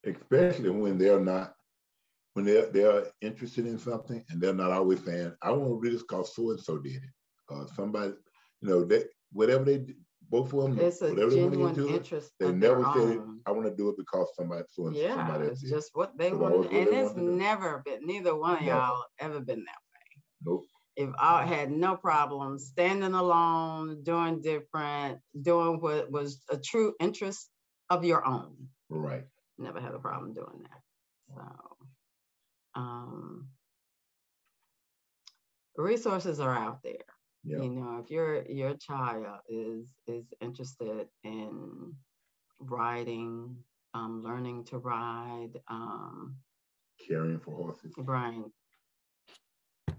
especially 0.04 0.70
when 0.70 0.98
they're 0.98 1.20
not 1.20 1.54
when 2.34 2.44
they're 2.44 2.66
they're 2.70 3.06
interested 3.20 3.66
in 3.66 3.78
something 3.78 4.24
and 4.30 4.40
they're 4.40 4.54
not 4.54 4.72
always 4.72 5.04
saying, 5.04 5.32
"I 5.42 5.50
want 5.52 5.82
to 5.82 5.88
do 5.88 5.92
this 5.92 6.02
because 6.02 6.34
so 6.34 6.50
and 6.50 6.60
so 6.60 6.78
did 6.78 6.96
it." 6.96 7.02
Uh, 7.50 7.66
somebody, 7.74 8.14
you 8.60 8.68
know, 8.68 8.84
that 8.84 9.08
whatever 9.32 9.64
they 9.64 9.84
both 10.30 10.52
of 10.52 10.62
them, 10.62 10.78
it's 10.78 11.02
a 11.02 11.10
whatever 11.10 11.30
they 11.30 11.72
do, 11.74 11.88
it, 11.88 11.96
interest. 11.96 12.32
they 12.38 12.52
never 12.52 12.84
said, 12.84 13.18
own. 13.18 13.40
"I 13.46 13.50
want 13.52 13.66
to 13.66 13.74
do 13.74 13.88
it 13.90 13.96
because 13.98 14.28
somebody 14.36 14.62
so 14.70 14.86
and 14.86 14.96
Yeah, 14.96 15.14
somebody 15.16 15.44
else 15.44 15.52
it's 15.52 15.62
did." 15.62 15.70
just 15.70 15.90
what 15.94 16.16
they 16.16 16.28
It's 16.28 16.36
want, 16.36 16.54
and 16.72 16.86
they 16.88 17.02
it's 17.02 17.14
want 17.14 17.16
to 17.16 17.22
do. 17.22 17.36
never 17.36 17.82
been. 17.84 18.06
Neither 18.06 18.36
one 18.36 18.56
of 18.58 18.62
Never. 18.62 18.78
y'all 18.78 19.04
ever 19.18 19.40
been 19.40 19.64
that. 19.64 19.78
Way. 19.92 20.22
Nope. 20.44 20.66
If 20.96 21.10
I 21.18 21.46
had 21.46 21.70
no 21.70 21.96
problem 21.96 22.58
standing 22.58 23.14
alone, 23.14 24.02
doing 24.02 24.40
different, 24.42 25.20
doing 25.40 25.80
what 25.80 26.10
was 26.10 26.42
a 26.50 26.58
true 26.58 26.94
interest 27.00 27.48
of 27.88 28.04
your 28.04 28.24
own, 28.26 28.68
Right. 28.88 29.24
never 29.58 29.80
had 29.80 29.94
a 29.94 29.98
problem 29.98 30.34
doing 30.34 30.62
that. 30.62 30.82
So, 31.34 31.76
um, 32.74 33.48
resources 35.76 36.40
are 36.40 36.54
out 36.54 36.82
there. 36.82 37.04
Yeah. 37.42 37.62
You 37.62 37.70
know, 37.70 37.98
if 38.04 38.10
your 38.10 38.42
your 38.46 38.74
child 38.74 39.40
is 39.48 39.94
is 40.06 40.26
interested 40.40 41.08
in 41.24 41.94
riding, 42.58 43.56
um, 43.94 44.22
learning 44.22 44.64
to 44.64 44.78
ride, 44.78 45.52
um, 45.68 46.36
Caring 47.06 47.40
for 47.40 47.54
horses. 47.56 47.94
Brian, 47.96 48.52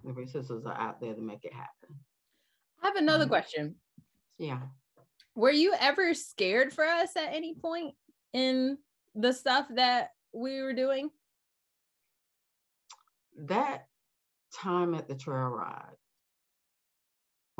the 0.03 0.13
resources 0.13 0.65
are 0.67 0.77
out 0.77 1.01
there 1.01 1.15
to 1.15 1.21
make 1.21 1.43
it 1.45 1.53
happen. 1.53 1.99
I 2.81 2.87
have 2.87 2.95
another 2.95 3.25
Mhm. 3.25 3.29
question. 3.29 3.81
Yeah. 4.37 4.67
Were 5.35 5.51
you 5.51 5.73
ever 5.79 6.13
scared 6.13 6.73
for 6.73 6.85
us 6.85 7.15
at 7.15 7.33
any 7.33 7.55
point 7.55 7.95
in 8.33 8.77
the 9.15 9.33
stuff 9.33 9.67
that 9.69 10.11
we 10.31 10.61
were 10.61 10.73
doing? 10.73 11.09
That 13.35 13.87
time 14.53 14.93
at 14.93 15.07
the 15.07 15.15
trail 15.15 15.47
ride, 15.49 15.97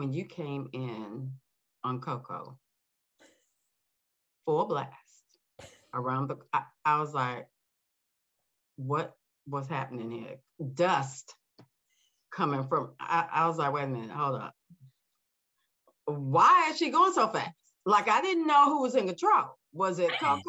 when 0.02 0.14
you 0.14 0.26
came 0.26 0.68
in 0.74 1.32
on 1.84 2.02
Coco, 2.02 2.58
full 4.46 4.66
blast 4.66 4.90
around 5.94 6.28
the, 6.28 6.38
I, 6.52 6.64
I 6.84 7.00
was 7.00 7.14
like, 7.14 7.46
what 8.78 9.14
was 9.46 9.68
happening 9.68 10.10
here? 10.10 10.38
Dust 10.74 11.36
coming 12.36 12.68
from. 12.68 12.94
I, 13.00 13.28
I 13.32 13.48
was 13.48 13.60
like, 13.60 13.72
wait 13.74 13.84
a 13.84 13.88
minute, 13.90 14.10
hold 14.10 14.42
up. 14.42 14.56
Why 16.06 16.70
is 16.72 16.80
she 16.80 16.90
going 16.90 17.14
so 17.14 17.28
fast? 17.28 17.52
Like 17.86 18.10
I 18.10 18.24
didn't 18.24 18.48
know 18.48 18.66
who 18.66 18.82
was 18.82 18.96
in 18.96 19.06
control. 19.06 19.56
Was 19.72 20.00
it 20.00 20.10
Coco 20.20 20.42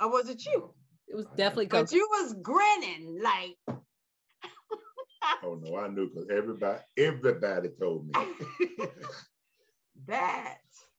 or 0.00 0.08
was 0.08 0.28
it 0.28 0.46
you? 0.46 0.72
It 1.08 1.16
was 1.16 1.26
definitely 1.36 1.66
Coco. 1.66 1.82
But 1.82 1.92
you 1.92 2.08
was 2.12 2.36
grinning 2.40 3.20
like 3.24 3.80
Oh 5.42 5.58
no, 5.60 5.76
I 5.76 5.88
knew 5.88 6.08
because 6.08 6.28
everybody 6.30 6.80
everybody 6.96 7.68
told 7.80 8.06
me. 8.06 8.12
that. 10.06 10.58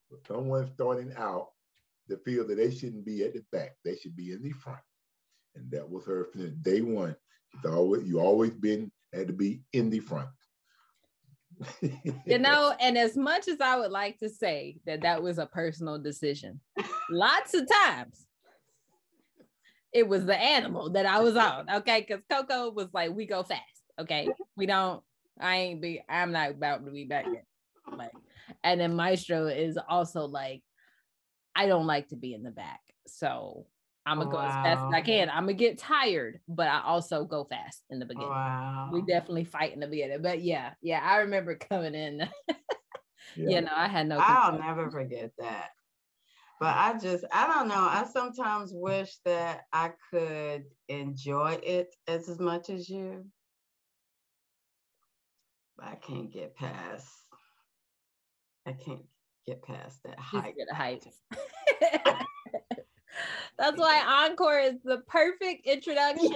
With 0.10 0.26
someone 0.28 0.70
starting 0.74 1.14
out 1.18 1.50
to 2.10 2.18
feel 2.18 2.48
that 2.48 2.56
they 2.56 2.72
shouldn't 2.72 3.06
be 3.06 3.24
at 3.24 3.34
the 3.34 3.44
back, 3.52 3.76
they 3.86 3.96
should 3.96 4.16
be 4.16 4.32
in 4.32 4.42
the 4.42 4.52
front. 4.52 4.80
And 5.56 5.70
that 5.72 5.90
was 5.90 6.06
her 6.06 6.26
from 6.32 6.56
day 6.62 6.82
one. 6.82 7.16
It's 7.54 7.66
always 7.66 8.04
you 8.08 8.20
always 8.20 8.52
been 8.52 8.92
had 9.14 9.28
to 9.28 9.34
be 9.34 9.62
in 9.74 9.90
the 9.90 10.00
front. 10.00 10.30
you 11.82 12.38
know, 12.40 12.74
and 12.82 12.98
as 12.98 13.18
much 13.18 13.48
as 13.48 13.60
I 13.62 13.78
would 13.78 13.92
like 13.92 14.20
to 14.20 14.30
say 14.30 14.78
that 14.86 15.02
that 15.02 15.22
was 15.22 15.38
a 15.38 15.46
personal 15.46 16.00
decision, 16.00 16.60
lots 17.10 17.54
of 17.54 17.68
times 17.86 18.26
it 19.92 20.08
was 20.08 20.26
the 20.26 20.38
animal 20.38 20.92
that 20.92 21.06
I 21.06 21.20
was 21.20 21.36
on. 21.36 21.70
Okay. 21.70 22.04
Cause 22.04 22.22
Coco 22.30 22.72
was 22.72 22.88
like, 22.94 23.12
we 23.12 23.26
go 23.26 23.44
fast. 23.44 23.79
Okay. 24.00 24.30
We 24.56 24.66
don't, 24.66 25.04
I 25.40 25.56
ain't 25.58 25.82
be, 25.82 26.02
I'm 26.10 26.32
not 26.32 26.52
about 26.52 26.86
to 26.86 26.92
be 26.92 27.06
back 27.06 27.26
there. 27.26 27.46
Like, 27.98 28.12
and 28.64 28.80
then 28.80 28.96
Maestro 28.96 29.48
is 29.48 29.78
also 29.88 30.26
like, 30.26 30.62
I 31.56 31.68
don't 31.68 31.88
like 31.88 32.10
to 32.10 32.16
be 32.16 32.34
in 32.34 32.44
the 32.44 32.52
back. 32.52 32.82
So 33.08 33.66
I'm 34.06 34.20
gonna 34.20 34.30
go 34.30 34.40
as 34.40 34.54
fast 34.64 34.86
as 34.88 34.94
I 34.94 35.02
can. 35.02 35.30
I'm 35.30 35.44
gonna 35.44 35.54
get 35.54 35.78
tired, 35.78 36.40
but 36.48 36.68
I 36.68 36.82
also 36.82 37.26
go 37.26 37.44
fast 37.44 37.84
in 37.90 38.00
the 38.00 38.06
beginning 38.06 38.30
Wow. 38.30 38.90
we 38.92 39.02
definitely 39.02 39.44
fight 39.44 39.74
in 39.74 39.80
the 39.80 39.88
beginning. 39.88 40.22
But 40.22 40.42
yeah, 40.42 40.74
yeah, 40.82 41.02
I 41.04 41.18
remember 41.18 41.56
coming 41.70 41.96
in. 41.96 42.28
you 43.36 43.62
know, 43.62 43.72
I 43.76 43.88
had 43.88 44.08
no. 44.08 44.20
I'll 44.20 44.58
never 44.58 44.90
forget 44.90 45.32
that. 45.40 45.70
But 46.60 46.76
I 46.76 46.98
just, 46.98 47.24
I 47.32 47.48
don't 47.48 47.70
know. 47.70 47.76
I 47.76 48.06
sometimes 48.12 48.72
wish 48.74 49.16
that 49.24 49.62
I 49.72 49.92
could 50.12 50.66
enjoy 50.90 51.58
it 51.64 51.96
as, 52.08 52.28
as 52.28 52.40
much 52.40 52.70
as 52.70 52.90
you. 52.90 53.26
But 55.80 55.88
I 55.88 55.96
can't 55.96 56.32
get 56.32 56.56
past, 56.56 57.08
I 58.66 58.74
can't 58.74 59.06
get 59.46 59.64
past 59.64 60.04
that 60.04 60.20
height. 60.20 60.56
height. 60.74 61.06
That's 63.58 63.78
why 63.78 64.28
Encore 64.30 64.60
is 64.60 64.82
the 64.84 65.00
perfect 65.08 65.66
introduction. 65.66 66.34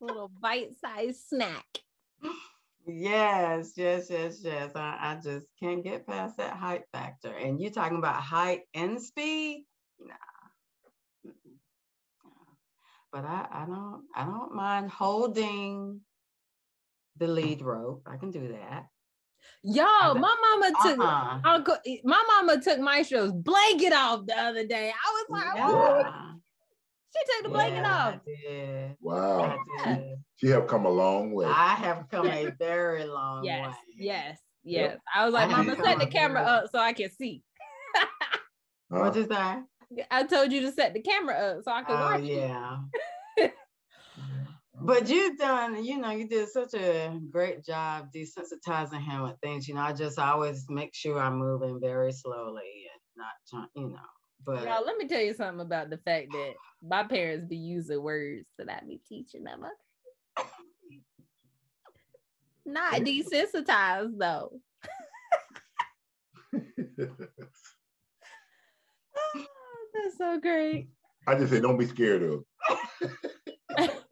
Little 0.00 0.30
bite-sized 0.40 1.28
snack. 1.28 1.66
yes, 2.86 3.72
yes, 3.76 4.08
yes, 4.10 4.40
yes. 4.42 4.72
I, 4.74 4.98
I 5.00 5.20
just 5.22 5.46
can't 5.58 5.84
get 5.84 6.06
past 6.06 6.36
that 6.38 6.56
height 6.56 6.82
factor. 6.92 7.32
And 7.32 7.60
you're 7.60 7.70
talking 7.70 7.98
about 7.98 8.22
height 8.22 8.62
and 8.74 9.00
speed? 9.00 9.66
Nah. 9.98 10.14
But 13.12 13.24
I, 13.24 13.46
I 13.50 13.66
don't 13.66 14.04
I 14.14 14.24
don't 14.24 14.54
mind 14.54 14.90
holding 14.90 16.00
the 17.20 17.28
lead 17.28 17.62
rope. 17.62 18.02
I 18.10 18.16
can 18.16 18.30
do 18.32 18.48
that. 18.48 18.86
Yo, 19.62 19.84
my 19.84 20.14
mama 20.42 20.72
took 20.82 20.98
Uh-huh. 20.98 21.38
Uncle. 21.44 21.76
My 22.04 22.22
mama 22.26 22.60
took 22.60 22.80
Maestro's 22.80 23.32
blanket 23.32 23.92
off 23.92 24.26
the 24.26 24.36
other 24.36 24.66
day. 24.66 24.90
I 24.90 25.12
was 25.12 25.26
like, 25.30 25.54
"What?" 25.54 26.06
Yeah. 26.06 26.32
she 27.16 27.24
took 27.34 27.42
the 27.44 27.48
blanket 27.50 27.76
Yeah, 27.76 28.08
off. 28.08 28.14
I. 28.26 28.96
Wow. 29.00 29.40
I 29.84 29.94
did. 29.94 30.18
She 30.36 30.46
have 30.48 30.66
come 30.66 30.86
a 30.86 30.90
long 30.90 31.32
way. 31.32 31.46
I 31.46 31.74
have 31.74 32.08
come 32.10 32.26
a 32.26 32.50
very 32.58 33.04
long 33.04 33.44
Yes, 33.44 33.66
way. 33.68 33.74
yes, 33.98 34.38
Yep. 34.64 34.90
yes. 34.92 34.98
I 35.14 35.24
was 35.26 35.34
like, 35.34 35.48
I 35.50 35.62
Mama, 35.62 35.76
set 35.84 35.98
the 35.98 36.06
camera 36.06 36.40
up 36.42 36.70
so 36.72 36.78
I 36.78 36.92
can 36.94 37.10
see. 37.10 37.42
Huh? 37.94 38.06
What'd 38.88 39.16
you 39.16 39.28
say? 39.28 40.04
I 40.10 40.22
told 40.24 40.52
you 40.52 40.60
to 40.62 40.72
set 40.72 40.94
the 40.94 41.02
camera 41.02 41.34
up 41.34 41.64
so 41.64 41.70
I 41.72 41.82
could 41.82 41.96
Oh 41.96 42.00
watch 42.00 42.22
yeah. 42.22 42.78
But 44.82 45.08
you've 45.08 45.38
done, 45.38 45.84
you 45.84 45.98
know, 45.98 46.10
you 46.10 46.26
did 46.26 46.48
such 46.48 46.74
a 46.74 47.18
great 47.30 47.64
job 47.64 48.08
desensitizing 48.14 49.02
him 49.02 49.22
with 49.22 49.36
things. 49.42 49.68
You 49.68 49.74
know, 49.74 49.82
I 49.82 49.92
just 49.92 50.18
always 50.18 50.64
make 50.68 50.94
sure 50.94 51.18
I'm 51.18 51.38
moving 51.38 51.80
very 51.80 52.12
slowly 52.12 52.86
and 52.92 53.00
not, 53.16 53.32
trying, 53.48 53.68
you 53.74 53.90
know. 53.90 53.98
But 54.44 54.64
Y'all, 54.64 54.84
let 54.84 54.96
me 54.96 55.06
tell 55.06 55.20
you 55.20 55.34
something 55.34 55.60
about 55.60 55.90
the 55.90 55.98
fact 55.98 56.28
that 56.32 56.52
my 56.82 57.02
parents 57.02 57.46
be 57.46 57.56
using 57.56 58.02
words 58.02 58.46
that 58.56 58.70
I 58.70 58.80
be 58.86 59.00
teaching 59.06 59.44
them. 59.44 59.64
Not 62.64 62.94
desensitized 63.02 64.18
though. 64.18 64.60
Oh, 66.54 66.58
that's 69.94 70.16
so 70.16 70.40
great. 70.40 70.88
I 71.26 71.34
just 71.34 71.52
say 71.52 71.60
don't 71.60 71.76
be 71.78 71.86
scared 71.86 72.22
of. 72.22 72.44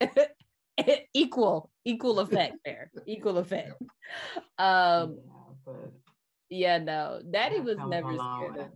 equal, 1.14 1.70
equal 1.84 2.20
effect 2.20 2.58
there. 2.64 2.92
Equal 3.06 3.38
effect. 3.38 3.76
Um, 4.58 5.20
yeah, 5.20 5.54
but 5.64 5.92
yeah, 6.48 6.78
no, 6.78 7.22
daddy 7.30 7.60
was 7.60 7.78
never 7.84 8.18
scared 8.18 8.56
of 8.56 8.72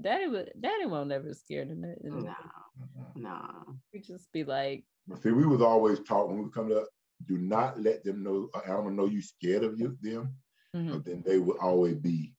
daddy 0.00 0.26
was 0.28 0.46
daddy 0.60 0.86
won't 0.86 1.08
never 1.08 1.32
scared 1.34 1.70
of 1.70 1.82
it. 1.82 1.98
no, 2.02 2.34
no. 3.14 3.78
We 3.92 4.00
just 4.00 4.32
be 4.32 4.44
like, 4.44 4.84
see, 5.22 5.32
we 5.32 5.46
was 5.46 5.62
always 5.62 6.00
taught 6.00 6.28
when 6.28 6.42
we 6.44 6.50
come 6.50 6.68
to 6.68 6.86
do 7.26 7.38
not 7.38 7.80
let 7.80 8.04
them 8.04 8.22
know 8.22 8.48
an 8.54 8.62
animal 8.70 8.90
know 8.90 9.06
you 9.06 9.22
scared 9.22 9.64
of 9.64 9.78
you 9.78 9.96
them, 10.02 10.36
mhm, 10.74 10.86
because 10.86 11.04
then 11.04 11.22
they 11.22 11.38
will 11.38 11.58
always 11.60 11.96
be. 11.96 12.34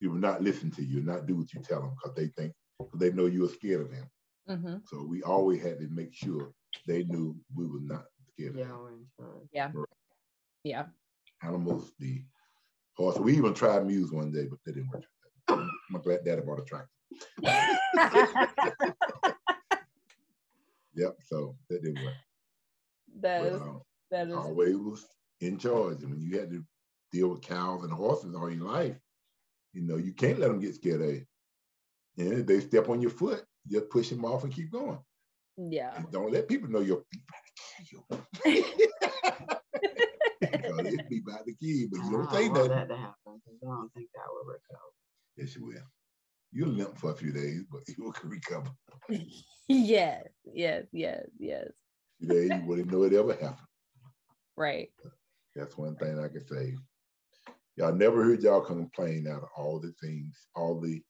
You 0.00 0.10
will 0.10 0.18
not 0.18 0.42
listen 0.42 0.70
to 0.72 0.84
you, 0.84 1.02
not 1.02 1.26
do 1.26 1.36
what 1.36 1.52
you 1.54 1.60
tell 1.62 1.82
them, 1.82 1.94
because 1.96 2.14
they 2.16 2.28
think 2.28 2.54
'cause 2.78 3.00
they 3.00 3.12
know 3.12 3.26
you 3.26 3.44
are 3.44 3.48
scared 3.48 3.82
of 3.82 3.90
them. 3.90 4.08
mhm. 4.46 4.82
So 4.86 5.04
we 5.04 5.22
always 5.22 5.62
had 5.62 5.80
to 5.80 5.88
make 5.88 6.14
sure 6.14 6.54
they 6.86 7.04
knew 7.04 7.36
we 7.54 7.66
were 7.66 7.80
not 7.80 8.04
scared 8.32 8.52
of 8.52 8.58
Yeah, 8.58 8.64
them. 8.68 8.78
we're 8.82 8.90
in 8.92 9.06
charge. 9.18 9.86
yeah. 10.64 10.86
animals, 11.42 11.92
the 11.98 12.22
horse. 12.96 13.18
We 13.18 13.36
even 13.36 13.54
tried 13.54 13.86
muse 13.86 14.10
one 14.12 14.32
day, 14.32 14.46
but 14.48 14.58
they 14.66 14.72
didn't 14.72 14.90
work. 14.90 15.04
I'm 15.48 16.00
glad 16.02 16.24
Daddy 16.24 16.42
bought 16.42 16.60
a 16.60 16.64
tractor. 16.64 16.88
Yep, 20.94 21.16
so 21.26 21.56
that 21.68 21.82
didn't 21.82 22.02
work. 22.04 22.14
that 23.20 23.40
But, 23.40 23.52
is 23.52 23.60
um, 23.60 23.82
that 24.10 24.26
is 24.28 24.34
always 24.34 24.76
was 24.76 25.06
in 25.40 25.56
charge. 25.58 26.02
And 26.02 26.10
when 26.10 26.20
you 26.20 26.36
had 26.38 26.50
to 26.50 26.64
deal 27.12 27.28
with 27.28 27.42
cows 27.42 27.84
and 27.84 27.92
horses 27.92 28.34
all 28.34 28.50
your 28.50 28.64
life, 28.64 28.96
you 29.72 29.82
know, 29.82 29.96
you 29.96 30.12
can't 30.12 30.40
let 30.40 30.48
them 30.48 30.58
get 30.58 30.74
scared 30.74 31.02
of 31.02 31.10
you. 31.10 31.24
And 32.18 32.32
if 32.40 32.46
they 32.46 32.58
step 32.60 32.88
on 32.88 33.00
your 33.00 33.12
foot, 33.12 33.44
just 33.70 33.90
push 33.90 34.08
them 34.08 34.24
off 34.24 34.42
and 34.42 34.52
keep 34.52 34.72
going. 34.72 34.98
Yeah. 35.58 35.96
And 35.96 36.10
don't 36.12 36.32
let 36.32 36.48
people 36.48 36.68
know 36.70 36.80
your 36.80 37.02
feet 37.10 37.22
about 37.28 37.44
to 37.44 37.52
kill 37.84 38.04
you. 38.10 38.68
Because 40.40 40.86
it's 40.94 41.08
be 41.08 41.20
about 41.26 41.44
to 41.46 41.54
kill 41.54 41.68
you, 41.68 41.88
but 41.90 42.04
you 42.04 42.10
don't 42.12 42.28
I 42.28 42.32
say 42.32 42.42
want 42.48 42.54
nothing. 42.54 42.68
that 42.70 42.88
to 42.88 42.96
happen 42.96 43.14
'cause 43.44 43.58
I 43.62 43.66
don't 43.66 43.92
think 43.94 44.08
that 44.14 44.22
will 44.30 44.44
recover. 44.46 44.92
Yes, 45.36 45.56
you 45.56 45.64
will. 45.66 45.82
You'll 46.52 46.68
limp 46.70 46.96
for 46.98 47.10
a 47.12 47.16
few 47.16 47.32
days, 47.32 47.62
but 47.70 47.82
you 47.88 48.04
will 48.04 48.14
recover. 48.24 48.70
yes, 49.68 50.24
yes, 50.44 50.84
yes, 50.92 51.26
yes. 51.38 51.68
Few 52.20 52.28
days, 52.28 52.50
you 52.50 52.62
wouldn't 52.66 52.90
know 52.90 53.02
it 53.02 53.12
ever 53.12 53.32
happened. 53.34 53.66
Right. 54.56 54.90
That's 55.54 55.76
one 55.76 55.96
thing 55.96 56.18
I 56.18 56.28
can 56.28 56.46
say. 56.46 56.74
Y'all 57.76 57.94
never 57.94 58.24
heard 58.24 58.42
y'all 58.42 58.60
complain 58.60 59.26
out 59.28 59.42
of 59.42 59.48
all 59.56 59.78
the 59.78 59.92
things, 60.02 60.48
all 60.56 60.80
the 60.80 61.00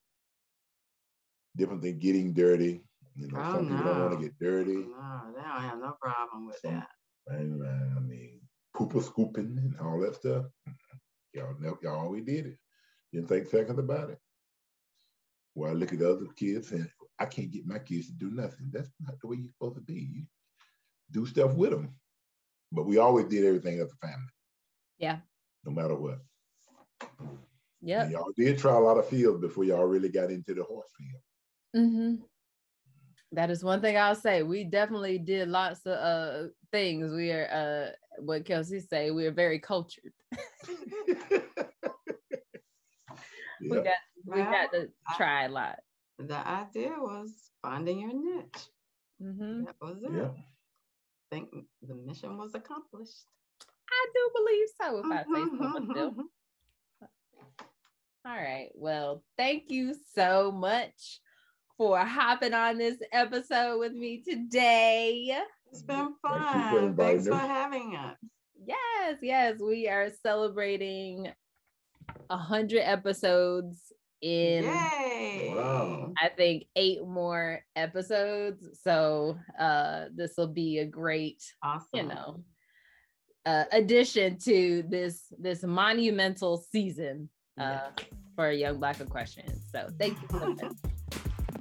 different 1.57 1.83
things, 1.83 1.99
getting 2.03 2.33
dirty. 2.35 2.83
You 3.19 3.27
know, 3.29 3.39
Oh, 3.41 3.53
some 3.55 3.69
people 3.69 3.85
don't 3.85 3.99
want 4.01 4.13
no. 4.13 4.17
to 4.17 4.23
get 4.23 4.39
dirty. 4.39 4.75
No, 4.75 5.33
they 5.35 5.43
don't 5.43 5.61
have 5.63 5.79
no 5.81 5.97
problem 6.01 6.47
with 6.47 6.57
Some- 6.63 6.75
that. 6.75 6.89
And, 7.27 7.63
I 7.67 8.01
mean, 8.01 8.41
pooper 8.75 9.03
scooping 9.03 9.59
and 9.59 9.77
all 9.81 9.99
that 10.01 10.15
stuff. 10.15 10.47
Y'all 11.35 11.55
never, 11.61 11.77
y'all 11.83 11.99
always 12.01 12.25
did 12.25 12.47
it. 12.47 12.59
Didn't 13.13 13.29
think 13.29 13.49
seconds 13.49 13.79
about 13.79 14.11
it. 14.11 14.19
Well, 15.55 15.71
I 15.71 15.75
look 15.75 15.93
at 15.93 16.01
other 16.01 16.27
kids 16.37 16.71
and 16.73 16.89
I 17.19 17.27
can't 17.27 17.51
get 17.51 17.67
my 17.67 17.81
kids 17.81 18.07
to 18.07 18.13
do 18.15 18.31
nothing. 18.31 18.71
That's 18.73 18.89
not 19.01 19.21
the 19.21 19.27
way 19.27 19.37
you're 19.37 19.51
supposed 19.53 19.75
to 19.75 19.81
be. 19.83 19.95
You 20.15 20.23
do 21.11 21.27
stuff 21.27 21.55
with 21.55 21.71
them. 21.71 21.95
But 22.71 22.87
we 22.87 22.99
always 22.99 23.27
did 23.27 23.45
everything 23.45 23.81
as 23.81 23.91
a 23.93 23.97
family. 24.07 24.31
Yeah. 24.99 25.19
No 25.65 25.73
matter 25.73 25.97
what. 25.97 26.21
Yeah. 27.81 28.09
Y'all 28.09 28.33
did 28.37 28.59
try 28.59 28.75
a 28.75 28.79
lot 28.81 28.99
of 28.99 29.09
fields 29.09 29.41
before 29.41 29.65
y'all 29.65 29.85
really 29.87 30.09
got 30.09 30.31
into 30.31 30.55
the 30.55 30.63
horse 30.63 30.89
field. 30.97 31.23
hmm 31.75 32.15
That 33.33 33.51
is 33.51 33.63
one 33.63 33.81
thing 33.81 33.97
I'll 33.99 34.15
say. 34.15 34.43
We 34.43 34.65
definitely 34.65 35.19
did 35.19 35.49
lots 35.49 35.81
of 35.85 35.93
uh 35.93 36.49
things. 36.73 37.13
We 37.13 37.31
are 37.31 37.49
uh 37.51 38.23
what 38.23 38.45
Kelsey 38.47 38.81
say, 38.81 39.11
we 39.11 39.27
are 39.27 39.33
very 39.33 39.59
cultured. 39.59 40.13
We 43.61 43.71
got 43.71 43.87
we 44.25 44.41
Well, 44.41 44.53
got 44.53 44.73
to 44.73 44.89
try 45.17 45.45
a 45.45 45.49
lot. 45.49 45.79
The 46.19 46.47
idea 46.47 46.95
was 46.99 47.51
finding 47.63 48.01
your 48.01 48.13
niche. 48.15 48.69
hmm 49.21 49.43
Mhm. 49.43 49.65
That 49.67 49.75
was 49.81 50.03
it. 50.03 50.13
Yeah. 50.13 50.29
I 50.29 51.35
think 51.35 51.51
the 51.83 51.95
mission 51.95 52.39
was 52.39 52.55
accomplished. 52.55 53.25
I 53.91 54.07
do 54.15 54.31
believe 54.35 54.69
so, 54.81 54.99
if 54.99 55.05
I 55.07 55.25
say 55.25 55.45
so 55.51 55.57
myself. 55.69 56.15
All 58.27 58.37
right. 58.37 58.71
Well, 58.75 59.23
thank 59.37 59.71
you 59.71 59.95
so 60.15 60.53
much 60.53 61.21
for 61.79 61.99
hopping 62.01 62.53
on 62.53 62.77
this 62.77 62.99
episode 63.13 63.79
with 63.79 63.93
me 63.93 64.21
today. 64.21 65.39
It's 65.71 65.83
been 65.83 65.97
Thank 65.97 66.17
for 66.21 66.39
fun. 66.39 66.97
Thanks 66.97 67.29
for 67.29 67.37
having 67.37 67.95
us. 67.95 68.17
Yes, 68.67 69.19
yes, 69.23 69.61
we 69.65 69.89
are 69.89 70.11
celebrating 70.11 71.29
a 72.29 72.37
hundred 72.37 72.81
episodes 72.81 73.93
in 74.21 74.65
Yay! 74.65 75.53
Wow. 75.55 76.13
I 76.21 76.29
think 76.31 76.65
eight 76.75 77.07
more 77.07 77.61
episodes. 77.77 78.67
So 78.83 79.39
uh 79.59 80.07
this 80.15 80.33
will 80.37 80.49
be 80.49 80.79
a 80.79 80.85
great, 80.85 81.43
Awesome. 81.63 81.87
you 81.95 82.03
know, 82.03 82.43
uh 83.47 83.65
addition 83.71 84.39
to 84.39 84.83
this 84.89 85.33
this 85.39 85.63
monumental 85.63 86.57
season 86.57 87.29
uh 87.61 87.91
for 88.35 88.51
young 88.51 88.81
black 88.81 89.01
equestrians. 89.01 89.65
So 89.71 89.89
thank 90.01 90.21
you 90.21 90.29
so 90.33 90.55
much. 90.55 90.73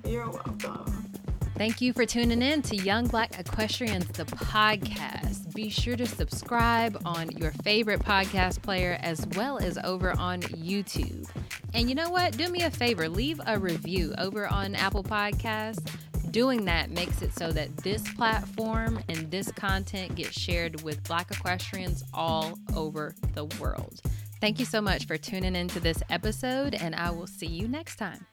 You're 0.06 0.30
welcome. 0.30 1.12
Thank 1.58 1.82
you 1.82 1.92
for 1.92 2.06
tuning 2.06 2.44
in 2.44 2.62
to 2.64 2.76
Young 2.76 3.08
Black 3.08 3.40
Equestrians, 3.40 4.08
the 4.10 4.26
podcast. 4.26 5.56
Be 5.56 5.70
sure 5.70 5.96
to 5.96 6.06
subscribe 6.06 7.02
on 7.04 7.32
your 7.32 7.50
favorite 7.64 8.02
podcast 8.02 8.62
player 8.62 9.00
as 9.02 9.26
well 9.36 9.58
as 9.58 9.80
over 9.84 10.12
on 10.20 10.42
YouTube. 10.42 11.28
And 11.74 11.90
you 11.90 11.96
know 11.96 12.12
what? 12.12 12.38
Do 12.38 12.48
me 12.50 12.62
a 12.62 12.70
favor, 12.70 13.10
leave 13.10 13.42
a 13.48 13.58
review 13.58 14.14
over 14.20 14.48
on 14.48 14.76
Apple 14.76 15.04
Podcasts. 15.04 15.92
Doing 16.30 16.66
that 16.66 16.92
makes 16.92 17.24
it 17.24 17.34
so 17.34 17.52
that 17.52 17.76
this 17.78 18.08
platform 18.14 19.00
and 19.10 19.32
this 19.32 19.52
content 19.52 20.14
gets 20.14 20.40
shared 20.40 20.84
with 20.84 21.04
Black 21.06 21.32
equestrians 21.32 22.04
all 22.14 22.60
over 22.76 23.16
the 23.34 23.46
world. 23.60 24.02
Thank 24.40 24.60
you 24.60 24.66
so 24.66 24.80
much 24.80 25.08
for 25.08 25.18
tuning 25.18 25.56
into 25.56 25.80
this 25.80 26.04
episode, 26.12 26.76
and 26.76 26.94
I 26.94 27.10
will 27.10 27.26
see 27.26 27.48
you 27.48 27.68
next 27.68 27.96
time. 27.96 28.28